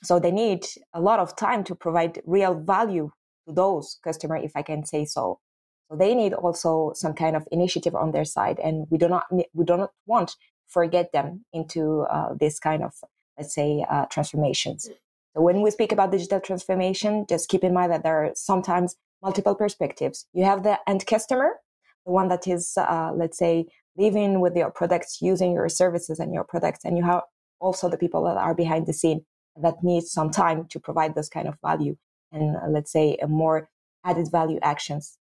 So 0.03 0.19
they 0.19 0.33
need 0.33 0.67
a 0.93 1.01
lot 1.01 1.19
of 1.19 1.37
time 1.37 1.65
to 1.65 1.75
provide 1.75 2.21
real 2.27 2.55
value 2.55 3.11
to 3.47 3.53
those 3.53 3.99
customers, 4.03 4.43
if 4.45 4.53
I 4.55 4.63
can 4.63 4.85
say 4.85 5.05
so. 5.05 5.41
So 5.91 5.97
they 5.97 6.15
need 6.15 6.33
also 6.33 6.93
some 6.95 7.15
kind 7.15 7.37
of 7.37 7.47
initiative 7.53 7.95
on 7.95 8.13
their 8.13 8.25
side, 8.25 8.59
and 8.59 8.87
we 8.91 8.99
do 8.99 9.09
not 9.09 9.25
we 9.31 9.65
do 9.65 9.77
not 9.77 9.91
want 10.07 10.37
forget 10.69 11.13
them 11.13 11.45
into 11.53 12.07
uh, 12.11 12.35
this 12.39 12.59
kind 12.59 12.83
of, 12.83 12.95
let's 13.37 13.55
say, 13.55 13.85
uh, 13.91 14.07
transformations. 14.07 14.89
So 15.35 15.43
when 15.43 15.61
we 15.63 15.71
speak 15.71 15.93
about 15.93 16.13
digital 16.13 16.41
transformation, 16.41 17.27
just 17.29 17.49
keep 17.49 17.63
in 17.63 17.75
mind 17.75 17.93
that 17.93 18.03
there 18.03 18.25
are 18.25 18.33
sometimes 18.35 18.97
multiple 19.23 19.55
perspectives. 19.55 20.27
You 20.33 20.45
have 20.45 20.63
the 20.63 20.79
end 20.89 21.07
customer, 21.07 21.51
the 22.07 22.13
one 22.13 22.29
that 22.29 22.47
is, 22.49 22.73
uh, 22.77 23.13
let's 23.15 23.39
say, 23.39 23.67
living 23.97 24.41
with 24.41 24.57
your 24.57 24.71
products, 24.71 25.19
using 25.21 25.53
your 25.53 25.69
services 25.69 26.19
and 26.19 26.33
your 26.33 26.45
products, 26.45 26.85
and 26.85 26.97
you 26.97 27.05
have 27.05 27.23
also 27.61 27.89
the 27.89 27.99
people 27.99 28.25
that 28.25 28.37
are 28.37 28.55
behind 28.55 28.87
the 28.87 28.93
scene 28.93 29.25
that 29.63 29.75
need 29.83 30.05
some 30.05 30.31
time 30.31 30.67
to 30.69 30.81
provide 30.81 31.15
this 31.15 31.29
kind 31.29 31.47
of 31.47 31.57
value 31.65 31.97
and, 32.33 32.57
uh, 32.57 32.69
let's 32.69 32.93
say, 32.93 33.17
a 33.23 33.29
more 33.29 33.69
added 34.05 34.29
value 34.31 34.59
actions 34.63 35.19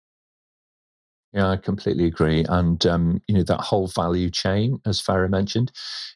yeah, 1.32 1.50
I 1.50 1.56
completely 1.56 2.06
agree. 2.06 2.44
And, 2.48 2.84
um, 2.86 3.22
you 3.28 3.34
know, 3.34 3.42
that 3.42 3.60
whole 3.60 3.86
value 3.86 4.30
chain, 4.30 4.80
as 4.86 5.02
Farah 5.02 5.28
mentioned, 5.28 5.70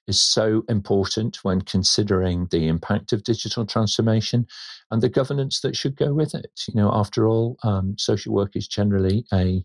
is 0.07 0.23
so 0.23 0.65
important 0.69 1.39
when 1.43 1.61
considering 1.61 2.49
the 2.51 2.67
impact 2.67 3.13
of 3.13 3.23
digital 3.23 3.67
transformation 3.67 4.47
and 4.91 5.03
the 5.03 5.11
governance 5.11 5.61
that 5.61 5.77
should 5.77 5.97
go 5.97 6.15
with 6.15 6.35
it. 6.35 6.51
You 6.67 6.81
know, 6.81 6.91
after 6.93 7.29
all, 7.29 7.59
um, 7.63 7.95
social 7.99 8.33
work 8.33 8.57
is 8.57 8.67
generally 8.67 9.27
a 9.33 9.65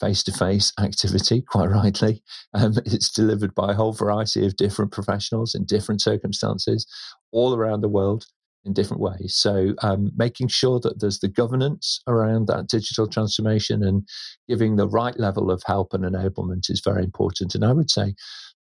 face 0.00 0.22
to 0.24 0.32
face 0.32 0.72
activity, 0.80 1.42
quite 1.42 1.68
rightly. 1.70 2.22
Um, 2.54 2.74
it's 2.86 3.10
delivered 3.10 3.54
by 3.54 3.72
a 3.72 3.74
whole 3.74 3.92
variety 3.92 4.46
of 4.46 4.56
different 4.56 4.92
professionals 4.92 5.54
in 5.54 5.66
different 5.66 6.00
circumstances 6.00 6.86
all 7.32 7.54
around 7.54 7.82
the 7.82 7.88
world 7.88 8.24
in 8.66 8.72
different 8.72 9.00
ways. 9.00 9.34
So, 9.34 9.74
um, 9.82 10.10
making 10.16 10.48
sure 10.48 10.80
that 10.80 11.00
there's 11.00 11.20
the 11.20 11.28
governance 11.28 12.00
around 12.06 12.48
that 12.48 12.68
digital 12.68 13.06
transformation 13.06 13.82
and 13.82 14.06
giving 14.48 14.76
the 14.76 14.88
right 14.88 15.18
level 15.18 15.50
of 15.50 15.62
help 15.64 15.94
and 15.94 16.04
enablement 16.04 16.68
is 16.68 16.82
very 16.84 17.04
important. 17.04 17.54
And 17.54 17.64
I 17.64 17.72
would 17.72 17.90
say, 17.90 18.14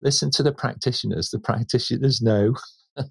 listen 0.02 0.30
to 0.32 0.42
the 0.42 0.52
practitioners. 0.52 1.30
The 1.30 1.40
practitioners 1.40 2.20
know. 2.20 2.54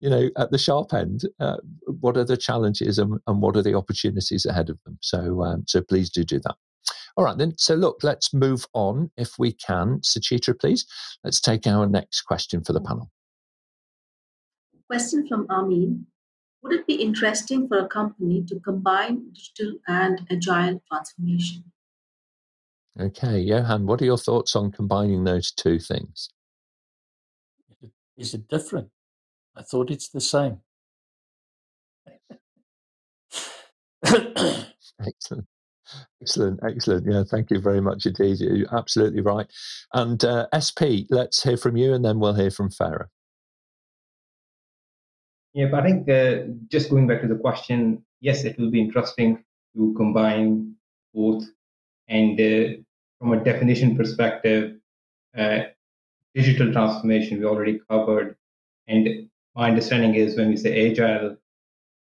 you 0.00 0.08
know, 0.08 0.30
at 0.36 0.52
the 0.52 0.58
sharp 0.58 0.94
end, 0.94 1.22
uh, 1.40 1.56
what 1.86 2.16
are 2.16 2.24
the 2.24 2.36
challenges 2.36 2.96
and, 2.96 3.18
and, 3.26 3.42
what 3.42 3.56
are 3.56 3.62
the 3.62 3.74
opportunities 3.74 4.46
ahead 4.46 4.70
of 4.70 4.78
them? 4.84 4.98
So, 5.00 5.42
um, 5.42 5.64
so 5.66 5.82
please 5.82 6.10
do 6.10 6.22
do 6.22 6.38
that. 6.44 6.54
All 7.16 7.24
right, 7.24 7.36
then. 7.36 7.54
So, 7.56 7.74
look, 7.74 8.04
let's 8.04 8.32
move 8.32 8.66
on 8.72 9.10
if 9.16 9.32
we 9.36 9.52
can. 9.52 9.98
Suchitra, 10.02 10.56
please. 10.60 10.86
Let's 11.24 11.40
take 11.40 11.66
our 11.66 11.88
next 11.88 12.22
question 12.22 12.62
for 12.62 12.72
the 12.72 12.80
panel. 12.80 13.10
Question 14.90 15.24
from 15.28 15.46
Amin. 15.48 16.06
Would 16.64 16.72
it 16.72 16.84
be 16.84 16.94
interesting 16.94 17.68
for 17.68 17.78
a 17.78 17.86
company 17.86 18.42
to 18.48 18.58
combine 18.58 19.30
digital 19.32 19.78
and 19.86 20.26
agile 20.28 20.82
transformation? 20.88 21.62
Okay, 22.98 23.38
Johann, 23.38 23.86
what 23.86 24.02
are 24.02 24.04
your 24.04 24.18
thoughts 24.18 24.56
on 24.56 24.72
combining 24.72 25.22
those 25.22 25.52
two 25.52 25.78
things? 25.78 26.30
Is 28.16 28.34
it 28.34 28.48
different? 28.48 28.88
I 29.56 29.62
thought 29.62 29.92
it's 29.92 30.08
the 30.08 30.20
same. 30.20 30.58
excellent. 35.06 35.46
Excellent, 36.20 36.58
excellent. 36.68 37.06
Yeah, 37.08 37.22
thank 37.30 37.52
you 37.52 37.60
very 37.60 37.80
much 37.80 38.06
indeed. 38.06 38.40
You're 38.40 38.76
absolutely 38.76 39.20
right. 39.20 39.46
And 39.94 40.24
uh, 40.24 40.48
SP, 40.50 41.06
let's 41.10 41.44
hear 41.44 41.56
from 41.56 41.76
you 41.76 41.94
and 41.94 42.04
then 42.04 42.18
we'll 42.18 42.34
hear 42.34 42.50
from 42.50 42.70
Farah. 42.70 43.06
Yeah, 45.52 45.66
but 45.70 45.84
I 45.84 45.86
think 45.86 46.08
uh, 46.08 46.52
just 46.68 46.90
going 46.90 47.06
back 47.06 47.20
to 47.22 47.28
the 47.28 47.34
question, 47.36 48.04
yes, 48.20 48.44
it 48.44 48.58
will 48.58 48.70
be 48.70 48.80
interesting 48.80 49.42
to 49.74 49.94
combine 49.96 50.74
both. 51.14 51.44
And 52.08 52.40
uh, 52.40 52.80
from 53.18 53.32
a 53.32 53.44
definition 53.44 53.96
perspective, 53.96 54.76
uh, 55.36 55.60
digital 56.34 56.72
transformation 56.72 57.40
we 57.40 57.46
already 57.46 57.80
covered. 57.90 58.36
And 58.88 59.28
my 59.56 59.68
understanding 59.70 60.14
is 60.14 60.36
when 60.36 60.48
we 60.50 60.56
say 60.56 60.90
agile, 60.90 61.36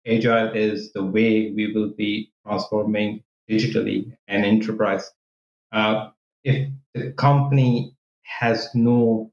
agile 0.07 0.53
is 0.55 0.93
the 0.93 1.05
way 1.05 1.51
we 1.53 1.73
will 1.73 1.91
be 1.91 2.33
transforming 2.47 3.23
digitally 3.51 4.17
an 4.29 4.45
enterprise. 4.45 5.11
Uh, 5.73 6.11
if 6.45 6.69
the 6.95 7.13
company 7.13 7.95
has 8.23 8.69
no 8.75 9.33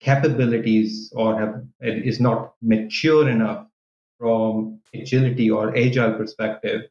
capabilities 0.00 1.12
or 1.14 1.38
have, 1.38 1.64
is 1.80 2.20
not 2.20 2.54
mature 2.62 3.28
enough 3.28 3.66
from 4.18 4.80
agility 4.94 5.50
or 5.50 5.76
agile 5.76 6.14
perspective, 6.14 6.82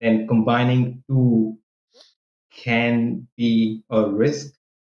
then 0.00 0.26
combining 0.26 1.02
two 1.08 1.56
can 2.54 3.26
be 3.36 3.82
a 3.90 4.08
risk. 4.08 4.52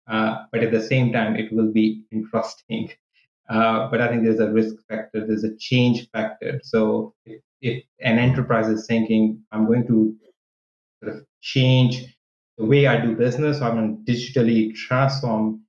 Uh, 0.07 0.45
but 0.51 0.63
at 0.63 0.71
the 0.71 0.81
same 0.81 1.11
time, 1.11 1.35
it 1.35 1.51
will 1.51 1.71
be 1.71 2.03
interesting. 2.11 2.91
Uh, 3.49 3.89
but 3.89 4.01
I 4.01 4.09
think 4.09 4.25
there's 4.25 4.41
a 4.41 4.51
risk 4.51 4.75
factor, 4.89 5.25
there's 5.25 5.45
a 5.45 5.55
change 5.55 6.09
factor. 6.11 6.59
So 6.63 7.13
if, 7.25 7.41
if 7.61 7.81
an 8.01 8.19
enterprise 8.19 8.67
is 8.67 8.85
thinking, 8.87 9.41
I'm 9.53 9.65
going 9.65 9.87
to 9.87 10.13
sort 11.01 11.15
of 11.15 11.25
change 11.39 12.13
the 12.57 12.65
way 12.65 12.87
I 12.87 12.99
do 12.99 13.15
business, 13.15 13.61
I'm 13.61 13.75
going 13.75 14.05
to 14.05 14.11
digitally 14.11 14.75
transform 14.75 15.61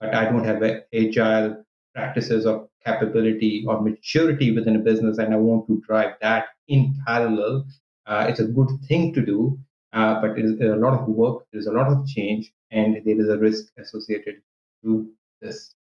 but 0.00 0.14
I 0.14 0.24
don't 0.24 0.44
have 0.44 0.62
agile 0.92 1.64
practices 1.94 2.46
or 2.46 2.68
capability 2.84 3.64
or 3.66 3.80
maturity 3.80 4.50
within 4.50 4.76
a 4.76 4.80
business, 4.80 5.18
and 5.18 5.32
I 5.32 5.36
want 5.36 5.66
to 5.68 5.80
drive 5.86 6.14
that 6.20 6.46
in 6.68 6.94
parallel. 7.06 7.66
Uh, 8.06 8.26
it's 8.28 8.40
a 8.40 8.44
good 8.44 8.68
thing 8.88 9.12
to 9.14 9.24
do, 9.24 9.58
uh, 9.92 10.20
but 10.20 10.38
it 10.38 10.44
is 10.44 10.60
a 10.60 10.76
lot 10.76 11.00
of 11.00 11.08
work. 11.08 11.44
There's 11.52 11.66
a 11.66 11.72
lot 11.72 11.88
of 11.88 12.06
change, 12.06 12.52
and 12.70 12.96
there 13.04 13.20
is 13.20 13.28
a 13.28 13.38
risk 13.38 13.66
associated 13.78 14.36
to 14.82 15.10
this. 15.40 15.74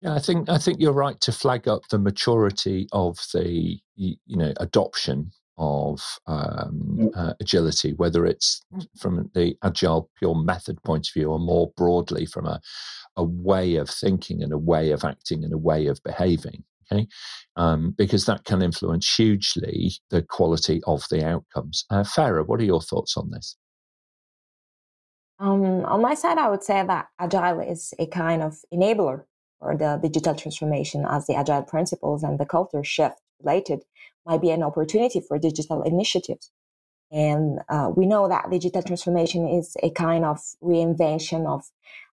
Yeah, 0.00 0.14
I 0.14 0.20
think 0.20 0.48
I 0.48 0.58
think 0.58 0.80
you're 0.80 0.92
right 0.92 1.20
to 1.22 1.32
flag 1.32 1.66
up 1.66 1.88
the 1.88 1.98
maturity 1.98 2.88
of 2.92 3.18
the 3.32 3.80
you 3.96 4.16
know 4.28 4.52
adoption 4.58 5.32
of 5.58 6.00
um, 6.26 6.98
mm. 6.98 7.10
uh, 7.16 7.34
agility, 7.40 7.92
whether 7.94 8.24
it's 8.24 8.64
from 8.96 9.30
the 9.34 9.56
agile 9.62 10.10
pure 10.18 10.34
method 10.34 10.82
point 10.84 11.08
of 11.08 11.12
view 11.12 11.30
or 11.30 11.38
more 11.38 11.72
broadly 11.76 12.26
from 12.26 12.46
a, 12.46 12.60
a 13.16 13.24
way 13.24 13.76
of 13.76 13.90
thinking 13.90 14.42
and 14.42 14.52
a 14.52 14.58
way 14.58 14.90
of 14.90 15.04
acting 15.04 15.44
and 15.44 15.52
a 15.52 15.58
way 15.58 15.86
of 15.86 16.02
behaving. 16.04 16.64
Okay, 16.90 17.06
um, 17.56 17.94
because 17.98 18.24
that 18.24 18.44
can 18.44 18.62
influence 18.62 19.14
hugely 19.14 19.92
the 20.08 20.22
quality 20.22 20.80
of 20.86 21.04
the 21.10 21.22
outcomes. 21.22 21.84
Uh, 21.90 22.02
Farah, 22.02 22.46
what 22.46 22.60
are 22.60 22.64
your 22.64 22.80
thoughts 22.80 23.14
on 23.16 23.30
this? 23.30 23.56
Um, 25.38 25.84
on 25.84 26.00
my 26.00 26.14
side, 26.14 26.38
I 26.38 26.48
would 26.48 26.64
say 26.64 26.82
that 26.82 27.08
agile 27.18 27.60
is 27.60 27.92
a 27.98 28.06
kind 28.06 28.42
of 28.42 28.56
enabler 28.72 29.24
for 29.60 29.76
the 29.76 29.98
digital 30.02 30.34
transformation 30.34 31.04
as 31.08 31.26
the 31.26 31.34
agile 31.34 31.62
principles 31.62 32.22
and 32.22 32.38
the 32.38 32.46
culture 32.46 32.82
shift 32.82 33.20
related 33.42 33.80
might 34.26 34.40
be 34.40 34.50
an 34.50 34.62
opportunity 34.62 35.20
for 35.20 35.38
digital 35.38 35.82
initiatives. 35.82 36.50
And 37.10 37.60
uh, 37.68 37.90
we 37.94 38.06
know 38.06 38.28
that 38.28 38.50
digital 38.50 38.82
transformation 38.82 39.48
is 39.48 39.76
a 39.82 39.90
kind 39.90 40.24
of 40.24 40.40
reinvention 40.62 41.46
of 41.46 41.64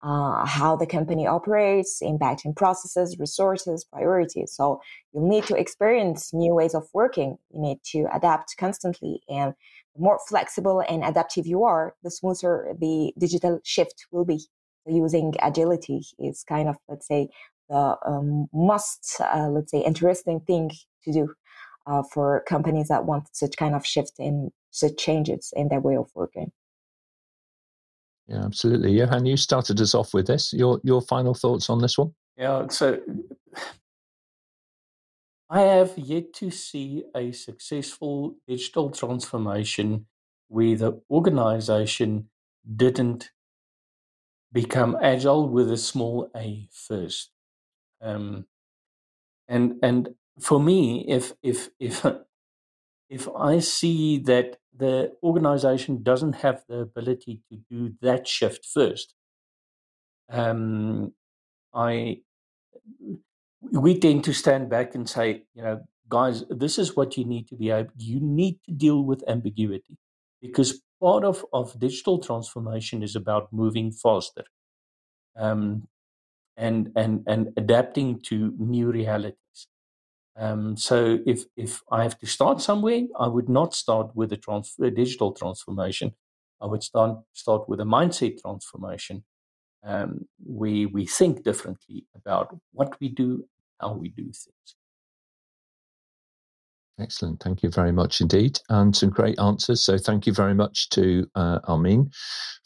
uh, 0.02 0.44
how 0.46 0.76
the 0.76 0.86
company 0.86 1.26
operates, 1.26 2.02
impacting 2.02 2.56
processes, 2.56 3.18
resources, 3.18 3.84
priorities. 3.84 4.52
So 4.52 4.80
you'll 5.12 5.28
need 5.28 5.44
to 5.44 5.56
experience 5.56 6.32
new 6.32 6.54
ways 6.54 6.74
of 6.74 6.88
working. 6.94 7.36
You 7.52 7.60
need 7.60 7.78
to 7.92 8.06
adapt 8.12 8.56
constantly. 8.58 9.20
And 9.28 9.54
the 9.94 10.02
more 10.02 10.18
flexible 10.28 10.82
and 10.88 11.04
adaptive 11.04 11.46
you 11.46 11.64
are, 11.64 11.94
the 12.02 12.10
smoother 12.10 12.74
the 12.80 13.12
digital 13.18 13.60
shift 13.62 14.06
will 14.10 14.24
be. 14.24 14.38
So 14.38 14.94
using 14.94 15.34
agility 15.42 16.02
is 16.18 16.44
kind 16.48 16.68
of, 16.68 16.76
let's 16.88 17.06
say, 17.06 17.28
the 17.68 17.96
um, 18.04 18.48
must, 18.52 19.20
uh, 19.20 19.48
let's 19.48 19.70
say, 19.70 19.80
interesting 19.80 20.40
thing 20.40 20.70
to 21.04 21.12
do 21.12 21.34
uh, 21.86 22.02
for 22.12 22.42
companies 22.48 22.88
that 22.88 23.04
want 23.04 23.28
such 23.32 23.56
kind 23.56 23.74
of 23.74 23.86
shift 23.86 24.12
in 24.18 24.50
such 24.70 24.96
changes 24.96 25.52
in 25.56 25.68
their 25.68 25.80
way 25.80 25.96
of 25.96 26.10
working. 26.14 26.52
Yeah, 28.28 28.44
absolutely. 28.44 28.92
Johann, 28.92 29.26
you 29.26 29.36
started 29.36 29.80
us 29.80 29.94
off 29.94 30.14
with 30.14 30.28
this. 30.28 30.52
Your 30.52 30.80
your 30.84 31.02
final 31.02 31.34
thoughts 31.34 31.68
on 31.68 31.80
this 31.80 31.98
one? 31.98 32.14
Yeah, 32.36 32.68
so 32.68 33.00
I 35.50 35.62
have 35.62 35.98
yet 35.98 36.32
to 36.34 36.50
see 36.52 37.04
a 37.14 37.32
successful 37.32 38.36
digital 38.46 38.90
transformation 38.90 40.06
where 40.46 40.76
the 40.76 41.00
organization 41.10 42.28
didn't 42.76 43.30
become 44.52 44.96
agile 45.02 45.48
with 45.48 45.70
a 45.72 45.76
small 45.76 46.30
a 46.36 46.68
first. 46.70 47.30
Um, 48.00 48.46
and 49.48 49.74
and 49.82 50.14
for 50.38 50.60
me, 50.60 51.04
if 51.08 51.32
if 51.42 51.70
if 51.78 52.04
if 53.10 53.28
I 53.36 53.58
see 53.60 54.18
that 54.20 54.58
the 54.76 55.16
organization 55.22 56.02
doesn't 56.02 56.34
have 56.36 56.64
the 56.68 56.80
ability 56.80 57.42
to 57.50 57.56
do 57.70 57.94
that 58.02 58.28
shift 58.28 58.66
first, 58.66 59.14
um, 60.28 61.12
I 61.74 62.22
we 63.72 63.98
tend 63.98 64.24
to 64.24 64.32
stand 64.32 64.68
back 64.70 64.94
and 64.94 65.08
say, 65.08 65.44
you 65.54 65.62
know, 65.62 65.80
guys, 66.08 66.44
this 66.48 66.78
is 66.78 66.96
what 66.96 67.16
you 67.16 67.24
need 67.24 67.48
to 67.48 67.56
be 67.56 67.70
able. 67.70 67.90
You 67.96 68.20
need 68.20 68.58
to 68.66 68.72
deal 68.72 69.02
with 69.02 69.22
ambiguity 69.28 69.96
because 70.40 70.80
part 71.00 71.24
of 71.24 71.44
of 71.52 71.78
digital 71.78 72.18
transformation 72.18 73.02
is 73.02 73.14
about 73.16 73.52
moving 73.52 73.92
faster, 73.92 74.44
um, 75.36 75.88
and 76.56 76.92
and 76.96 77.24
and 77.26 77.50
adapting 77.56 78.20
to 78.22 78.54
new 78.58 78.90
realities. 78.92 79.68
Um, 80.40 80.76
so 80.76 81.18
if 81.26 81.44
if 81.56 81.82
I 81.92 82.02
have 82.04 82.18
to 82.20 82.26
start 82.26 82.62
somewhere, 82.62 83.02
I 83.18 83.28
would 83.28 83.48
not 83.48 83.74
start 83.74 84.16
with 84.16 84.32
a, 84.32 84.38
trans- 84.38 84.76
a 84.82 84.90
digital 84.90 85.32
transformation. 85.32 86.14
I 86.62 86.66
would 86.66 86.82
start 86.82 87.18
start 87.34 87.68
with 87.68 87.80
a 87.80 87.84
mindset 87.84 88.40
transformation. 88.42 89.24
Um, 89.84 90.28
we 90.46 90.86
we 90.86 91.06
think 91.06 91.44
differently 91.44 92.06
about 92.16 92.56
what 92.72 93.00
we 93.00 93.08
do, 93.10 93.46
how 93.80 93.94
we 93.94 94.10
do 94.10 94.24
things. 94.24 94.76
Excellent. 97.00 97.40
Thank 97.42 97.62
you 97.62 97.70
very 97.70 97.92
much 97.92 98.20
indeed. 98.20 98.58
And 98.68 98.94
some 98.94 99.08
great 99.08 99.38
answers. 99.38 99.82
So, 99.82 99.96
thank 99.96 100.26
you 100.26 100.34
very 100.34 100.54
much 100.54 100.90
to 100.90 101.26
uh, 101.34 101.60
Armin 101.64 102.10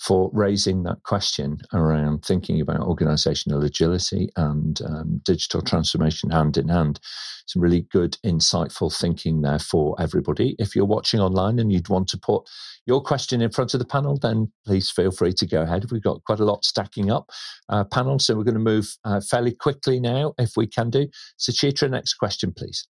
for 0.01 0.29
raising 0.33 0.83
that 0.83 1.03
question 1.05 1.59
around 1.73 2.25
thinking 2.25 2.61
about 2.61 2.81
organizational 2.81 3.63
agility 3.63 4.29
and 4.37 4.81
um, 4.83 5.21
digital 5.25 5.63
transformation 5.63 6.31
hand 6.31 6.57
in 6.57 6.69
hand. 6.69 6.99
Some 7.47 7.63
really 7.63 7.87
good, 7.93 8.17
insightful 8.25 8.93
thinking 8.95 9.43
there 9.43 9.61
for 9.61 9.95
everybody. 10.01 10.57
If 10.59 10.75
you're 10.75 10.85
watching 10.85 11.21
online 11.21 11.61
and 11.61 11.73
you'd 11.73 11.89
want 11.89 12.09
to 12.09 12.19
put 12.19 12.43
your 12.87 13.03
question 13.03 13.41
in 13.41 13.53
front 13.53 13.73
of 13.75 13.79
the 13.79 13.87
panel, 13.87 14.19
then 14.19 14.51
please 14.67 14.91
feel 14.91 15.13
free 15.13 15.33
to 15.35 15.47
go 15.47 15.63
ahead. 15.63 15.91
We've 15.93 16.03
got 16.03 16.25
quite 16.25 16.41
a 16.41 16.45
lot 16.45 16.65
stacking 16.65 17.11
up 17.11 17.31
uh, 17.69 17.85
panel, 17.85 18.19
so 18.19 18.35
we're 18.35 18.45
going 18.45 18.55
to 18.55 18.61
move 18.61 18.97
uh, 19.05 19.21
fairly 19.21 19.53
quickly 19.53 20.01
now, 20.01 20.35
if 20.39 20.53
we 20.57 20.67
can 20.67 20.91
do. 20.91 21.07
Suchitra, 21.39 21.89
next 21.89 22.15
question, 22.15 22.53
please. 22.53 22.89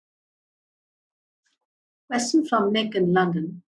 Question 2.11 2.47
from 2.47 2.73
Nick 2.73 2.95
in 2.95 3.13
London. 3.13 3.63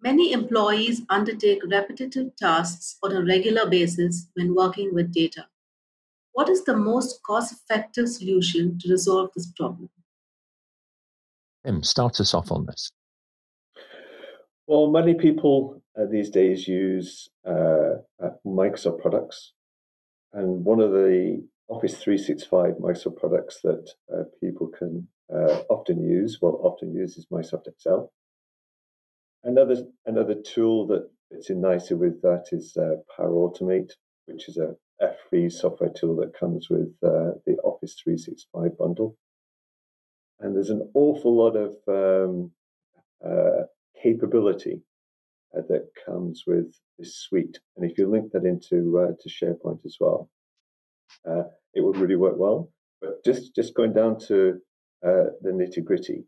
Many 0.00 0.32
employees 0.32 1.02
undertake 1.08 1.62
repetitive 1.64 2.34
tasks 2.36 2.96
on 3.02 3.12
a 3.12 3.24
regular 3.24 3.68
basis 3.68 4.28
when 4.34 4.54
working 4.54 4.94
with 4.94 5.12
data. 5.12 5.46
What 6.32 6.48
is 6.48 6.64
the 6.64 6.76
most 6.76 7.22
cost 7.24 7.52
effective 7.52 8.08
solution 8.08 8.78
to 8.78 8.90
resolve 8.90 9.30
this 9.34 9.50
problem? 9.56 9.90
Tim, 11.64 11.82
start 11.82 12.20
us 12.20 12.34
off 12.34 12.50
on 12.52 12.66
this. 12.66 12.90
Well, 14.66 14.90
many 14.90 15.14
people 15.14 15.82
uh, 15.98 16.06
these 16.10 16.30
days 16.30 16.66
use 16.66 17.28
uh, 17.46 17.98
uh, 18.22 18.30
Microsoft 18.46 19.00
products. 19.00 19.52
And 20.32 20.64
one 20.64 20.80
of 20.80 20.92
the 20.92 21.46
Office 21.68 21.94
365 22.02 22.74
Microsoft 22.74 23.16
products 23.16 23.60
that 23.62 23.90
uh, 24.12 24.22
people 24.40 24.68
can 24.68 25.08
uh, 25.30 25.62
often 25.68 26.02
use, 26.02 26.38
well, 26.40 26.60
often 26.62 26.92
use 26.94 27.16
is 27.16 27.26
Microsoft 27.26 27.66
Excel. 27.66 28.12
Another 29.44 29.86
another 30.06 30.34
tool 30.34 30.86
that 30.88 31.10
fits 31.30 31.50
in 31.50 31.60
nicely 31.60 31.96
with 31.96 32.22
that 32.22 32.46
is 32.52 32.76
uh, 32.76 32.96
Power 33.16 33.30
Automate, 33.30 33.92
which 34.26 34.48
is 34.48 34.56
a, 34.56 34.74
a 35.00 35.10
free 35.28 35.50
software 35.50 35.90
tool 35.90 36.16
that 36.16 36.38
comes 36.38 36.68
with 36.70 36.94
uh, 37.02 37.32
the 37.46 37.56
Office 37.64 37.96
365 38.02 38.78
bundle. 38.78 39.16
And 40.40 40.54
there's 40.54 40.70
an 40.70 40.90
awful 40.94 41.36
lot 41.36 41.56
of 41.56 41.76
um, 41.88 42.52
uh, 43.24 43.64
capability 44.00 44.82
uh, 45.56 45.62
that 45.68 45.88
comes 46.04 46.44
with 46.46 46.74
this 46.98 47.16
suite. 47.16 47.58
And 47.76 47.88
if 47.88 47.98
you 47.98 48.08
link 48.08 48.32
that 48.32 48.44
into 48.44 48.98
uh, 48.98 49.12
to 49.20 49.28
SharePoint 49.28 49.84
as 49.84 49.96
well, 49.98 50.28
it 51.74 51.80
would 51.80 51.96
really 51.96 52.16
work 52.16 52.36
well. 52.36 52.70
But 53.00 53.24
just 53.24 53.54
just 53.54 53.74
going 53.74 53.92
down 53.92 54.18
to 54.28 54.60
uh, 55.04 55.30
the 55.40 55.50
nitty 55.50 55.84
gritty, 55.84 56.24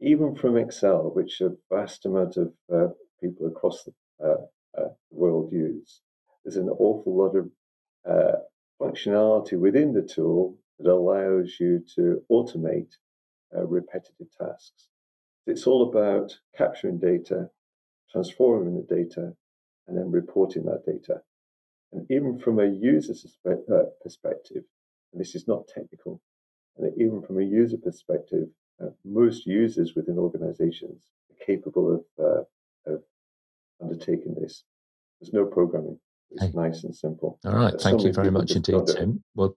even 0.00 0.34
from 0.34 0.56
Excel, 0.56 1.10
which 1.14 1.40
a 1.40 1.50
vast 1.72 2.06
amount 2.06 2.36
of 2.36 2.52
uh, 2.72 2.88
people 3.20 3.46
across 3.46 3.84
the 3.84 3.92
uh, 4.24 4.80
uh, 4.80 4.88
world 5.10 5.52
use. 5.52 6.00
There's 6.44 6.56
an 6.56 6.68
awful 6.68 7.16
lot 7.16 7.36
of 7.36 7.50
functionality 8.80 9.58
within 9.58 9.92
the 9.92 10.02
tool 10.02 10.58
that 10.78 10.90
allows 10.90 11.56
you 11.58 11.82
to 11.94 12.22
automate 12.30 12.92
repetitive 13.52 14.28
tasks. 14.38 14.88
It's 15.46 15.66
all 15.66 15.88
about 15.88 16.36
capturing 16.56 16.98
data, 16.98 17.48
transforming 18.10 18.74
the 18.74 18.94
data, 18.94 19.34
and 19.86 19.96
then 19.96 20.10
reporting 20.10 20.64
that 20.64 20.84
data. 20.84 21.22
And 21.92 22.06
even 22.10 22.38
from 22.38 22.58
a 22.58 22.66
user's 22.66 23.38
perspective, 24.02 24.64
and 25.12 25.20
this 25.20 25.34
is 25.34 25.46
not 25.48 25.68
technical, 25.68 26.20
and 26.78 26.92
even 26.96 27.22
from 27.22 27.38
a 27.38 27.44
user 27.44 27.76
perspective, 27.78 28.48
uh, 28.82 28.90
most 29.04 29.46
users 29.46 29.94
within 29.94 30.18
organizations 30.18 31.04
are 31.30 31.44
capable 31.44 31.94
of, 31.94 32.24
uh, 32.24 32.92
of 32.92 33.02
undertaking 33.82 34.34
this. 34.40 34.64
There's 35.20 35.32
no 35.32 35.46
programming. 35.46 35.98
It's 36.32 36.44
hey. 36.44 36.52
nice 36.54 36.84
and 36.84 36.94
simple. 36.94 37.38
All 37.44 37.54
right. 37.54 37.74
Thank 37.80 38.02
you 38.02 38.12
very 38.12 38.30
much 38.30 38.50
indeed, 38.52 38.86
Tim. 38.86 39.22
Well, 39.34 39.56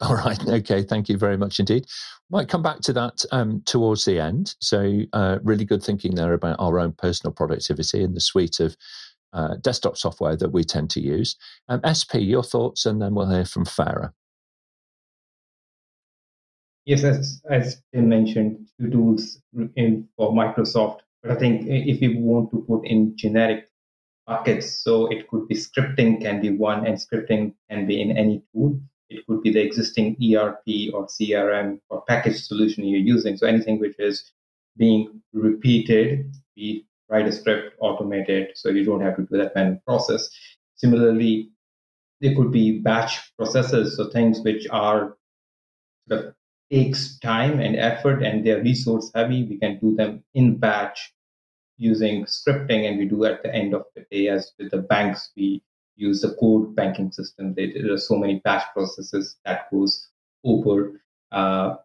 all 0.00 0.14
right. 0.14 0.38
Okay. 0.48 0.82
Thank 0.82 1.08
you 1.08 1.18
very 1.18 1.36
much 1.36 1.58
indeed. 1.58 1.86
Might 2.30 2.48
come 2.48 2.62
back 2.62 2.80
to 2.80 2.92
that 2.94 3.24
um, 3.32 3.62
towards 3.66 4.04
the 4.04 4.18
end. 4.18 4.54
So, 4.60 5.00
uh, 5.12 5.38
really 5.42 5.64
good 5.64 5.82
thinking 5.82 6.14
there 6.14 6.32
about 6.32 6.56
our 6.58 6.78
own 6.78 6.92
personal 6.92 7.32
productivity 7.32 8.02
and 8.02 8.14
the 8.16 8.20
suite 8.20 8.60
of 8.60 8.76
uh, 9.32 9.56
desktop 9.60 9.96
software 9.96 10.36
that 10.36 10.52
we 10.52 10.64
tend 10.64 10.90
to 10.90 11.00
use. 11.00 11.36
Um, 11.68 11.80
SP, 11.84 12.16
your 12.20 12.42
thoughts, 12.42 12.86
and 12.86 13.00
then 13.00 13.14
we'll 13.14 13.30
hear 13.30 13.44
from 13.44 13.64
Farah. 13.64 14.12
Yes, 16.86 17.04
as, 17.04 17.42
as 17.48 17.82
Tim 17.92 18.08
mentioned, 18.08 18.68
two 18.80 18.90
tools 18.90 19.40
in 19.76 20.08
for 20.16 20.32
Microsoft. 20.32 21.00
But 21.22 21.32
I 21.32 21.34
think 21.36 21.66
if 21.68 22.00
you 22.00 22.18
want 22.18 22.50
to 22.52 22.64
put 22.66 22.86
in 22.86 23.16
generic 23.16 23.68
buckets, 24.26 24.82
so 24.82 25.06
it 25.06 25.28
could 25.28 25.46
be 25.48 25.54
scripting 25.54 26.20
can 26.20 26.40
be 26.40 26.50
one, 26.50 26.86
and 26.86 26.96
scripting 26.96 27.54
can 27.68 27.86
be 27.86 28.00
in 28.00 28.16
any 28.16 28.42
tool. 28.52 28.80
It 29.10 29.26
could 29.26 29.42
be 29.42 29.52
the 29.52 29.60
existing 29.60 30.16
ERP 30.22 30.94
or 30.94 31.06
CRM 31.08 31.80
or 31.90 32.02
package 32.08 32.40
solution 32.42 32.84
you're 32.84 33.00
using. 33.00 33.36
So 33.36 33.46
anything 33.46 33.78
which 33.80 33.96
is 33.98 34.30
being 34.76 35.20
repeated, 35.32 36.32
be 36.56 36.86
write 37.08 37.26
a 37.26 37.32
script, 37.32 37.78
automate 37.80 38.28
it, 38.28 38.56
so 38.56 38.68
you 38.70 38.84
don't 38.84 39.00
have 39.00 39.16
to 39.16 39.22
do 39.22 39.36
that 39.36 39.54
manual 39.54 39.82
process. 39.84 40.30
Similarly, 40.76 41.50
there 42.20 42.34
could 42.36 42.52
be 42.52 42.78
batch 42.78 43.36
processes, 43.36 43.96
so 43.96 44.10
things 44.10 44.40
which 44.40 44.66
are 44.70 45.16
takes 46.70 47.18
time 47.18 47.60
and 47.60 47.76
effort 47.76 48.22
and 48.22 48.46
they're 48.46 48.62
resource 48.62 49.10
heavy. 49.14 49.44
We 49.44 49.58
can 49.58 49.78
do 49.78 49.94
them 49.94 50.22
in 50.34 50.56
batch 50.56 51.12
using 51.76 52.24
scripting, 52.26 52.88
and 52.88 52.98
we 52.98 53.06
do 53.06 53.24
at 53.24 53.42
the 53.42 53.52
end 53.54 53.74
of 53.74 53.84
the 53.96 54.04
day. 54.10 54.28
As 54.28 54.52
with 54.58 54.70
the 54.70 54.78
banks, 54.78 55.30
we 55.36 55.62
use 55.96 56.20
the 56.20 56.34
core 56.34 56.66
banking 56.66 57.10
system. 57.10 57.54
There 57.54 57.92
are 57.92 57.98
so 57.98 58.16
many 58.16 58.40
batch 58.44 58.64
processes 58.74 59.36
that 59.44 59.70
goes 59.70 60.08
over 60.44 61.00
uh, 61.32 61.76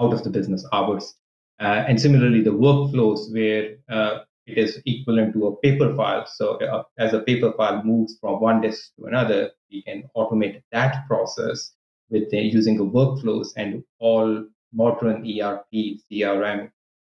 out 0.00 0.12
of 0.12 0.24
the 0.24 0.30
business 0.30 0.66
hours. 0.72 1.14
Uh, 1.60 1.84
and 1.88 2.00
similarly, 2.00 2.42
the 2.42 2.50
workflows 2.50 3.32
where 3.32 3.76
uh, 3.88 4.20
it 4.46 4.56
is 4.56 4.80
equivalent 4.86 5.34
to 5.34 5.46
a 5.48 5.56
paper 5.56 5.94
file. 5.94 6.26
So 6.26 6.56
uh, 6.60 6.84
as 6.98 7.12
a 7.12 7.20
paper 7.20 7.52
file 7.52 7.82
moves 7.84 8.16
from 8.20 8.40
one 8.40 8.60
disk 8.62 8.92
to 8.96 9.06
another, 9.06 9.50
we 9.70 9.82
can 9.82 10.08
automate 10.16 10.62
that 10.72 11.06
process 11.06 11.72
with 12.10 12.30
the, 12.30 12.38
using 12.38 12.76
the 12.76 12.84
workflows 12.84 13.48
and 13.56 13.82
all 13.98 14.44
modern 14.72 15.24
ERP, 15.26 15.66
CRM 16.10 16.70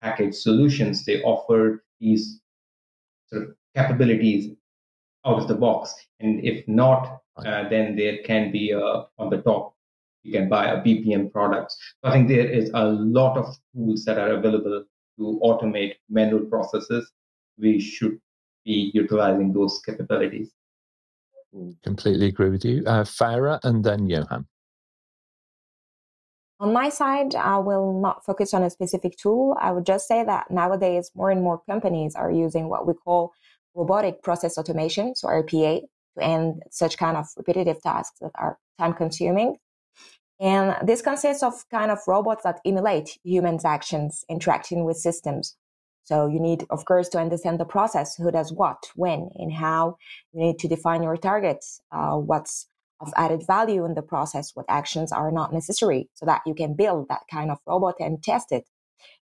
package 0.02 0.34
solutions. 0.34 1.04
They 1.04 1.22
offer 1.22 1.84
these 2.00 2.40
sort 3.26 3.42
of 3.44 3.54
capabilities 3.76 4.54
out 5.26 5.40
of 5.40 5.48
the 5.48 5.54
box. 5.54 5.94
And 6.20 6.44
if 6.44 6.66
not, 6.68 7.20
uh, 7.36 7.68
then 7.68 7.96
there 7.96 8.18
can 8.24 8.50
be 8.50 8.72
a, 8.72 8.80
on 9.18 9.30
the 9.30 9.42
top, 9.42 9.74
you 10.22 10.32
can 10.32 10.48
buy 10.48 10.66
a 10.66 10.82
BPM 10.82 11.32
product. 11.32 11.72
So 11.72 12.10
I 12.10 12.12
think 12.12 12.28
there 12.28 12.48
is 12.48 12.70
a 12.74 12.84
lot 12.84 13.36
of 13.36 13.54
tools 13.74 14.04
that 14.04 14.18
are 14.18 14.32
available 14.32 14.84
to 15.18 15.40
automate 15.42 15.94
manual 16.08 16.46
processes 16.46 17.10
we 17.58 17.80
should 17.80 18.18
be 18.64 18.90
utilizing 18.94 19.52
those 19.52 19.80
capabilities. 19.84 20.50
Completely 21.82 22.26
agree 22.26 22.50
with 22.50 22.64
you. 22.64 22.82
Uh, 22.86 23.04
Farah 23.04 23.58
and 23.64 23.82
then 23.82 24.08
Johann. 24.08 24.46
On 26.60 26.72
my 26.72 26.88
side, 26.88 27.34
I 27.34 27.58
will 27.58 28.00
not 28.00 28.24
focus 28.24 28.52
on 28.52 28.64
a 28.64 28.70
specific 28.70 29.16
tool. 29.16 29.56
I 29.60 29.70
would 29.70 29.86
just 29.86 30.08
say 30.08 30.24
that 30.24 30.50
nowadays 30.50 31.10
more 31.14 31.30
and 31.30 31.42
more 31.42 31.62
companies 31.68 32.14
are 32.14 32.30
using 32.30 32.68
what 32.68 32.86
we 32.86 32.94
call 32.94 33.32
robotic 33.74 34.22
process 34.22 34.58
automation, 34.58 35.14
so 35.14 35.28
RPA, 35.28 35.82
to 36.16 36.24
end 36.24 36.62
such 36.70 36.98
kind 36.98 37.16
of 37.16 37.26
repetitive 37.36 37.80
tasks 37.80 38.18
that 38.20 38.32
are 38.34 38.58
time 38.78 38.94
consuming. 38.94 39.56
And 40.40 40.74
this 40.86 41.02
consists 41.02 41.42
of 41.42 41.54
kind 41.70 41.90
of 41.90 41.98
robots 42.06 42.42
that 42.44 42.60
emulate 42.64 43.18
humans' 43.22 43.64
actions 43.64 44.24
interacting 44.28 44.84
with 44.84 44.96
systems 44.96 45.56
so 46.08 46.26
you 46.26 46.40
need, 46.40 46.64
of 46.70 46.86
course, 46.86 47.10
to 47.10 47.18
understand 47.18 47.60
the 47.60 47.66
process, 47.66 48.16
who 48.16 48.30
does 48.30 48.50
what, 48.50 48.78
when, 48.94 49.28
and 49.34 49.52
how. 49.52 49.98
You 50.32 50.40
need 50.40 50.58
to 50.60 50.66
define 50.66 51.02
your 51.02 51.18
targets, 51.18 51.82
uh, 51.92 52.16
what's 52.16 52.66
of 53.00 53.12
added 53.16 53.46
value 53.46 53.84
in 53.84 53.94
the 53.94 54.02
process, 54.02 54.52
what 54.54 54.66
actions 54.68 55.12
are 55.12 55.30
not 55.30 55.52
necessary, 55.52 56.08
so 56.14 56.26
that 56.26 56.42
you 56.46 56.54
can 56.54 56.74
build 56.74 57.08
that 57.08 57.22
kind 57.30 57.50
of 57.50 57.58
robot 57.66 57.94
and 58.00 58.22
test 58.22 58.50
it. 58.50 58.64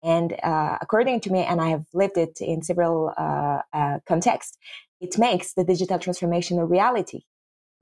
And 0.03 0.33
uh, 0.43 0.77
according 0.81 1.21
to 1.21 1.31
me, 1.31 1.43
and 1.43 1.61
I 1.61 1.69
have 1.69 1.85
lived 1.93 2.17
it 2.17 2.39
in 2.41 2.61
several 2.61 3.13
uh, 3.17 3.61
uh 3.73 3.99
contexts, 4.07 4.57
it 4.99 5.17
makes 5.17 5.53
the 5.53 5.63
digital 5.63 5.99
transformation 5.99 6.59
a 6.59 6.65
reality. 6.65 7.21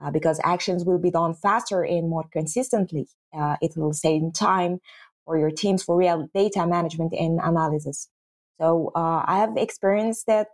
Uh, 0.02 0.10
because 0.10 0.40
actions 0.46 0.86
will 0.86 0.98
be 0.98 1.12
done 1.12 1.34
faster 1.34 1.84
and 1.84 2.10
more 2.10 2.24
consistently. 2.32 3.06
Uh, 3.38 3.58
it 3.62 3.74
will 3.76 3.92
save 3.92 4.22
time 4.34 4.80
for 5.26 5.38
your 5.38 5.52
teams 5.52 5.84
for 5.84 5.98
real 5.98 6.30
data 6.34 6.66
management 6.66 7.12
and 7.14 7.38
analysis. 7.44 8.08
So 8.62 8.94
uh, 8.96 9.26
I 9.26 9.40
have 9.40 9.58
experienced 9.58 10.26
that 10.28 10.48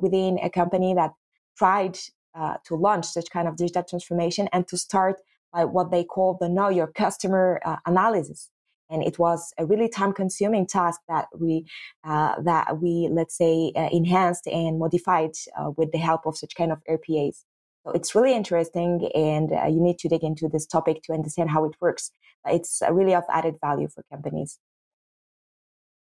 within 0.00 0.38
a 0.42 0.48
company 0.48 0.94
that 0.94 1.10
tried 1.58 1.98
uh, 2.38 2.54
to 2.66 2.74
launch 2.74 3.06
such 3.06 3.30
kind 3.30 3.48
of 3.48 3.56
digital 3.56 3.82
transformation 3.82 4.48
and 4.52 4.68
to 4.68 4.76
start 4.76 5.20
by 5.52 5.64
what 5.64 5.90
they 5.90 6.04
call 6.04 6.36
the 6.40 6.48
know 6.48 6.68
your 6.68 6.86
customer 6.86 7.60
uh, 7.64 7.76
analysis. 7.86 8.50
And 8.90 9.02
it 9.02 9.18
was 9.18 9.52
a 9.58 9.66
really 9.66 9.88
time 9.88 10.12
consuming 10.12 10.66
task 10.66 11.00
that 11.08 11.26
we, 11.36 11.66
uh, 12.04 12.40
that 12.42 12.80
we, 12.80 13.08
let's 13.10 13.36
say, 13.36 13.72
uh, 13.74 13.88
enhanced 13.90 14.46
and 14.46 14.78
modified 14.78 15.32
with 15.76 15.90
the 15.90 15.98
help 15.98 16.24
of 16.24 16.36
such 16.36 16.54
kind 16.54 16.70
of 16.70 16.78
RPAs. 16.88 17.44
So 17.84 17.92
it's 17.92 18.14
really 18.14 18.34
interesting 18.34 19.08
and 19.14 19.50
you 19.74 19.80
need 19.80 19.98
to 20.00 20.08
dig 20.08 20.22
into 20.22 20.48
this 20.48 20.66
topic 20.66 21.02
to 21.04 21.12
understand 21.12 21.50
how 21.50 21.64
it 21.64 21.72
works. 21.80 22.12
It's 22.46 22.82
really 22.90 23.14
of 23.14 23.24
added 23.30 23.56
value 23.60 23.88
for 23.88 24.04
companies. 24.12 24.58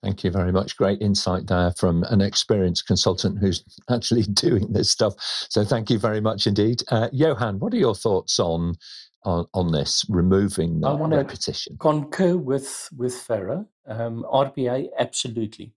Thank 0.08 0.24
you 0.24 0.32
very 0.32 0.54
much. 0.54 0.78
Great 0.78 1.02
insight 1.02 1.48
there 1.48 1.74
from 1.78 2.04
an 2.04 2.22
experienced 2.22 2.88
consultant 2.88 3.40
who's 3.40 3.62
actually 3.90 4.24
doing 4.24 4.72
this 4.72 4.90
stuff. 4.90 5.16
So 5.50 5.66
thank 5.66 5.90
you 5.90 6.00
very 6.00 6.22
much 6.22 6.48
indeed. 6.48 6.82
Uh, 6.90 7.10
Johann, 7.12 7.60
what 7.60 7.74
are 7.74 7.78
your 7.78 7.94
thoughts 7.94 8.40
on 8.40 8.76
on, 9.26 9.46
on 9.54 9.74
this, 9.74 10.06
removing 10.08 10.80
the 10.80 10.88
I 10.88 10.94
want 10.94 11.12
repetition? 11.14 11.74
To 11.74 11.80
concur 11.80 12.38
with, 12.38 12.88
with 12.96 13.16
Farah. 13.16 13.66
Um, 13.86 14.26
RPA, 14.32 14.88
absolutely. 14.98 15.74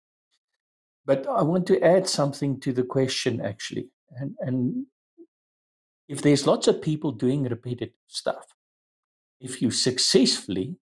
But 1.04 1.26
I 1.26 1.42
want 1.42 1.66
to 1.66 1.82
add 1.82 2.08
something 2.08 2.60
to 2.60 2.72
the 2.72 2.84
question 2.84 3.40
actually. 3.40 3.88
And, 4.12 4.36
and 4.38 4.86
if 6.08 6.22
there's 6.22 6.46
lots 6.46 6.68
of 6.68 6.80
people 6.80 7.10
doing 7.10 7.42
repetitive 7.42 7.94
stuff, 8.06 8.46
if 9.40 9.60
you 9.60 9.72
successfully 9.72 10.76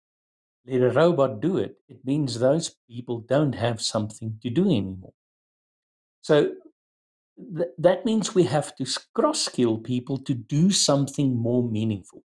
let 0.69 0.83
a 0.83 0.91
robot 0.91 1.41
do 1.41 1.59
it, 1.59 1.79
it 1.89 2.05
means 2.05 2.39
those 2.39 2.77
people 2.89 3.21
don't 3.21 3.55
have 3.55 3.81
something 3.83 4.39
to 4.43 4.51
do 4.51 4.65
anymore. 4.67 5.15
So 6.23 6.55
th- 7.57 7.71
that 7.79 8.05
means 8.05 8.35
we 8.35 8.45
have 8.45 8.75
to 8.77 8.87
cross 9.15 9.43
skill 9.45 9.79
people 9.79 10.19
to 10.19 10.35
do 10.35 10.71
something 10.71 11.37
more 11.37 11.63
meaningful. 11.69 12.25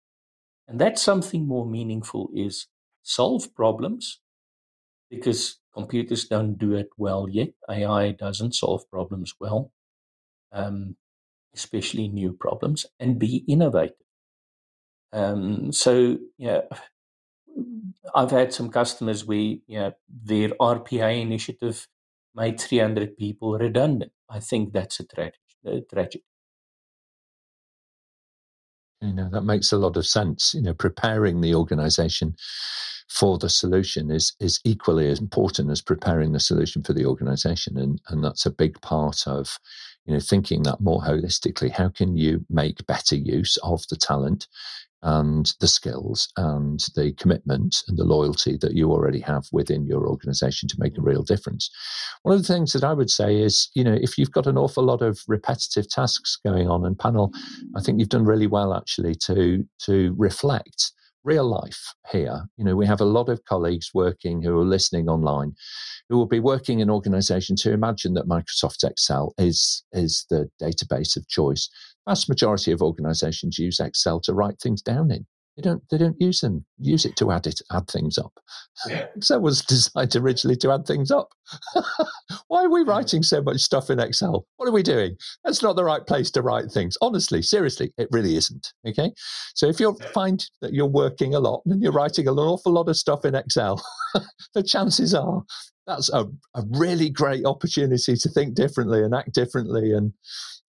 And 0.68 0.80
that 0.80 0.98
something 0.98 1.46
more 1.46 1.66
meaningful 1.66 2.30
is 2.34 2.68
solve 3.02 3.54
problems 3.54 4.20
because 5.10 5.60
computers 5.74 6.26
don't 6.28 6.56
do 6.58 6.74
it 6.74 6.90
well 6.98 7.28
yet. 7.28 7.50
AI 7.70 8.12
doesn't 8.12 8.54
solve 8.54 8.90
problems 8.90 9.34
well, 9.40 9.72
um, 10.52 10.96
especially 11.54 12.08
new 12.08 12.32
problems, 12.34 12.86
and 13.00 13.18
be 13.18 13.44
innovative. 13.48 13.96
Um, 15.12 15.72
so, 15.72 16.18
yeah, 16.36 16.62
I've 18.14 18.30
had 18.30 18.52
some 18.52 18.70
customers 18.70 19.24
where 19.24 19.38
you 19.38 19.60
know, 19.68 19.92
their 20.08 20.50
RPA 20.50 21.20
initiative 21.20 21.86
made 22.34 22.60
300 22.60 23.16
people 23.16 23.58
redundant. 23.58 24.12
I 24.28 24.40
think 24.40 24.72
that's 24.72 25.00
a, 25.00 25.06
tra- 25.06 25.32
a 25.66 25.80
tragedy. 25.80 26.24
You 29.00 29.12
know, 29.12 29.28
that 29.30 29.42
makes 29.42 29.72
a 29.72 29.76
lot 29.76 29.96
of 29.96 30.06
sense. 30.06 30.54
You 30.54 30.62
know, 30.62 30.74
preparing 30.74 31.40
the 31.40 31.54
organization 31.54 32.34
for 33.08 33.38
the 33.38 33.48
solution 33.48 34.10
is 34.10 34.34
is 34.40 34.60
equally 34.64 35.08
as 35.08 35.20
important 35.20 35.70
as 35.70 35.80
preparing 35.80 36.32
the 36.32 36.40
solution 36.40 36.82
for 36.82 36.92
the 36.92 37.06
organization. 37.06 37.78
And 37.78 38.00
and 38.08 38.24
that's 38.24 38.44
a 38.44 38.50
big 38.50 38.80
part 38.80 39.26
of, 39.26 39.58
you 40.04 40.14
know, 40.14 40.20
thinking 40.20 40.64
that 40.64 40.80
more 40.80 41.00
holistically. 41.00 41.70
How 41.70 41.88
can 41.90 42.16
you 42.16 42.44
make 42.50 42.86
better 42.86 43.16
use 43.16 43.56
of 43.62 43.86
the 43.88 43.96
talent 43.96 44.48
and 45.02 45.52
the 45.60 45.68
skills 45.68 46.28
and 46.36 46.80
the 46.96 47.12
commitment 47.12 47.76
and 47.86 47.96
the 47.96 48.04
loyalty 48.04 48.58
that 48.60 48.74
you 48.74 48.90
already 48.90 49.20
have 49.20 49.46
within 49.52 49.86
your 49.86 50.08
organization 50.08 50.68
to 50.68 50.76
make 50.78 50.92
a 50.92 50.96
mm-hmm. 50.96 51.08
real 51.08 51.22
difference. 51.22 51.70
One 52.22 52.34
of 52.34 52.42
the 52.42 52.52
things 52.52 52.72
that 52.72 52.84
I 52.84 52.92
would 52.92 53.10
say 53.10 53.36
is, 53.36 53.70
you 53.74 53.84
know, 53.84 53.96
if 54.00 54.18
you've 54.18 54.32
got 54.32 54.46
an 54.46 54.58
awful 54.58 54.84
lot 54.84 55.02
of 55.02 55.20
repetitive 55.28 55.88
tasks 55.88 56.38
going 56.44 56.68
on 56.68 56.84
and 56.84 56.98
panel, 56.98 57.32
I 57.76 57.80
think 57.80 57.98
you've 57.98 58.08
done 58.08 58.24
really 58.24 58.46
well 58.46 58.74
actually 58.74 59.14
to 59.26 59.64
to 59.84 60.14
reflect 60.18 60.92
real 61.24 61.44
life 61.44 61.94
here. 62.10 62.44
You 62.56 62.64
know, 62.64 62.76
we 62.76 62.86
have 62.86 63.00
a 63.00 63.04
lot 63.04 63.28
of 63.28 63.44
colleagues 63.44 63.90
working 63.92 64.42
who 64.42 64.58
are 64.58 64.64
listening 64.64 65.08
online 65.08 65.54
who 66.08 66.16
will 66.16 66.26
be 66.26 66.40
working 66.40 66.80
in 66.80 66.88
organizations 66.88 67.62
who 67.62 67.72
imagine 67.72 68.14
that 68.14 68.28
Microsoft 68.28 68.82
Excel 68.82 69.34
is, 69.36 69.84
is 69.92 70.24
the 70.30 70.48
database 70.60 71.16
of 71.16 71.28
choice 71.28 71.68
vast 72.08 72.28
majority 72.28 72.72
of 72.72 72.80
organizations 72.80 73.58
use 73.58 73.80
Excel 73.80 74.18
to 74.20 74.32
write 74.32 74.58
things 74.60 74.80
down 74.80 75.10
in. 75.10 75.26
They 75.58 75.62
don't 75.62 75.82
they 75.90 75.98
don't 75.98 76.20
use 76.20 76.38
them 76.38 76.64
use 76.78 77.04
it 77.04 77.16
to 77.16 77.32
add 77.32 77.48
it 77.48 77.60
add 77.72 77.88
things 77.88 78.16
up. 78.16 78.32
Excel 79.16 79.40
was 79.42 79.60
designed 79.62 80.14
originally 80.14 80.54
to 80.58 80.70
add 80.70 80.86
things 80.86 81.10
up. 81.10 81.30
Why 82.46 82.62
are 82.62 82.70
we 82.70 82.84
writing 82.84 83.24
so 83.24 83.42
much 83.42 83.58
stuff 83.58 83.90
in 83.90 83.98
Excel? 83.98 84.46
What 84.56 84.68
are 84.68 84.72
we 84.72 84.84
doing? 84.84 85.16
That's 85.42 85.60
not 85.60 85.74
the 85.74 85.82
right 85.82 86.06
place 86.06 86.30
to 86.32 86.42
write 86.42 86.70
things. 86.70 86.96
Honestly, 87.02 87.42
seriously, 87.42 87.92
it 87.98 88.06
really 88.12 88.36
isn't. 88.36 88.72
Okay. 88.86 89.10
So 89.56 89.66
if 89.66 89.80
you 89.80 89.98
find 90.14 90.46
that 90.60 90.74
you're 90.74 90.86
working 90.86 91.34
a 91.34 91.40
lot 91.40 91.62
and 91.66 91.82
you're 91.82 91.90
writing 91.90 92.28
an 92.28 92.38
awful 92.38 92.70
lot 92.70 92.88
of 92.88 92.96
stuff 92.96 93.24
in 93.24 93.34
Excel, 93.34 93.84
the 94.54 94.62
chances 94.62 95.12
are 95.12 95.42
that's 95.88 96.12
a, 96.12 96.26
a 96.54 96.62
really 96.70 97.10
great 97.10 97.44
opportunity 97.44 98.14
to 98.14 98.28
think 98.28 98.54
differently 98.54 99.02
and 99.02 99.12
act 99.12 99.32
differently 99.32 99.92
and 99.92 100.12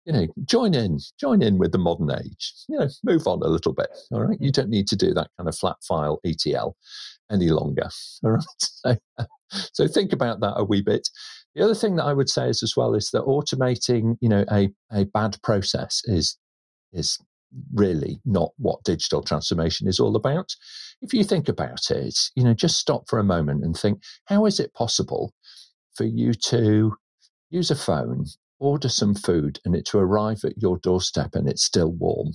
you 0.08 0.14
know, 0.14 0.26
join 0.46 0.74
in, 0.74 0.98
join 1.20 1.42
in 1.42 1.58
with 1.58 1.70
the 1.70 1.78
modern 1.78 2.10
age. 2.10 2.54
You 2.66 2.78
know, 2.78 2.88
move 3.04 3.26
on 3.26 3.42
a 3.42 3.48
little 3.48 3.74
bit. 3.74 3.90
All 4.10 4.22
right, 4.22 4.38
you 4.40 4.50
don't 4.50 4.70
need 4.70 4.88
to 4.88 4.96
do 4.96 5.12
that 5.12 5.28
kind 5.36 5.46
of 5.46 5.54
flat 5.56 5.76
file 5.86 6.18
ETL 6.24 6.74
any 7.30 7.48
longer. 7.50 7.90
All 8.24 8.30
right, 8.30 8.44
so, 8.58 8.96
so 9.50 9.86
think 9.86 10.14
about 10.14 10.40
that 10.40 10.54
a 10.56 10.64
wee 10.64 10.80
bit. 10.80 11.06
The 11.54 11.62
other 11.62 11.74
thing 11.74 11.96
that 11.96 12.04
I 12.04 12.14
would 12.14 12.30
say 12.30 12.48
is 12.48 12.62
as 12.62 12.74
well 12.74 12.94
is 12.94 13.10
that 13.10 13.24
automating, 13.24 14.16
you 14.22 14.30
know, 14.30 14.46
a 14.50 14.70
a 14.90 15.04
bad 15.04 15.36
process 15.42 16.00
is 16.06 16.38
is 16.94 17.18
really 17.74 18.18
not 18.24 18.52
what 18.56 18.84
digital 18.84 19.22
transformation 19.22 19.88
is 19.88 20.00
all 20.00 20.16
about. 20.16 20.56
If 21.02 21.12
you 21.12 21.22
think 21.22 21.50
about 21.50 21.90
it, 21.90 22.18
you 22.34 22.44
know, 22.44 22.54
just 22.54 22.78
stop 22.78 23.10
for 23.10 23.18
a 23.18 23.24
moment 23.24 23.62
and 23.62 23.76
think, 23.76 24.02
how 24.24 24.46
is 24.46 24.58
it 24.58 24.72
possible 24.72 25.34
for 25.94 26.04
you 26.04 26.32
to 26.32 26.96
use 27.50 27.70
a 27.70 27.76
phone 27.76 28.24
order 28.58 28.88
some 28.88 29.14
food 29.14 29.60
and 29.64 29.74
it 29.74 29.84
to 29.86 29.98
arrive 29.98 30.44
at 30.44 30.58
your 30.58 30.78
doorstep 30.78 31.34
and 31.34 31.48
it's 31.48 31.64
still 31.64 31.92
warm. 31.92 32.32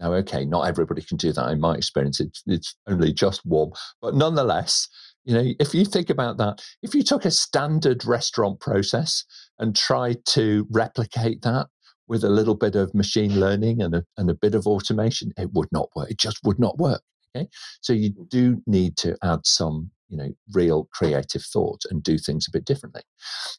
Now, 0.00 0.14
okay, 0.14 0.44
not 0.44 0.66
everybody 0.66 1.02
can 1.02 1.16
do 1.16 1.32
that. 1.32 1.50
In 1.50 1.60
my 1.60 1.74
experience, 1.74 2.18
it's, 2.18 2.42
it's 2.46 2.74
only 2.88 3.12
just 3.12 3.46
warm. 3.46 3.70
But 4.00 4.16
nonetheless, 4.16 4.88
you 5.24 5.34
know, 5.34 5.52
if 5.60 5.74
you 5.74 5.84
think 5.84 6.10
about 6.10 6.38
that, 6.38 6.60
if 6.82 6.94
you 6.94 7.04
took 7.04 7.24
a 7.24 7.30
standard 7.30 8.04
restaurant 8.04 8.58
process 8.58 9.24
and 9.60 9.76
tried 9.76 10.24
to 10.30 10.66
replicate 10.70 11.42
that 11.42 11.68
with 12.08 12.24
a 12.24 12.28
little 12.28 12.56
bit 12.56 12.74
of 12.74 12.92
machine 12.94 13.38
learning 13.38 13.80
and 13.80 13.94
a, 13.94 14.04
and 14.16 14.28
a 14.28 14.34
bit 14.34 14.56
of 14.56 14.66
automation, 14.66 15.30
it 15.38 15.52
would 15.52 15.68
not 15.70 15.88
work. 15.94 16.10
It 16.10 16.18
just 16.18 16.40
would 16.42 16.58
not 16.58 16.78
work. 16.78 17.02
Okay. 17.34 17.48
So 17.80 17.92
you 17.92 18.10
mm. 18.10 18.28
do 18.28 18.60
need 18.66 18.96
to 18.98 19.16
add 19.22 19.46
some, 19.46 19.91
you 20.12 20.18
know, 20.18 20.30
real 20.52 20.88
creative 20.92 21.42
thought 21.42 21.82
and 21.90 22.02
do 22.02 22.18
things 22.18 22.46
a 22.46 22.50
bit 22.52 22.66
differently. 22.66 23.00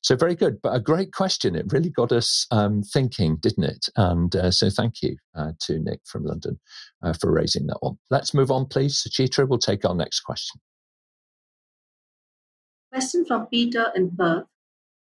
So 0.03 0.15
very 0.15 0.35
good, 0.35 0.61
but 0.61 0.75
a 0.75 0.79
great 0.79 1.11
question. 1.11 1.55
It 1.55 1.73
really 1.73 1.89
got 1.89 2.11
us 2.11 2.45
um, 2.51 2.83
thinking, 2.83 3.37
didn't 3.37 3.63
it? 3.63 3.87
And 3.95 4.35
uh, 4.35 4.51
so 4.51 4.69
thank 4.69 5.01
you 5.01 5.17
uh, 5.35 5.53
to 5.61 5.79
Nick 5.79 6.01
from 6.05 6.25
London 6.25 6.59
uh, 7.01 7.13
for 7.19 7.31
raising 7.31 7.65
that 7.67 7.79
one. 7.81 7.97
Let's 8.11 8.35
move 8.35 8.51
on, 8.51 8.67
please. 8.67 9.03
Suchitra, 9.03 9.49
we'll 9.49 9.57
take 9.57 9.83
our 9.83 9.95
next 9.95 10.21
question. 10.21 10.61
Question 12.91 13.25
from 13.25 13.47
Peter 13.47 13.91
in 13.95 14.11
Perth. 14.15 14.45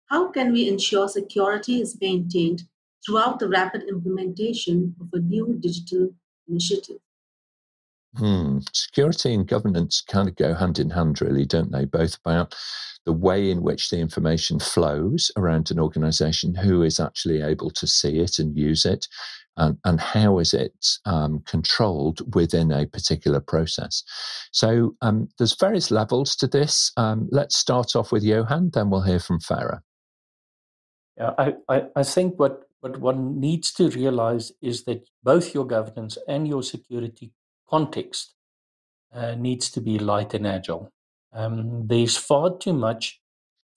How 0.08 0.30
can 0.30 0.52
we 0.52 0.68
ensure 0.68 1.08
security 1.08 1.80
is 1.80 1.98
maintained 2.02 2.64
throughout 3.06 3.40
the 3.40 3.48
rapid 3.48 3.84
implementation 3.88 4.96
of 5.00 5.08
a 5.14 5.20
new 5.20 5.58
digital 5.58 6.10
initiative? 6.50 6.98
Hmm. 8.18 8.60
Security 8.74 9.34
and 9.34 9.47
governance 9.47 10.01
kind 10.01 10.28
of 10.28 10.36
go 10.36 10.55
hand 10.55 10.80
in 10.80 10.89
hand, 10.89 11.22
really, 11.22 11.45
don't 11.45 11.72
they? 11.72 11.86
Both 11.86 12.18
about 12.26 12.55
the 13.05 13.14
way 13.14 13.49
in 13.49 13.62
which 13.62 13.89
the 13.89 13.99
information 13.99 14.60
flows 14.60 15.32
around 15.38 15.72
an 15.72 15.80
organization, 15.80 16.55
who 16.55 16.82
is 16.82 16.99
actually 16.99 17.41
able 17.41 17.70
to 17.72 17.88
see 17.88 18.20
it 18.20 18.39
and 18.39 18.57
use 18.57 18.84
it, 18.84 19.07
and, 19.57 19.78
and 19.86 19.99
how 19.99 20.39
is 20.39 20.53
it 20.53 20.74
um, 21.05 21.41
controlled 21.45 22.34
within 22.34 22.72
a 22.72 22.88
particular 22.88 23.39
process. 23.39 24.03
So 24.51 24.95
um, 25.01 25.30
there's 25.38 25.55
various 25.55 25.91
levels 25.91 26.36
to 26.38 26.47
this. 26.47 26.91
Um, 26.97 27.28
let's 27.32 27.57
start 27.57 27.95
off 27.95 28.12
with 28.12 28.24
Johann, 28.24 28.72
then 28.74 28.89
we'll 28.89 29.01
hear 29.01 29.20
from 29.20 29.39
Farah. 29.39 29.82
Yeah, 31.18 31.32
I, 31.38 31.53
I, 31.68 31.84
I 31.95 32.03
think 32.03 32.39
what, 32.39 32.64
what 32.80 32.99
one 32.99 33.39
needs 33.39 33.72
to 33.74 33.89
realize 33.89 34.51
is 34.62 34.86
that 34.86 35.07
both 35.24 35.53
your 35.53 35.66
governance 35.66 36.18
and 36.28 36.47
your 36.47 36.64
security 36.64 37.34
context 37.70 38.34
uh, 39.14 39.36
needs 39.36 39.70
to 39.72 39.82
be 39.82 40.00
light 40.00 40.34
and 40.34 40.48
agile. 40.48 40.92
Um, 41.34 41.88
there's 41.88 42.18
far 42.18 42.58
too 42.58 42.74
much 42.74 43.20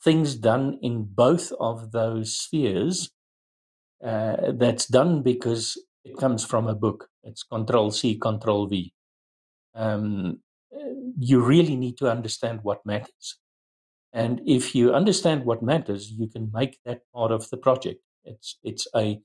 things 0.03 0.35
done 0.35 0.79
in 0.83 1.05
both 1.05 1.53
of 1.61 1.93
those 1.93 2.35
spheres 2.35 3.11
uh, 4.05 4.53
that's 4.53 4.87
done 4.87 5.23
because 5.23 5.79
it 6.05 6.17
comes 6.17 6.45
from 6.45 6.67
a 6.67 6.75
book. 6.75 7.09
It's 7.23 7.43
Control 7.45 7.91
C, 7.91 8.17
Control 8.17 8.67
V. 8.67 8.93
Um, 9.75 10.41
you 11.19 11.41
really 11.41 11.77
need 11.77 11.97
to 11.99 12.11
understand 12.11 12.61
what 12.63 12.85
matters. 12.85 13.39
And 14.13 14.41
if 14.47 14.75
you 14.75 14.93
understand 14.93 15.45
what 15.45 15.63
matters, 15.63 16.11
you 16.11 16.27
can 16.27 16.51
make 16.53 16.79
that 16.85 17.01
part 17.15 17.33
of 17.33 17.49
the 17.51 17.57
project. 17.57 18.01
It's 18.25 18.59
it's 18.63 18.87
a 18.95 19.21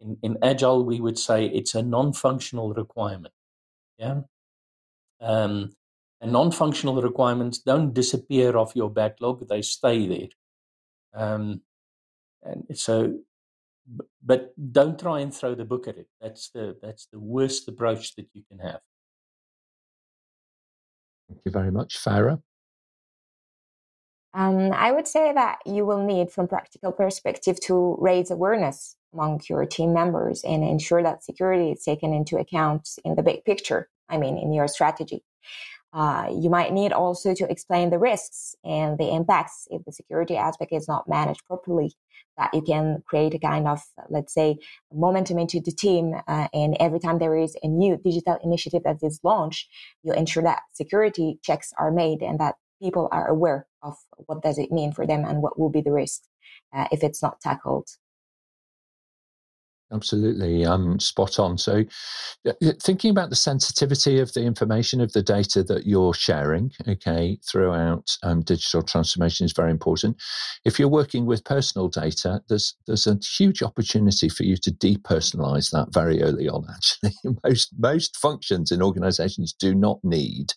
in, 0.00 0.16
in 0.22 0.38
agile 0.42 0.84
we 0.84 1.00
would 1.00 1.18
say 1.18 1.46
it's 1.46 1.74
a 1.74 1.82
non-functional 1.82 2.74
requirement. 2.74 3.34
Yeah. 3.98 4.22
Um, 5.20 5.70
and 6.20 6.32
non-functional 6.32 7.02
requirements 7.02 7.58
don't 7.58 7.92
disappear 7.92 8.56
off 8.56 8.74
your 8.74 8.90
backlog; 8.90 9.46
they 9.48 9.62
stay 9.62 10.06
there. 10.06 10.28
Um, 11.14 11.60
and 12.42 12.64
so, 12.74 13.18
but 14.24 14.52
don't 14.72 14.98
try 14.98 15.20
and 15.20 15.34
throw 15.34 15.54
the 15.54 15.64
book 15.64 15.88
at 15.88 15.96
it. 15.96 16.08
That's 16.20 16.50
the 16.50 16.76
that's 16.82 17.06
the 17.12 17.18
worst 17.18 17.68
approach 17.68 18.16
that 18.16 18.28
you 18.32 18.42
can 18.48 18.58
have. 18.58 18.80
Thank 21.28 21.40
you 21.44 21.50
very 21.52 21.70
much, 21.70 21.98
Farah. 21.98 22.40
Um, 24.34 24.72
I 24.72 24.90
would 24.90 25.06
say 25.06 25.32
that 25.32 25.58
you 25.64 25.86
will 25.86 26.04
need, 26.04 26.30
from 26.30 26.48
practical 26.48 26.90
perspective, 26.90 27.60
to 27.62 27.96
raise 28.00 28.30
awareness 28.30 28.96
among 29.14 29.40
your 29.48 29.64
team 29.64 29.92
members 29.92 30.42
and 30.44 30.62
ensure 30.64 31.02
that 31.02 31.24
security 31.24 31.70
is 31.70 31.82
taken 31.82 32.12
into 32.12 32.36
account 32.36 32.88
in 33.04 33.14
the 33.14 33.22
big 33.22 33.44
picture. 33.44 33.88
I 34.08 34.18
mean, 34.18 34.36
in 34.36 34.52
your 34.52 34.68
strategy. 34.68 35.22
Uh, 35.94 36.26
you 36.28 36.50
might 36.50 36.72
need 36.72 36.92
also 36.92 37.34
to 37.34 37.48
explain 37.48 37.88
the 37.88 38.00
risks 38.00 38.56
and 38.64 38.98
the 38.98 39.14
impacts 39.14 39.68
if 39.70 39.84
the 39.84 39.92
security 39.92 40.36
aspect 40.36 40.72
is 40.72 40.88
not 40.88 41.08
managed 41.08 41.46
properly. 41.46 41.92
That 42.36 42.52
you 42.52 42.62
can 42.62 43.04
create 43.06 43.32
a 43.34 43.38
kind 43.38 43.68
of, 43.68 43.80
let's 44.10 44.34
say, 44.34 44.58
momentum 44.92 45.38
into 45.38 45.60
the 45.60 45.70
team. 45.70 46.14
Uh, 46.26 46.48
and 46.52 46.76
every 46.80 46.98
time 46.98 47.20
there 47.20 47.36
is 47.36 47.56
a 47.62 47.68
new 47.68 47.96
digital 47.96 48.38
initiative 48.42 48.82
that 48.82 48.96
is 49.02 49.20
launched, 49.22 49.68
you 50.02 50.12
ensure 50.12 50.42
that 50.42 50.62
security 50.72 51.38
checks 51.42 51.72
are 51.78 51.92
made 51.92 52.22
and 52.22 52.40
that 52.40 52.56
people 52.82 53.08
are 53.12 53.28
aware 53.28 53.68
of 53.84 53.94
what 54.26 54.42
does 54.42 54.58
it 54.58 54.72
mean 54.72 54.90
for 54.90 55.06
them 55.06 55.24
and 55.24 55.42
what 55.42 55.60
will 55.60 55.70
be 55.70 55.80
the 55.80 55.92
risk 55.92 56.22
uh, 56.74 56.88
if 56.90 57.04
it's 57.04 57.22
not 57.22 57.40
tackled 57.40 57.88
Absolutely, 59.94 60.66
um, 60.66 60.98
spot 60.98 61.38
on. 61.38 61.56
So, 61.56 61.84
thinking 62.82 63.12
about 63.12 63.30
the 63.30 63.36
sensitivity 63.36 64.18
of 64.18 64.32
the 64.32 64.42
information 64.42 65.00
of 65.00 65.12
the 65.12 65.22
data 65.22 65.62
that 65.62 65.86
you're 65.86 66.14
sharing, 66.14 66.72
okay, 66.88 67.38
throughout 67.48 68.10
um, 68.24 68.42
digital 68.42 68.82
transformation 68.82 69.46
is 69.46 69.52
very 69.52 69.70
important. 69.70 70.20
If 70.64 70.80
you're 70.80 70.88
working 70.88 71.26
with 71.26 71.44
personal 71.44 71.86
data, 71.88 72.42
there's 72.48 72.74
there's 72.88 73.06
a 73.06 73.18
huge 73.38 73.62
opportunity 73.62 74.28
for 74.28 74.42
you 74.42 74.56
to 74.56 74.72
depersonalize 74.72 75.70
that 75.70 75.94
very 75.94 76.22
early 76.22 76.48
on. 76.48 76.66
Actually, 76.74 77.12
most 77.44 77.70
most 77.78 78.16
functions 78.16 78.72
in 78.72 78.82
organizations 78.82 79.52
do 79.52 79.76
not 79.76 80.00
need 80.02 80.54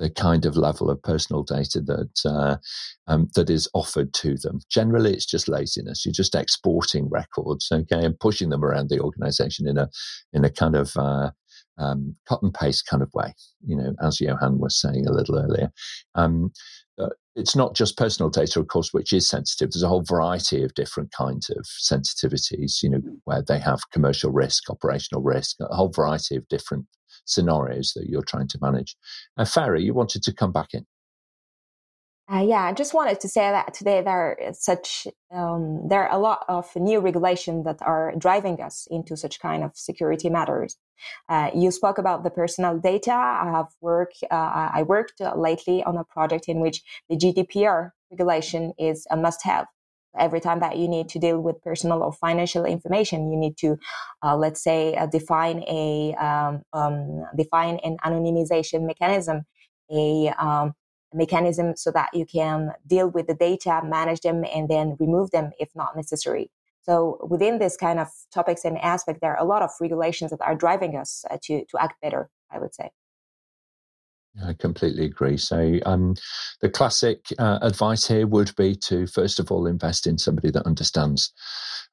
the 0.00 0.10
kind 0.10 0.44
of 0.44 0.56
level 0.56 0.90
of 0.90 1.00
personal 1.02 1.44
data 1.44 1.80
that 1.80 2.20
uh, 2.24 2.56
um, 3.06 3.28
that 3.34 3.48
is 3.50 3.68
offered 3.74 4.12
to 4.14 4.36
them. 4.38 4.60
Generally, 4.68 5.12
it's 5.12 5.26
just 5.26 5.48
laziness. 5.48 6.04
You're 6.04 6.12
just 6.12 6.34
exporting 6.34 7.08
records, 7.08 7.68
okay, 7.70 8.04
and 8.04 8.18
pushing 8.18 8.48
them 8.48 8.64
around 8.64 8.71
the 8.88 9.00
organization 9.00 9.66
in 9.68 9.78
a 9.78 9.88
in 10.32 10.44
a 10.44 10.50
kind 10.50 10.76
of 10.76 10.92
uh, 10.96 11.30
um, 11.78 12.16
cut 12.28 12.42
and 12.42 12.54
paste 12.54 12.86
kind 12.86 13.02
of 13.02 13.12
way. 13.14 13.34
You 13.64 13.76
know, 13.76 13.94
as 14.02 14.20
Johann 14.20 14.58
was 14.58 14.80
saying 14.80 15.06
a 15.06 15.12
little 15.12 15.38
earlier. 15.38 15.72
Um, 16.14 16.52
uh, 16.98 17.08
it's 17.34 17.56
not 17.56 17.74
just 17.74 17.96
personal 17.96 18.28
data, 18.28 18.60
of 18.60 18.68
course, 18.68 18.92
which 18.92 19.12
is 19.12 19.26
sensitive. 19.26 19.70
There's 19.70 19.82
a 19.82 19.88
whole 19.88 20.04
variety 20.06 20.62
of 20.62 20.74
different 20.74 21.10
kinds 21.12 21.48
of 21.48 21.64
sensitivities, 21.64 22.82
you 22.82 22.90
know, 22.90 23.00
where 23.24 23.42
they 23.42 23.58
have 23.58 23.90
commercial 23.90 24.30
risk, 24.30 24.68
operational 24.68 25.22
risk, 25.22 25.56
a 25.60 25.74
whole 25.74 25.88
variety 25.88 26.36
of 26.36 26.46
different 26.48 26.86
scenarios 27.24 27.92
that 27.94 28.08
you're 28.08 28.22
trying 28.22 28.48
to 28.48 28.58
manage. 28.60 28.96
Uh, 29.38 29.44
Farah, 29.44 29.82
you 29.82 29.94
wanted 29.94 30.22
to 30.24 30.34
come 30.34 30.52
back 30.52 30.68
in. 30.74 30.84
Uh, 32.32 32.40
yeah, 32.40 32.62
I 32.62 32.72
just 32.72 32.94
wanted 32.94 33.20
to 33.20 33.28
say 33.28 33.50
that 33.50 33.74
today 33.74 34.00
there 34.00 34.38
are 34.40 34.52
such 34.54 35.06
um, 35.30 35.86
there 35.86 36.08
are 36.08 36.16
a 36.16 36.18
lot 36.18 36.46
of 36.48 36.74
new 36.76 37.00
regulations 37.00 37.66
that 37.66 37.82
are 37.82 38.14
driving 38.16 38.58
us 38.62 38.88
into 38.90 39.18
such 39.18 39.38
kind 39.38 39.62
of 39.62 39.72
security 39.76 40.30
matters. 40.30 40.78
Uh, 41.28 41.50
you 41.54 41.70
spoke 41.70 41.98
about 41.98 42.24
the 42.24 42.30
personal 42.30 42.78
data. 42.78 43.12
I 43.12 43.50
have 43.52 43.66
worked. 43.82 44.24
Uh, 44.30 44.70
I 44.72 44.82
worked 44.82 45.20
lately 45.36 45.82
on 45.84 45.98
a 45.98 46.04
project 46.04 46.48
in 46.48 46.60
which 46.60 46.82
the 47.10 47.16
GDPR 47.16 47.90
regulation 48.10 48.72
is 48.78 49.06
a 49.10 49.16
must-have. 49.16 49.66
Every 50.18 50.40
time 50.40 50.60
that 50.60 50.78
you 50.78 50.88
need 50.88 51.10
to 51.10 51.18
deal 51.18 51.38
with 51.38 51.60
personal 51.60 52.02
or 52.02 52.12
financial 52.14 52.64
information, 52.64 53.30
you 53.30 53.38
need 53.38 53.58
to, 53.58 53.76
uh, 54.22 54.36
let's 54.36 54.62
say, 54.62 54.94
uh, 54.94 55.06
define 55.06 55.64
a 55.68 56.14
um, 56.14 56.62
um, 56.72 57.24
define 57.36 57.78
an 57.84 57.98
anonymization 58.02 58.86
mechanism, 58.86 59.42
a 59.90 60.32
um, 60.38 60.72
mechanism 61.14 61.76
so 61.76 61.90
that 61.92 62.10
you 62.12 62.26
can 62.26 62.72
deal 62.86 63.08
with 63.08 63.26
the 63.26 63.34
data, 63.34 63.80
manage 63.84 64.20
them, 64.20 64.44
and 64.54 64.68
then 64.68 64.96
remove 64.98 65.30
them 65.30 65.50
if 65.58 65.70
not 65.74 65.96
necessary. 65.96 66.50
So 66.82 67.18
within 67.28 67.58
this 67.58 67.76
kind 67.76 68.00
of 68.00 68.08
topics 68.32 68.64
and 68.64 68.76
aspect, 68.78 69.20
there 69.20 69.36
are 69.36 69.42
a 69.42 69.46
lot 69.46 69.62
of 69.62 69.70
regulations 69.80 70.30
that 70.30 70.40
are 70.40 70.56
driving 70.56 70.96
us 70.96 71.24
uh, 71.30 71.38
to 71.44 71.64
to 71.66 71.78
act 71.80 72.00
better. 72.02 72.28
I 72.50 72.58
would 72.58 72.74
say. 72.74 72.90
I 74.46 74.54
completely 74.54 75.04
agree. 75.04 75.36
So, 75.36 75.78
um, 75.84 76.14
the 76.60 76.70
classic 76.70 77.26
uh, 77.38 77.58
advice 77.60 78.08
here 78.08 78.26
would 78.26 78.54
be 78.56 78.74
to 78.76 79.06
first 79.06 79.38
of 79.38 79.52
all 79.52 79.66
invest 79.66 80.06
in 80.06 80.16
somebody 80.16 80.50
that 80.50 80.66
understands 80.66 81.32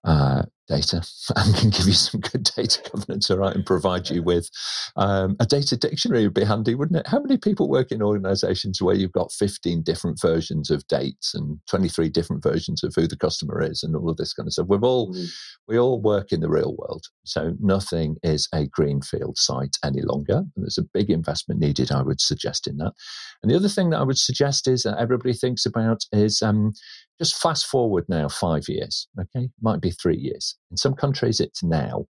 uh, 0.04 0.44
data 0.70 1.02
and 1.36 1.56
can 1.56 1.70
give 1.72 1.88
you 1.88 1.94
some 1.94 2.22
good 2.22 2.44
data 2.56 2.82
governance, 2.92 3.30
all 3.30 3.38
right, 3.38 3.56
and 3.56 3.66
provide 3.66 4.10
you 4.10 4.24
with 4.24 4.50
um, 4.96 5.36
a 5.40 5.46
data 5.46 5.76
dictionary 5.76 6.24
would 6.24 6.34
be 6.34 6.44
handy, 6.44 6.76
wouldn't 6.76 7.00
it? 7.00 7.08
How 7.08 7.20
many 7.20 7.38
people 7.38 7.70
work 7.70 7.92
in 7.92 8.02
organizations 8.02 8.82
where 8.82 8.96
you've 8.96 9.12
got 9.12 9.32
15 9.32 9.82
different 9.82 10.20
versions 10.22 10.70
of 10.70 10.88
dates 10.88 11.34
and 11.34 11.60
23 11.70 12.10
different 12.10 12.44
versions 12.44 12.84
of 12.84 12.94
who 12.96 13.08
the 13.08 13.18
customer 13.18 13.62
is 13.62 13.84
and 13.84 13.96
all 13.96 14.10
of 14.10 14.18
this 14.18 14.34
kind 14.34 14.48
of 14.48 14.54
stuff? 14.54 14.68
We've 14.70 14.84
all, 14.84 15.14
mm. 15.14 15.28
we 15.68 15.78
all 15.78 16.02
work 16.02 16.32
in 16.32 16.40
the 16.40 16.50
real 16.50 16.76
world. 16.78 17.06
So 17.26 17.56
nothing 17.60 18.18
is 18.24 18.48
a 18.54 18.68
greenfield 18.68 19.38
site 19.38 19.78
any 19.84 20.02
longer. 20.02 20.38
And 20.38 20.52
there's 20.56 20.78
a 20.78 20.84
big 20.94 21.10
investment 21.10 21.60
needed, 21.60 21.92
I 21.92 22.04
would 22.04 22.22
suggest, 22.22 22.68
in 22.68 22.78
that. 22.78 22.94
And 23.42 23.52
the 23.52 23.56
other 23.56 23.70
thing 23.70 23.90
that 23.90 24.00
I 24.00 24.04
would 24.04 24.18
suggest 24.18 24.68
is 24.68 24.84
that 24.84 25.00
everybody 25.00 25.34
thinks 25.34 25.66
about 25.66 26.02
is 26.12 26.42
um, 26.42 26.74
just 27.20 27.42
fast 27.42 27.68
forward 27.68 28.06
now 28.08 28.30
five 28.30 28.68
years, 28.70 29.08
okay? 29.20 29.50
Might 29.62 29.82
be 29.82 29.92
three 29.92 30.18
years. 30.18 30.58
In 30.72 30.78
some 30.78 30.94
countries, 30.94 31.40
it's 31.40 31.62
now. 31.62 32.06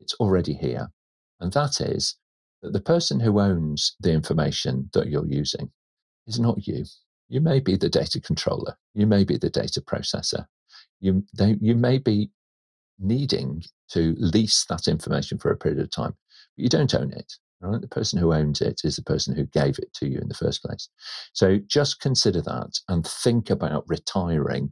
It's 0.00 0.14
already 0.14 0.54
here. 0.54 0.88
And 1.40 1.52
that 1.52 1.80
is 1.80 2.16
that 2.62 2.72
the 2.72 2.80
person 2.80 3.18
who 3.20 3.40
owns 3.40 3.96
the 4.00 4.12
information 4.12 4.88
that 4.94 5.08
you're 5.08 5.26
using 5.26 5.70
is 6.26 6.38
not 6.38 6.66
you. 6.66 6.84
You 7.28 7.40
may 7.40 7.60
be 7.60 7.76
the 7.76 7.88
data 7.88 8.20
controller. 8.20 8.76
You 8.94 9.06
may 9.06 9.24
be 9.24 9.36
the 9.36 9.50
data 9.50 9.80
processor. 9.80 10.46
You, 11.00 11.24
they, 11.36 11.56
you 11.60 11.74
may 11.74 11.98
be 11.98 12.30
needing 12.98 13.64
to 13.90 14.14
lease 14.18 14.64
that 14.68 14.86
information 14.86 15.38
for 15.38 15.50
a 15.50 15.56
period 15.56 15.80
of 15.80 15.90
time, 15.90 16.14
but 16.56 16.62
you 16.62 16.68
don't 16.68 16.94
own 16.94 17.12
it. 17.12 17.32
Right? 17.62 17.80
The 17.80 17.88
person 17.88 18.18
who 18.18 18.32
owns 18.32 18.60
it 18.60 18.80
is 18.84 18.96
the 18.96 19.02
person 19.02 19.36
who 19.36 19.44
gave 19.46 19.78
it 19.78 19.92
to 19.94 20.08
you 20.08 20.18
in 20.18 20.28
the 20.28 20.34
first 20.34 20.62
place. 20.62 20.88
So 21.32 21.58
just 21.68 22.00
consider 22.00 22.40
that 22.42 22.80
and 22.88 23.06
think 23.06 23.50
about 23.50 23.84
retiring 23.86 24.70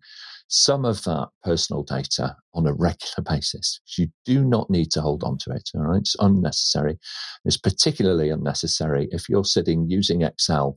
some 0.49 0.85
of 0.85 1.05
that 1.05 1.29
personal 1.45 1.85
data 1.85 2.37
on 2.55 2.67
a 2.67 2.75
regular 2.75 3.23
basis. 3.29 3.81
You 3.97 4.09
do 4.25 4.45
not 4.45 4.69
need 4.69 4.91
to 4.93 5.01
hold 5.01 5.23
on 5.23 5.39
to 5.39 5.53
it. 5.53 5.71
All 5.75 5.83
right. 5.83 6.01
It's 6.01 6.17
unnecessary. 6.19 6.99
It's 7.45 7.57
particularly 7.57 8.31
unnecessary 8.31 9.09
if 9.13 9.29
you're 9.29 9.45
sitting 9.45 9.89
using 9.89 10.23
Excel 10.23 10.77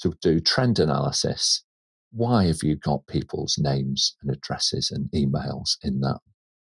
to 0.00 0.14
do 0.22 0.40
trend 0.40 0.78
analysis. 0.78 1.62
Why 2.10 2.46
have 2.46 2.62
you 2.62 2.76
got 2.76 3.06
people's 3.06 3.58
names 3.58 4.16
and 4.22 4.30
addresses 4.30 4.90
and 4.90 5.10
emails 5.12 5.76
in 5.82 6.00
that. 6.00 6.18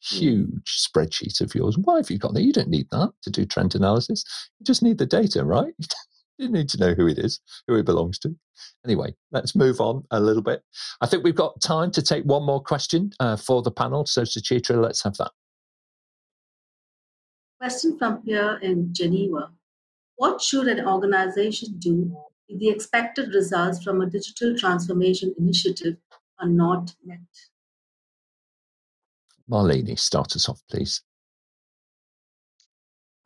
Huge 0.02 0.64
spreadsheet 0.66 1.40
of 1.40 1.54
yours? 1.54 1.76
Why 1.78 1.96
have 1.96 2.10
you 2.10 2.18
got 2.18 2.34
that? 2.34 2.42
You 2.42 2.52
don't 2.52 2.68
need 2.68 2.88
that 2.90 3.12
to 3.22 3.30
do 3.30 3.44
trend 3.44 3.74
analysis. 3.74 4.24
You 4.58 4.64
just 4.64 4.82
need 4.82 4.98
the 4.98 5.06
data, 5.06 5.44
right? 5.44 5.74
You 6.38 6.48
need 6.48 6.70
to 6.70 6.78
know 6.78 6.94
who 6.94 7.06
it 7.06 7.18
is, 7.18 7.38
who 7.68 7.74
it 7.76 7.84
belongs 7.84 8.18
to. 8.20 8.34
Anyway, 8.82 9.14
let's 9.30 9.54
move 9.54 9.78
on 9.78 10.04
a 10.10 10.18
little 10.18 10.42
bit. 10.42 10.62
I 11.02 11.06
think 11.06 11.22
we've 11.22 11.34
got 11.34 11.60
time 11.60 11.90
to 11.90 12.00
take 12.00 12.24
one 12.24 12.44
more 12.44 12.62
question 12.62 13.10
uh, 13.20 13.36
for 13.36 13.60
the 13.60 13.70
panel. 13.70 14.06
So, 14.06 14.22
Suchitra, 14.22 14.82
let's 14.82 15.04
have 15.04 15.18
that. 15.18 15.32
Question 17.60 17.98
from 17.98 18.22
Pierre 18.22 18.56
in 18.60 18.88
Geneva. 18.94 19.50
What 20.16 20.40
should 20.40 20.66
an 20.66 20.86
organization 20.86 21.78
do 21.78 22.16
if 22.48 22.58
the 22.58 22.70
expected 22.70 23.34
results 23.34 23.84
from 23.84 24.00
a 24.00 24.06
digital 24.06 24.56
transformation 24.56 25.34
initiative 25.38 25.98
are 26.40 26.48
not 26.48 26.94
met? 27.04 27.18
Malini, 29.50 29.98
start 29.98 30.36
us 30.36 30.48
off, 30.48 30.62
please. 30.70 31.02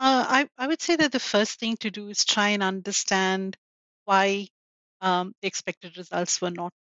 Uh, 0.01 0.25
I, 0.29 0.49
I 0.59 0.67
would 0.67 0.83
say 0.83 0.97
that 0.97 1.13
the 1.13 1.21
first 1.21 1.61
thing 1.61 1.77
to 1.79 1.91
do 1.91 2.09
is 2.09 2.25
try 2.25 2.51
and 2.51 2.63
understand 2.63 3.57
why 4.05 4.49
um, 5.01 5.35
the 5.41 5.49
expected 5.49 5.97
results 5.97 6.41
were 6.41 6.51
not. 6.51 6.73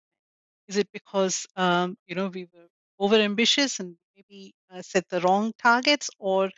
Is 0.67 0.77
it 0.77 0.87
because 0.93 1.45
um, 1.55 1.97
you 2.07 2.15
know 2.15 2.27
we 2.27 2.45
were 2.53 2.67
over 2.99 3.15
ambitious 3.15 3.79
and 3.79 3.95
maybe 4.15 4.53
uh, 4.73 4.81
set 4.81 5.07
the 5.09 5.21
wrong 5.21 5.51
targets, 5.61 6.09
or 6.19 6.49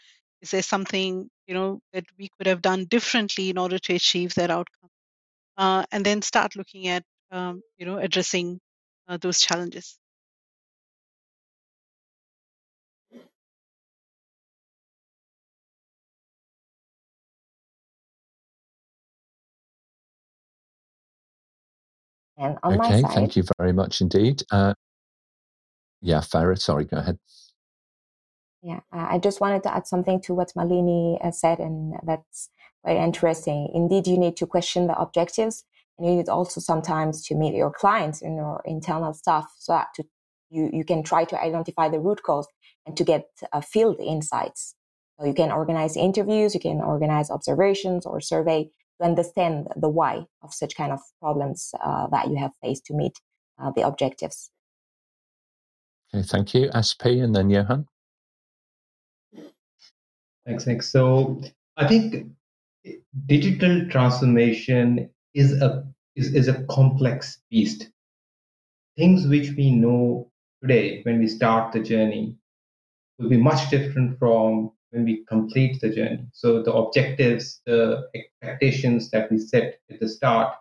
is 0.42 0.52
there 0.52 0.62
something 0.62 1.30
you 1.48 1.54
know 1.56 1.80
that 1.94 2.06
we 2.18 2.30
could 2.38 2.48
have 2.48 2.62
done 2.62 2.86
differently 2.86 3.50
in 3.50 3.58
order 3.58 3.80
to 3.80 3.96
achieve 3.96 4.36
that 4.36 4.52
outcome? 4.52 4.90
Uh, 5.58 5.86
and 5.92 6.06
then 6.06 6.22
start 6.22 6.56
looking 6.56 6.88
at 6.88 7.04
um, 7.32 7.62
you 7.78 7.86
know 7.86 7.98
addressing 7.98 8.60
uh, 9.08 9.18
those 9.18 9.40
challenges. 9.42 9.98
On 22.38 22.58
okay, 22.64 22.78
my 22.78 23.02
side, 23.02 23.12
thank 23.12 23.36
you 23.36 23.44
very 23.58 23.74
much 23.74 24.02
indeed. 24.02 24.44
Uh, 24.52 24.74
yeah, 26.02 26.20
Farah, 26.20 26.60
sorry, 26.60 26.86
go 26.86 26.98
ahead. 26.98 27.18
Yeah, 28.62 28.80
I 28.92 29.20
just 29.20 29.42
wanted 29.42 29.64
to 29.64 29.76
add 29.76 29.86
something 29.88 30.20
to 30.22 30.34
what 30.34 30.52
Malini 30.58 31.24
uh, 31.24 31.32
said, 31.32 31.60
and 31.60 31.94
that's 32.04 32.50
very 32.84 32.98
interesting. 32.98 33.70
Indeed, 33.74 34.08
you 34.08 34.18
need 34.18 34.36
to 34.38 34.48
question 34.48 34.88
the 34.88 34.98
objectives, 34.98 35.66
and 35.98 36.08
you 36.08 36.16
need 36.16 36.30
also 36.30 36.60
sometimes 36.60 37.24
to 37.28 37.36
meet 37.36 37.54
your 37.54 37.72
clients 37.72 38.22
and 38.22 38.36
your 38.36 38.62
internal 38.66 39.14
staff 39.14 39.52
so 39.60 39.74
that 39.74 39.88
to, 39.96 40.04
you, 40.50 40.70
you 40.74 40.84
can 40.84 41.04
try 41.04 41.26
to 41.26 41.40
identify 41.40 41.90
the 41.90 42.00
root 42.00 42.24
cause 42.24 42.48
and 42.86 42.98
to 42.98 43.04
get 43.04 43.28
uh, 43.54 43.62
field 43.62 44.00
insights. 44.00 44.76
So 45.20 45.26
you 45.26 45.34
can 45.34 45.52
organize 45.52 45.96
interviews, 45.96 46.54
you 46.54 46.60
can 46.60 46.82
organize 46.82 47.30
observations 47.30 48.06
or 48.06 48.20
survey 48.20 48.70
to 49.00 49.06
understand 49.06 49.68
the 49.76 49.90
why 49.90 50.26
of 50.42 50.54
such 50.54 50.76
kind 50.76 50.92
of 50.92 51.00
problems 51.22 51.74
uh, 51.84 52.08
that 52.08 52.30
you 52.30 52.38
have 52.38 52.52
faced 52.62 52.86
to 52.86 52.94
meet 52.94 53.14
uh, 53.62 53.72
the 53.76 53.82
objectives. 53.82 54.50
Okay, 56.14 56.24
thank 56.24 56.54
you. 56.54 56.70
SP 56.72 57.20
and 57.24 57.36
then 57.36 57.50
Johann. 57.50 57.88
Thanks, 60.46 60.68
Nick. 60.68 60.84
So 60.84 61.42
I 61.78 61.88
think 61.88 62.28
digital 63.26 63.88
transformation 63.90 65.10
is 65.34 65.60
a 65.62 65.86
is, 66.16 66.34
is 66.34 66.48
a 66.48 66.64
complex 66.66 67.42
beast. 67.50 67.90
Things 68.98 69.28
which 69.28 69.52
we 69.58 69.72
know 69.72 70.32
today 70.62 71.02
when 71.04 71.20
we 71.20 71.28
start 71.28 71.74
the 71.74 71.82
journey 71.82 72.36
will 73.18 73.30
be 73.30 73.38
much 73.38 73.70
different 73.70 74.18
from 74.20 74.72
when 74.96 75.04
we 75.04 75.26
complete 75.26 75.82
the 75.82 75.90
journey. 75.90 76.26
So 76.32 76.64
the 76.64 76.74
objectives, 76.74 77.62
the 77.66 78.08
expectations 78.16 79.12
that 79.12 79.30
we 79.30 79.38
set 79.38 79.80
at 79.92 80.00
the 80.00 80.08
start, 80.08 80.56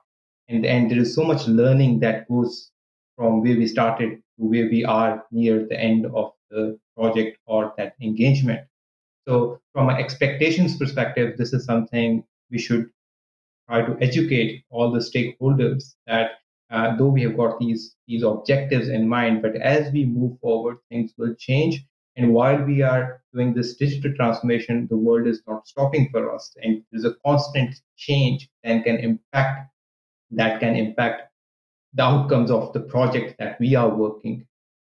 and 0.49 0.66
and 0.66 0.91
there 0.91 0.99
is 0.99 1.14
so 1.14 1.22
much 1.22 1.47
learning 1.47 2.01
that 2.01 2.28
goes 2.28 2.72
from 3.16 3.43
where 3.43 3.57
we 3.57 3.66
started 3.68 4.11
to 4.37 4.45
where 4.45 4.68
we 4.68 4.85
are 4.85 5.24
near 5.30 5.66
the 5.68 5.78
end 5.78 6.07
of 6.07 6.32
the 6.51 6.78
project 6.97 7.39
or 7.47 7.72
that 7.78 7.95
engagement. 8.03 8.66
So 9.26 9.61
from 9.72 9.89
an 9.89 9.97
expectations 9.97 10.76
perspective, 10.76 11.39
this 11.39 11.53
is 11.53 11.64
something 11.64 12.24
we 12.51 12.59
should 12.59 12.91
try 13.68 13.82
to 13.87 13.97
educate 14.01 14.64
all 14.68 14.91
the 14.91 14.99
stakeholders 14.99 15.95
that 16.07 16.32
uh, 16.70 16.97
though 16.97 17.12
we 17.16 17.22
have 17.22 17.37
got 17.37 17.61
these 17.61 17.95
these 18.09 18.24
objectives 18.24 18.89
in 18.89 19.09
mind, 19.09 19.43
but 19.43 19.55
as 19.55 19.93
we 19.93 20.05
move 20.05 20.41
forward, 20.41 20.78
things 20.91 21.14
will 21.16 21.35
change 21.39 21.85
and 22.16 22.32
while 22.32 22.62
we 22.62 22.82
are 22.82 23.22
doing 23.32 23.54
this 23.54 23.76
digital 23.76 24.14
transformation, 24.14 24.86
the 24.88 24.96
world 24.96 25.26
is 25.26 25.42
not 25.48 25.66
stopping 25.66 26.08
for 26.10 26.32
us. 26.32 26.54
And 26.62 26.82
there's 26.90 27.04
a 27.04 27.16
constant 27.26 27.74
change 27.96 28.48
that 28.62 28.84
can 28.84 28.98
impact 28.98 29.70
that 30.30 30.60
can 30.60 30.74
impact 30.76 31.22
the 31.92 32.02
outcomes 32.02 32.50
of 32.50 32.72
the 32.72 32.80
project 32.80 33.36
that 33.38 33.58
we 33.60 33.74
are 33.74 33.88
working 33.88 34.46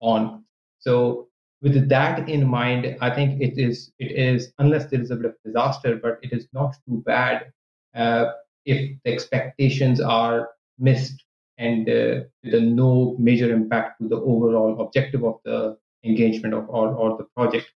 on. 0.02 0.44
So 0.80 1.28
with 1.62 1.90
that 1.90 2.30
in 2.30 2.48
mind, 2.48 2.98
I 3.02 3.14
think 3.14 3.42
it 3.42 3.58
is 3.58 3.92
it 3.98 4.12
is 4.12 4.54
unless 4.60 4.90
there 4.90 5.02
is 5.02 5.12
a 5.12 5.16
bit 5.16 5.26
of 5.26 5.36
disaster, 5.44 5.96
but 5.96 6.20
it 6.22 6.34
is 6.34 6.48
not 6.54 6.76
too 6.88 7.02
bad 7.06 7.52
uh, 7.96 8.32
if 8.66 8.96
the 9.04 9.12
expectations 9.12 10.00
are 10.00 10.50
missed 10.78 11.24
and 11.58 11.90
uh, 11.90 12.22
the 12.44 12.62
no 12.62 13.16
major 13.18 13.52
impact 13.52 14.00
to 14.00 14.08
the 14.08 14.18
overall 14.18 14.80
objective 14.82 15.24
of 15.24 15.40
the 15.46 15.78
engagement 16.08 16.54
of 16.54 16.70
or, 16.70 16.90
or 16.90 17.18
the 17.18 17.26
project. 17.36 17.72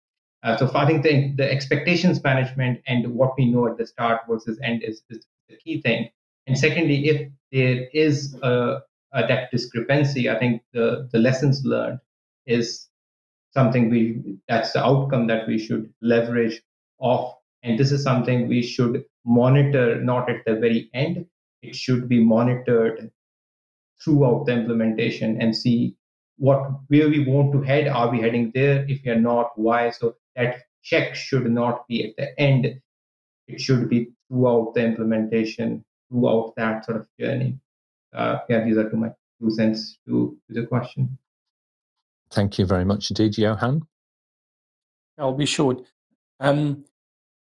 Uh, 0.43 0.57
so 0.57 0.71
I 0.75 0.87
think 0.87 1.03
the, 1.03 1.33
the 1.37 1.51
expectations 1.51 2.23
management 2.23 2.81
and 2.87 3.15
what 3.15 3.35
we 3.37 3.47
know 3.47 3.67
at 3.67 3.77
the 3.77 3.87
start 3.87 4.23
versus 4.29 4.59
end 4.63 4.83
is, 4.85 5.03
is 5.11 5.27
the 5.49 5.57
key 5.57 5.81
thing. 5.81 6.11
And 6.47 6.57
secondly, 6.57 7.09
if 7.09 7.31
there 7.53 7.89
is 7.93 8.37
a, 8.43 8.83
a, 9.13 9.27
that 9.27 9.51
discrepancy, 9.51 10.31
I 10.31 10.39
think 10.39 10.63
the, 10.73 11.09
the 11.13 11.19
lessons 11.19 11.65
learned 11.65 11.99
is 12.47 12.87
something 13.53 13.91
we 13.91 14.39
that's 14.49 14.73
the 14.73 14.85
outcome 14.85 15.27
that 15.27 15.49
we 15.49 15.59
should 15.59 15.93
leverage 16.01 16.63
off. 16.99 17.35
And 17.63 17.79
this 17.79 17.91
is 17.91 18.03
something 18.03 18.47
we 18.47 18.63
should 18.63 19.05
monitor 19.25 20.01
not 20.01 20.31
at 20.31 20.45
the 20.47 20.55
very 20.55 20.89
end. 20.95 21.27
It 21.63 21.75
should 21.75 22.09
be 22.09 22.23
monitored 22.23 23.11
throughout 24.03 24.47
the 24.47 24.53
implementation 24.53 25.43
and 25.43 25.57
see 25.57 25.97
what 26.39 26.71
where 26.89 27.09
we 27.09 27.25
want 27.25 27.53
to 27.53 27.63
head 27.63 27.89
are 27.89 28.11
we 28.11 28.21
heading 28.21 28.51
there? 28.55 28.85
If 28.89 29.03
we 29.05 29.11
are 29.11 29.21
not 29.21 29.51
why? 29.57 29.91
So 29.91 30.17
that 30.37 30.63
check 30.83 31.15
should 31.15 31.51
not 31.51 31.87
be 31.89 32.09
at 32.09 32.17
the 32.17 32.41
end. 32.41 32.81
It 33.47 33.61
should 33.61 33.89
be 33.89 34.13
throughout 34.29 34.75
the 34.75 34.85
implementation 34.85 35.85
throughout 36.11 36.55
that 36.57 36.85
sort 36.85 36.99
of 36.99 37.07
journey. 37.19 37.59
Uh, 38.15 38.39
yeah 38.49 38.65
these 38.65 38.77
are 38.77 38.89
two 38.89 38.97
my 38.97 39.11
two 39.41 39.51
cents 39.51 39.99
to, 40.07 40.37
to 40.49 40.61
the 40.61 40.67
question. 40.67 41.19
Thank 42.31 42.59
you 42.59 42.67
very 42.67 42.85
much 42.85 43.11
indeed 43.11 43.37
johann. 43.37 43.87
I'll 45.19 45.35
be 45.35 45.47
short. 45.47 45.83
Um, 46.41 46.85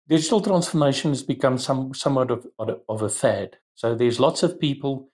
digital 0.08 0.42
transformation 0.42 1.12
has 1.12 1.24
become 1.24 1.58
some 1.58 1.94
somewhat 1.94 2.32
of, 2.32 2.48
of 2.58 3.02
a 3.02 3.10
fad. 3.10 3.58
So 3.76 3.94
there's 3.94 4.20
lots 4.20 4.42
of 4.44 4.60
people 4.60 5.10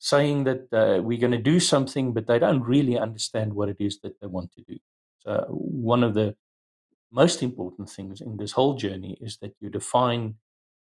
saying 0.00 0.44
that 0.44 0.66
uh, 0.72 1.00
we're 1.02 1.20
going 1.20 1.30
to 1.30 1.38
do 1.38 1.60
something, 1.60 2.12
but 2.12 2.26
they 2.26 2.38
don't 2.38 2.62
really 2.62 2.98
understand 2.98 3.52
what 3.52 3.68
it 3.68 3.76
is 3.78 4.00
that 4.00 4.20
they 4.20 4.26
want 4.26 4.50
to 4.52 4.62
do. 4.62 4.76
So, 5.20 5.46
one 5.50 6.02
of 6.02 6.14
the 6.14 6.34
most 7.12 7.42
important 7.42 7.90
things 7.90 8.20
in 8.20 8.36
this 8.36 8.52
whole 8.52 8.74
journey 8.74 9.16
is 9.20 9.36
that 9.42 9.54
you 9.60 9.68
define 9.68 10.36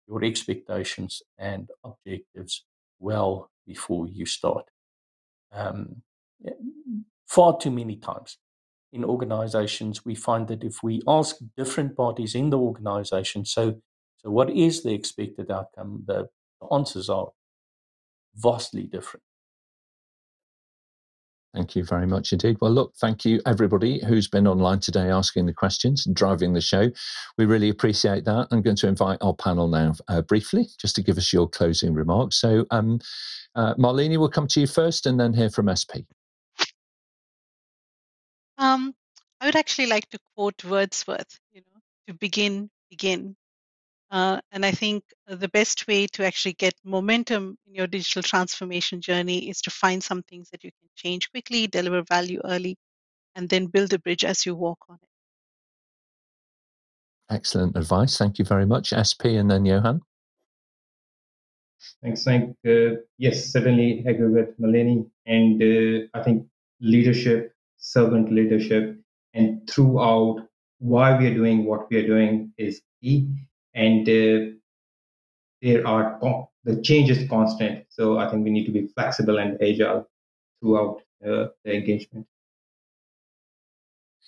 your 0.07 0.23
expectations 0.23 1.21
and 1.37 1.69
objectives 1.83 2.65
well 2.99 3.49
before 3.65 4.07
you 4.07 4.25
start. 4.25 4.65
Um, 5.51 6.03
far 7.27 7.57
too 7.57 7.71
many 7.71 7.95
times 7.95 8.37
in 8.93 9.03
organizations, 9.03 10.05
we 10.05 10.15
find 10.15 10.47
that 10.47 10.63
if 10.63 10.83
we 10.83 11.01
ask 11.07 11.37
different 11.57 11.95
parties 11.97 12.35
in 12.35 12.51
the 12.51 12.59
organization, 12.59 13.45
so 13.45 13.81
so 14.17 14.29
what 14.29 14.49
is 14.49 14.83
the 14.83 14.93
expected 14.93 15.49
outcome? 15.49 16.03
The, 16.05 16.27
the 16.59 16.67
answers 16.73 17.09
are 17.09 17.29
vastly 18.39 18.83
different. 18.83 19.23
Thank 21.53 21.75
you 21.75 21.83
very 21.83 22.05
much 22.05 22.31
indeed. 22.31 22.57
Well, 22.61 22.71
look, 22.71 22.93
thank 23.01 23.25
you 23.25 23.41
everybody 23.45 24.03
who's 24.05 24.27
been 24.27 24.47
online 24.47 24.79
today 24.79 25.09
asking 25.09 25.47
the 25.47 25.53
questions 25.53 26.05
and 26.05 26.15
driving 26.15 26.53
the 26.53 26.61
show. 26.61 26.91
We 27.39 27.45
really 27.45 27.69
appreciate 27.69 28.23
that. 28.25 28.47
I'm 28.51 28.61
going 28.61 28.75
to 28.75 28.87
invite 28.87 29.17
our 29.21 29.33
panel 29.33 29.67
now 29.67 29.93
uh, 30.07 30.21
briefly 30.21 30.67
just 30.79 30.95
to 30.97 31.01
give 31.01 31.17
us 31.17 31.33
your 31.33 31.49
closing 31.49 31.95
remarks. 31.95 32.35
So, 32.35 32.65
um, 32.69 32.99
uh, 33.55 33.73
Malini, 33.75 34.19
we'll 34.19 34.29
come 34.29 34.47
to 34.47 34.59
you 34.59 34.67
first 34.67 35.07
and 35.07 35.19
then 35.19 35.33
hear 35.33 35.49
from 35.49 35.73
SP. 35.73 36.05
Um, 38.59 38.93
I 39.41 39.45
would 39.45 39.55
actually 39.55 39.87
like 39.87 40.07
to 40.09 40.19
quote 40.35 40.63
Wordsworth, 40.63 41.39
you 41.51 41.61
know, 41.61 41.79
to 42.07 42.13
begin, 42.13 42.69
begin. 42.91 43.35
Uh, 44.11 44.39
and 44.51 44.65
I 44.65 44.71
think 44.71 45.03
the 45.27 45.49
best 45.49 45.87
way 45.87 46.07
to 46.07 46.25
actually 46.25 46.53
get 46.53 46.73
momentum 46.83 47.57
in 47.67 47.75
your 47.75 47.85
digital 47.85 48.23
transformation 48.23 49.01
journey 49.01 49.49
is 49.49 49.61
to 49.61 49.69
find 49.69 50.03
some 50.03 50.23
things 50.23 50.49
that 50.49 50.63
you 50.63 50.71
can 50.71 50.89
change 50.95 51.29
quickly, 51.29 51.67
deliver 51.67 52.01
value 52.01 52.41
early, 52.43 52.75
and 53.35 53.47
then 53.47 53.67
build 53.67 53.93
a 53.93 53.99
bridge 53.99 54.25
as 54.25 54.45
you 54.45 54.55
walk 54.55 54.79
on 54.89 54.97
it. 55.01 55.09
Excellent 57.31 57.77
advice. 57.77 58.17
Thank 58.17 58.39
you 58.39 58.45
very 58.45 58.65
much, 58.65 58.91
SP, 58.91 59.37
and 59.37 59.51
then 59.51 59.65
Johann. 59.65 60.01
Thanks, 62.01 62.23
Frank. 62.23 62.57
Uh, 62.67 63.01
yes, 63.19 63.45
certainly 63.45 64.03
agree 64.07 64.29
with 64.29 64.59
Malini. 64.59 65.07
And 65.27 65.61
uh, 65.61 66.07
I 66.15 66.23
think 66.23 66.47
leadership, 66.81 67.53
servant 67.77 68.31
leadership, 68.31 68.97
and 69.35 69.69
throughout 69.69 70.47
why 70.79 71.17
we 71.17 71.27
are 71.27 71.33
doing 71.33 71.65
what 71.65 71.89
we 71.89 71.97
are 71.97 72.07
doing 72.07 72.51
is 72.57 72.81
key 73.01 73.27
and 73.79 74.09
uh, 74.09 74.51
there 75.61 75.87
are 75.87 76.19
the 76.65 76.81
change 76.81 77.09
is 77.09 77.27
constant. 77.29 77.85
So 77.89 78.17
I 78.17 78.29
think 78.29 78.43
we 78.43 78.51
need 78.51 78.65
to 78.65 78.71
be 78.71 78.87
flexible 78.87 79.39
and 79.39 79.61
agile 79.61 80.07
throughout 80.59 81.01
uh, 81.25 81.47
the 81.63 81.73
engagement. 81.73 82.27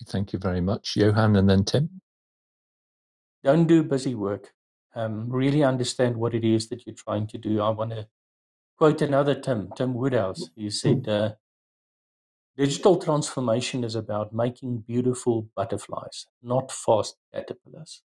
Thank 0.07 0.33
you 0.33 0.39
very 0.39 0.61
much, 0.61 0.95
Johann, 0.95 1.35
and 1.35 1.49
then 1.49 1.63
Tim. 1.63 2.01
Don't 3.43 3.67
do 3.67 3.83
busy 3.83 4.15
work. 4.15 4.53
Um, 4.95 5.29
really 5.29 5.63
understand 5.63 6.17
what 6.17 6.33
it 6.33 6.43
is 6.43 6.69
that 6.69 6.85
you're 6.85 6.95
trying 6.95 7.27
to 7.27 7.37
do. 7.37 7.61
I 7.61 7.69
want 7.69 7.91
to 7.91 8.07
quote 8.77 9.01
another 9.01 9.35
Tim, 9.35 9.69
Tim 9.75 9.93
Woodhouse. 9.93 10.49
He 10.55 10.69
said, 10.69 11.07
uh, 11.07 11.33
"Digital 12.57 12.97
transformation 12.97 13.83
is 13.83 13.95
about 13.95 14.33
making 14.33 14.85
beautiful 14.87 15.49
butterflies, 15.55 16.27
not 16.41 16.71
fast 16.71 17.17
caterpillars." 17.33 18.01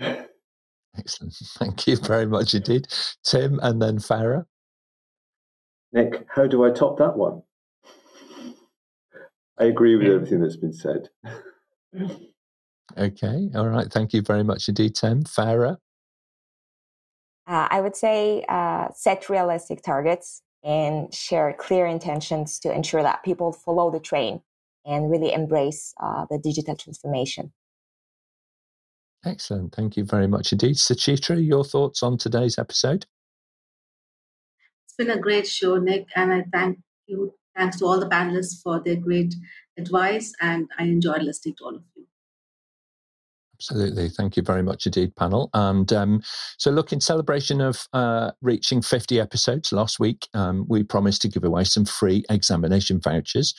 Excellent. 0.00 1.34
Thank 1.58 1.86
you 1.86 1.96
very 1.96 2.26
much 2.26 2.54
indeed. 2.54 2.86
Tim 3.24 3.58
and 3.62 3.80
then 3.80 3.98
Farah. 3.98 4.44
Nick, 5.92 6.26
how 6.28 6.46
do 6.46 6.64
I 6.64 6.70
top 6.70 6.98
that 6.98 7.16
one? 7.16 7.42
I 9.58 9.64
agree 9.64 9.94
with 9.94 10.08
everything 10.08 10.40
that's 10.40 10.56
been 10.56 10.72
said. 10.72 11.08
okay. 12.98 13.48
All 13.54 13.68
right. 13.68 13.90
Thank 13.92 14.12
you 14.12 14.22
very 14.22 14.42
much 14.42 14.68
indeed, 14.68 14.96
Tim. 14.96 15.22
Farah? 15.22 15.76
Uh, 17.46 17.68
I 17.70 17.80
would 17.80 17.94
say 17.94 18.44
uh, 18.48 18.88
set 18.94 19.28
realistic 19.28 19.82
targets 19.82 20.42
and 20.64 21.14
share 21.14 21.54
clear 21.58 21.86
intentions 21.86 22.58
to 22.60 22.72
ensure 22.72 23.02
that 23.02 23.22
people 23.22 23.52
follow 23.52 23.90
the 23.90 24.00
train 24.00 24.40
and 24.86 25.10
really 25.10 25.32
embrace 25.32 25.94
uh, 26.02 26.24
the 26.30 26.38
digital 26.38 26.74
transformation. 26.74 27.52
Excellent. 29.24 29.74
Thank 29.74 29.96
you 29.96 30.04
very 30.04 30.26
much 30.26 30.52
indeed. 30.52 30.76
Suchitra, 30.76 31.44
your 31.44 31.64
thoughts 31.64 32.02
on 32.02 32.18
today's 32.18 32.58
episode? 32.58 33.06
It's 34.84 34.94
been 34.96 35.10
a 35.10 35.20
great 35.20 35.46
show, 35.46 35.76
Nick, 35.76 36.06
and 36.14 36.32
I 36.32 36.44
thank 36.52 36.78
you. 37.06 37.34
Thanks 37.56 37.78
to 37.78 37.86
all 37.86 38.00
the 38.00 38.08
panelists 38.08 38.60
for 38.62 38.82
their 38.84 38.96
great 38.96 39.34
advice, 39.78 40.32
and 40.40 40.68
I 40.78 40.84
enjoyed 40.84 41.22
listening 41.22 41.54
to 41.58 41.64
all 41.64 41.76
of 41.76 41.82
you. 41.96 42.06
Absolutely. 43.56 44.08
Thank 44.08 44.36
you 44.36 44.42
very 44.42 44.62
much 44.62 44.84
indeed, 44.86 45.14
panel. 45.16 45.48
And 45.54 45.92
um, 45.92 46.22
so, 46.58 46.70
look, 46.70 46.92
in 46.92 47.00
celebration 47.00 47.60
of 47.60 47.86
uh, 47.92 48.32
reaching 48.42 48.82
50 48.82 49.20
episodes 49.20 49.72
last 49.72 50.00
week, 50.00 50.28
um, 50.34 50.66
we 50.68 50.82
promised 50.82 51.22
to 51.22 51.28
give 51.28 51.44
away 51.44 51.64
some 51.64 51.84
free 51.84 52.24
examination 52.28 53.00
vouchers. 53.00 53.54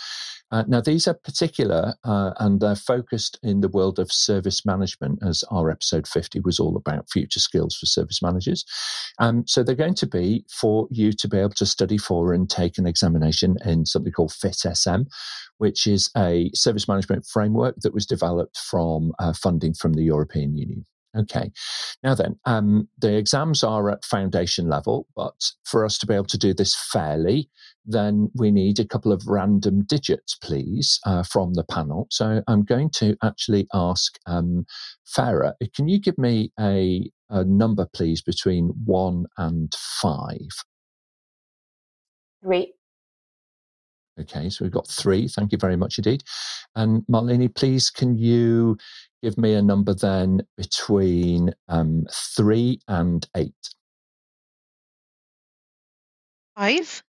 Uh, 0.51 0.63
now, 0.67 0.79
these 0.79 1.07
are 1.07 1.13
particular 1.13 1.95
uh, 2.03 2.31
and 2.39 2.59
they're 2.59 2.75
focused 2.75 3.39
in 3.41 3.61
the 3.61 3.67
world 3.67 3.97
of 3.99 4.11
service 4.11 4.65
management, 4.65 5.19
as 5.23 5.43
our 5.49 5.69
episode 5.69 6.07
50 6.07 6.39
was 6.41 6.59
all 6.59 6.77
about 6.77 7.09
future 7.09 7.39
skills 7.39 7.75
for 7.75 7.85
service 7.85 8.21
managers. 8.21 8.63
Um, 9.19 9.43
so, 9.47 9.63
they're 9.63 9.75
going 9.75 9.95
to 9.95 10.07
be 10.07 10.45
for 10.49 10.87
you 10.91 11.11
to 11.13 11.27
be 11.27 11.37
able 11.37 11.49
to 11.51 11.65
study 11.65 11.97
for 11.97 12.33
and 12.33 12.49
take 12.49 12.77
an 12.77 12.85
examination 12.85 13.57
in 13.65 13.85
something 13.85 14.13
called 14.13 14.33
FIT-SM, 14.33 15.03
which 15.57 15.87
is 15.87 16.11
a 16.15 16.51
service 16.53 16.87
management 16.87 17.25
framework 17.25 17.75
that 17.81 17.93
was 17.93 18.05
developed 18.05 18.57
from 18.57 19.13
uh, 19.19 19.33
funding 19.33 19.73
from 19.73 19.93
the 19.93 20.03
European 20.03 20.55
Union. 20.55 20.85
Okay. 21.17 21.51
Now 22.03 22.13
then, 22.13 22.37
um, 22.45 22.89
the 22.97 23.15
exams 23.15 23.63
are 23.63 23.89
at 23.89 24.03
foundation 24.03 24.67
level, 24.67 25.07
but 25.15 25.51
for 25.63 25.85
us 25.85 25.97
to 25.99 26.05
be 26.05 26.13
able 26.13 26.25
to 26.25 26.37
do 26.37 26.53
this 26.53 26.75
fairly, 26.91 27.49
then 27.85 28.29
we 28.35 28.51
need 28.51 28.79
a 28.79 28.87
couple 28.87 29.11
of 29.11 29.27
random 29.27 29.83
digits, 29.83 30.35
please, 30.35 30.99
uh, 31.05 31.23
from 31.23 31.53
the 31.53 31.63
panel. 31.63 32.07
So 32.09 32.41
I'm 32.47 32.63
going 32.63 32.89
to 32.91 33.15
actually 33.23 33.67
ask 33.73 34.17
um, 34.25 34.65
Farah, 35.05 35.53
can 35.75 35.87
you 35.87 35.99
give 35.99 36.17
me 36.17 36.51
a, 36.59 37.09
a 37.29 37.43
number, 37.43 37.87
please, 37.93 38.21
between 38.21 38.69
one 38.85 39.25
and 39.37 39.73
five? 40.01 40.49
Three. 42.43 42.73
Okay, 44.19 44.49
so 44.49 44.63
we've 44.63 44.71
got 44.71 44.87
three. 44.87 45.27
Thank 45.27 45.51
you 45.51 45.57
very 45.57 45.75
much 45.75 45.97
indeed. 45.97 46.23
And 46.75 47.03
Malini, 47.11 47.53
please, 47.53 47.89
can 47.89 48.15
you 48.15 48.77
give 49.21 49.37
me 49.37 49.53
a 49.53 49.61
number 49.61 49.93
then 49.93 50.41
between 50.55 51.53
um, 51.67 52.05
three 52.11 52.79
and 52.87 53.27
eight? 53.35 53.53
Five. 56.55 57.03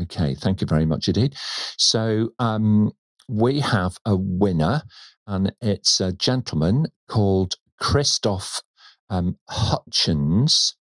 Okay, 0.00 0.34
thank 0.34 0.60
you 0.60 0.66
very 0.66 0.86
much 0.86 1.08
indeed. 1.08 1.34
So 1.76 2.30
um, 2.38 2.92
we 3.28 3.60
have 3.60 3.98
a 4.04 4.16
winner, 4.16 4.82
and 5.26 5.52
it's 5.60 6.00
a 6.00 6.12
gentleman 6.12 6.86
called 7.08 7.54
Christoph 7.80 8.62
um, 9.10 9.38
Hutchins. 9.48 10.76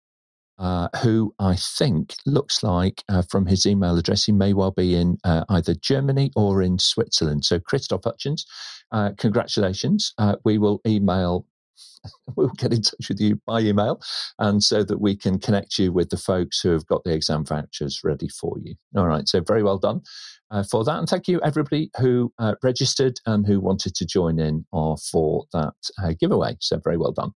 Uh, 0.58 0.88
who 1.02 1.34
I 1.38 1.56
think 1.56 2.16
looks 2.26 2.62
like, 2.62 3.02
uh, 3.08 3.22
from 3.22 3.46
his 3.46 3.64
email 3.64 3.96
address, 3.96 4.26
he 4.26 4.32
may 4.32 4.52
well 4.52 4.72
be 4.72 4.94
in 4.94 5.16
uh, 5.24 5.42
either 5.48 5.72
Germany 5.74 6.32
or 6.36 6.60
in 6.60 6.78
Switzerland. 6.78 7.46
So, 7.46 7.58
Christoph 7.58 8.04
Hutchins, 8.04 8.44
uh, 8.92 9.12
congratulations. 9.16 10.12
Uh, 10.18 10.36
we 10.44 10.58
will 10.58 10.82
email 10.86 11.46
we'll 12.36 12.48
get 12.48 12.72
in 12.72 12.82
touch 12.82 13.08
with 13.08 13.20
you 13.20 13.40
by 13.46 13.60
email 13.60 14.00
and 14.38 14.62
so 14.62 14.82
that 14.84 15.00
we 15.00 15.16
can 15.16 15.38
connect 15.38 15.78
you 15.78 15.92
with 15.92 16.10
the 16.10 16.16
folks 16.16 16.60
who 16.60 16.70
have 16.70 16.86
got 16.86 17.04
the 17.04 17.12
exam 17.12 17.44
vouchers 17.44 18.00
ready 18.04 18.28
for 18.28 18.56
you. 18.62 18.74
All 18.96 19.06
right, 19.06 19.28
so 19.28 19.40
very 19.40 19.62
well 19.62 19.78
done 19.78 20.02
uh, 20.50 20.64
for 20.64 20.84
that. 20.84 20.98
And 20.98 21.08
thank 21.08 21.28
you, 21.28 21.40
everybody 21.42 21.90
who 21.98 22.32
uh, 22.38 22.54
registered 22.62 23.20
and 23.26 23.46
who 23.46 23.60
wanted 23.60 23.94
to 23.96 24.06
join 24.06 24.38
in 24.38 24.64
or 24.72 24.96
for 24.98 25.44
that 25.52 25.74
uh, 26.02 26.12
giveaway. 26.18 26.56
So 26.60 26.80
very 26.82 26.96
well 26.96 27.12
done. 27.12 27.32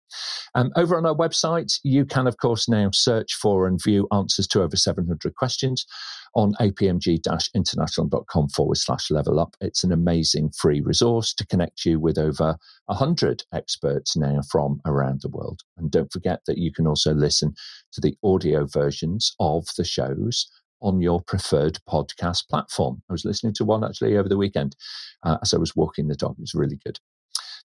Um, 0.55 0.71
over 0.77 0.97
on 0.97 1.07
our 1.07 1.15
website, 1.15 1.79
you 1.85 2.05
can, 2.05 2.27
of 2.27 2.39
course, 2.39 2.69
now 2.69 2.91
search 2.93 3.35
for 3.35 3.67
and 3.67 3.81
view 3.83 4.09
answers 4.13 4.47
to 4.49 4.63
over 4.63 4.77
700 4.77 5.35
questions 5.35 5.87
on 6.35 6.55
apmg-international.com 6.61 8.49
forward 8.51 8.77
slash 8.77 9.11
level 9.11 9.41
up. 9.41 9.57
It's 9.61 9.83
an 9.83 9.93
amazing 9.93 10.51
free 10.57 10.81
resource 10.81 11.35
to 11.35 11.47
connect 11.47 11.85
you 11.85 11.99
with 11.99 12.19
over 12.19 12.57
100 12.87 13.45
experts 13.53 14.17
now 14.17 14.41
from 14.51 14.81
around 14.87 15.21
the 15.23 15.29
world. 15.29 15.61
And 15.77 15.91
don't 15.91 16.13
forget 16.13 16.41
that 16.47 16.59
you 16.59 16.73
can 16.73 16.87
also 16.87 17.13
listen 17.13 17.55
to 17.93 18.01
the 18.01 18.17
audio 18.23 18.67
versions 18.67 19.35
of 19.41 19.67
the 19.77 19.85
shows 19.85 20.51
on 20.83 21.01
your 21.01 21.21
preferred 21.21 21.79
podcast 21.89 22.49
platform. 22.49 23.03
I 23.09 23.13
was 23.13 23.25
listening 23.25 23.55
to 23.55 23.65
one 23.65 23.85
actually 23.85 24.17
over 24.17 24.29
the 24.29 24.39
weekend 24.39 24.77
uh, 25.25 25.37
as 25.43 25.53
I 25.53 25.59
was 25.59 25.77
walking 25.77 26.09
the 26.09 26.15
dog. 26.15 26.37
It 26.39 26.43
was 26.43 26.55
really 26.55 26.79
good. 26.85 26.99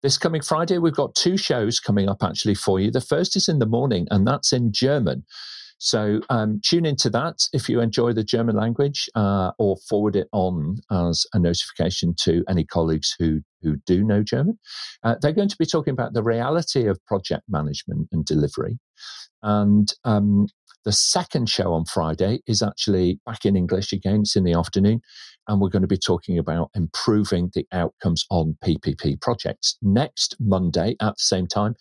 This 0.02 0.18
coming 0.18 0.42
Friday, 0.42 0.78
we've 0.78 0.92
got 0.92 1.14
two 1.14 1.36
shows 1.36 1.80
coming 1.80 2.08
up 2.08 2.22
actually 2.22 2.54
for 2.54 2.78
you. 2.78 2.90
The 2.90 3.00
first 3.00 3.36
is 3.36 3.48
in 3.48 3.58
the 3.58 3.66
morning, 3.66 4.06
and 4.10 4.26
that's 4.26 4.52
in 4.52 4.72
German. 4.72 5.24
So 5.84 6.20
um, 6.30 6.62
tune 6.64 6.86
into 6.86 7.10
that 7.10 7.36
if 7.52 7.68
you 7.68 7.80
enjoy 7.80 8.14
the 8.14 8.24
German 8.24 8.56
language, 8.56 9.06
uh, 9.14 9.50
or 9.58 9.76
forward 9.86 10.16
it 10.16 10.28
on 10.32 10.78
as 10.90 11.26
a 11.34 11.38
notification 11.38 12.14
to 12.22 12.42
any 12.48 12.64
colleagues 12.64 13.14
who 13.18 13.42
who 13.60 13.76
do 13.86 14.02
know 14.02 14.22
German. 14.22 14.58
Uh, 15.02 15.16
they're 15.20 15.32
going 15.32 15.48
to 15.48 15.56
be 15.58 15.66
talking 15.66 15.92
about 15.92 16.14
the 16.14 16.22
reality 16.22 16.86
of 16.86 17.04
project 17.04 17.42
management 17.50 18.08
and 18.12 18.24
delivery, 18.24 18.78
and 19.42 19.92
um, 20.06 20.46
the 20.86 20.92
second 20.92 21.50
show 21.50 21.74
on 21.74 21.84
Friday 21.84 22.40
is 22.46 22.62
actually 22.62 23.20
back 23.26 23.44
in 23.44 23.54
English 23.54 23.92
again. 23.92 24.20
It's 24.20 24.36
in 24.36 24.44
the 24.44 24.54
afternoon. 24.54 25.00
And 25.48 25.60
we're 25.60 25.68
going 25.68 25.82
to 25.82 25.88
be 25.88 25.98
talking 25.98 26.38
about 26.38 26.70
improving 26.74 27.50
the 27.54 27.66
outcomes 27.72 28.24
on 28.30 28.56
PPP 28.64 29.20
projects. 29.20 29.76
Next 29.82 30.36
Monday 30.40 30.96
at 31.00 31.14
the 31.16 31.18
same 31.18 31.46
time, 31.46 31.74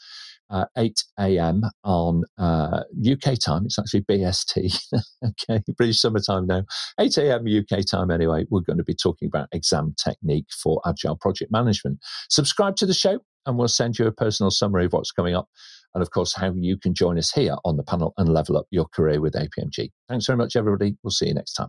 uh, 0.54 0.66
8 0.78 1.04
a.m. 1.20 1.64
on 1.84 2.24
uh, 2.38 2.84
UK 3.02 3.40
time. 3.40 3.66
It's 3.66 3.80
actually 3.80 4.02
BST, 4.02 4.78
okay, 5.26 5.64
British 5.76 6.00
summertime 6.00 6.46
now. 6.46 6.64
8 7.00 7.18
a.m. 7.18 7.46
UK 7.48 7.86
time, 7.86 8.12
anyway. 8.12 8.46
We're 8.50 8.62
going 8.62 8.78
to 8.78 8.84
be 8.84 8.94
talking 8.96 9.28
about 9.28 9.50
exam 9.52 9.96
technique 10.02 10.46
for 10.52 10.80
agile 10.86 11.18
project 11.18 11.52
management. 11.52 12.00
Subscribe 12.30 12.76
to 12.78 12.86
the 12.86 12.94
show, 12.94 13.20
and 13.46 13.58
we'll 13.58 13.68
send 13.68 13.98
you 13.98 14.06
a 14.06 14.12
personal 14.12 14.52
summary 14.52 14.86
of 14.86 14.94
what's 14.94 15.12
coming 15.12 15.36
up. 15.36 15.50
And 15.96 16.02
of 16.02 16.12
course, 16.12 16.36
how 16.36 16.54
you 16.56 16.78
can 16.78 16.94
join 16.94 17.18
us 17.18 17.32
here 17.32 17.56
on 17.66 17.78
the 17.78 17.84
panel 17.84 18.14
and 18.18 18.30
level 18.30 18.58
up 18.58 18.66
your 18.72 18.86
career 18.86 19.22
with 19.22 19.34
APMG. 19.34 19.92
Thanks 20.08 20.26
very 20.26 20.38
much, 20.38 20.56
everybody. 20.56 20.96
We'll 21.04 21.12
see 21.12 21.28
you 21.28 21.34
next 21.34 21.54
time. 21.54 21.62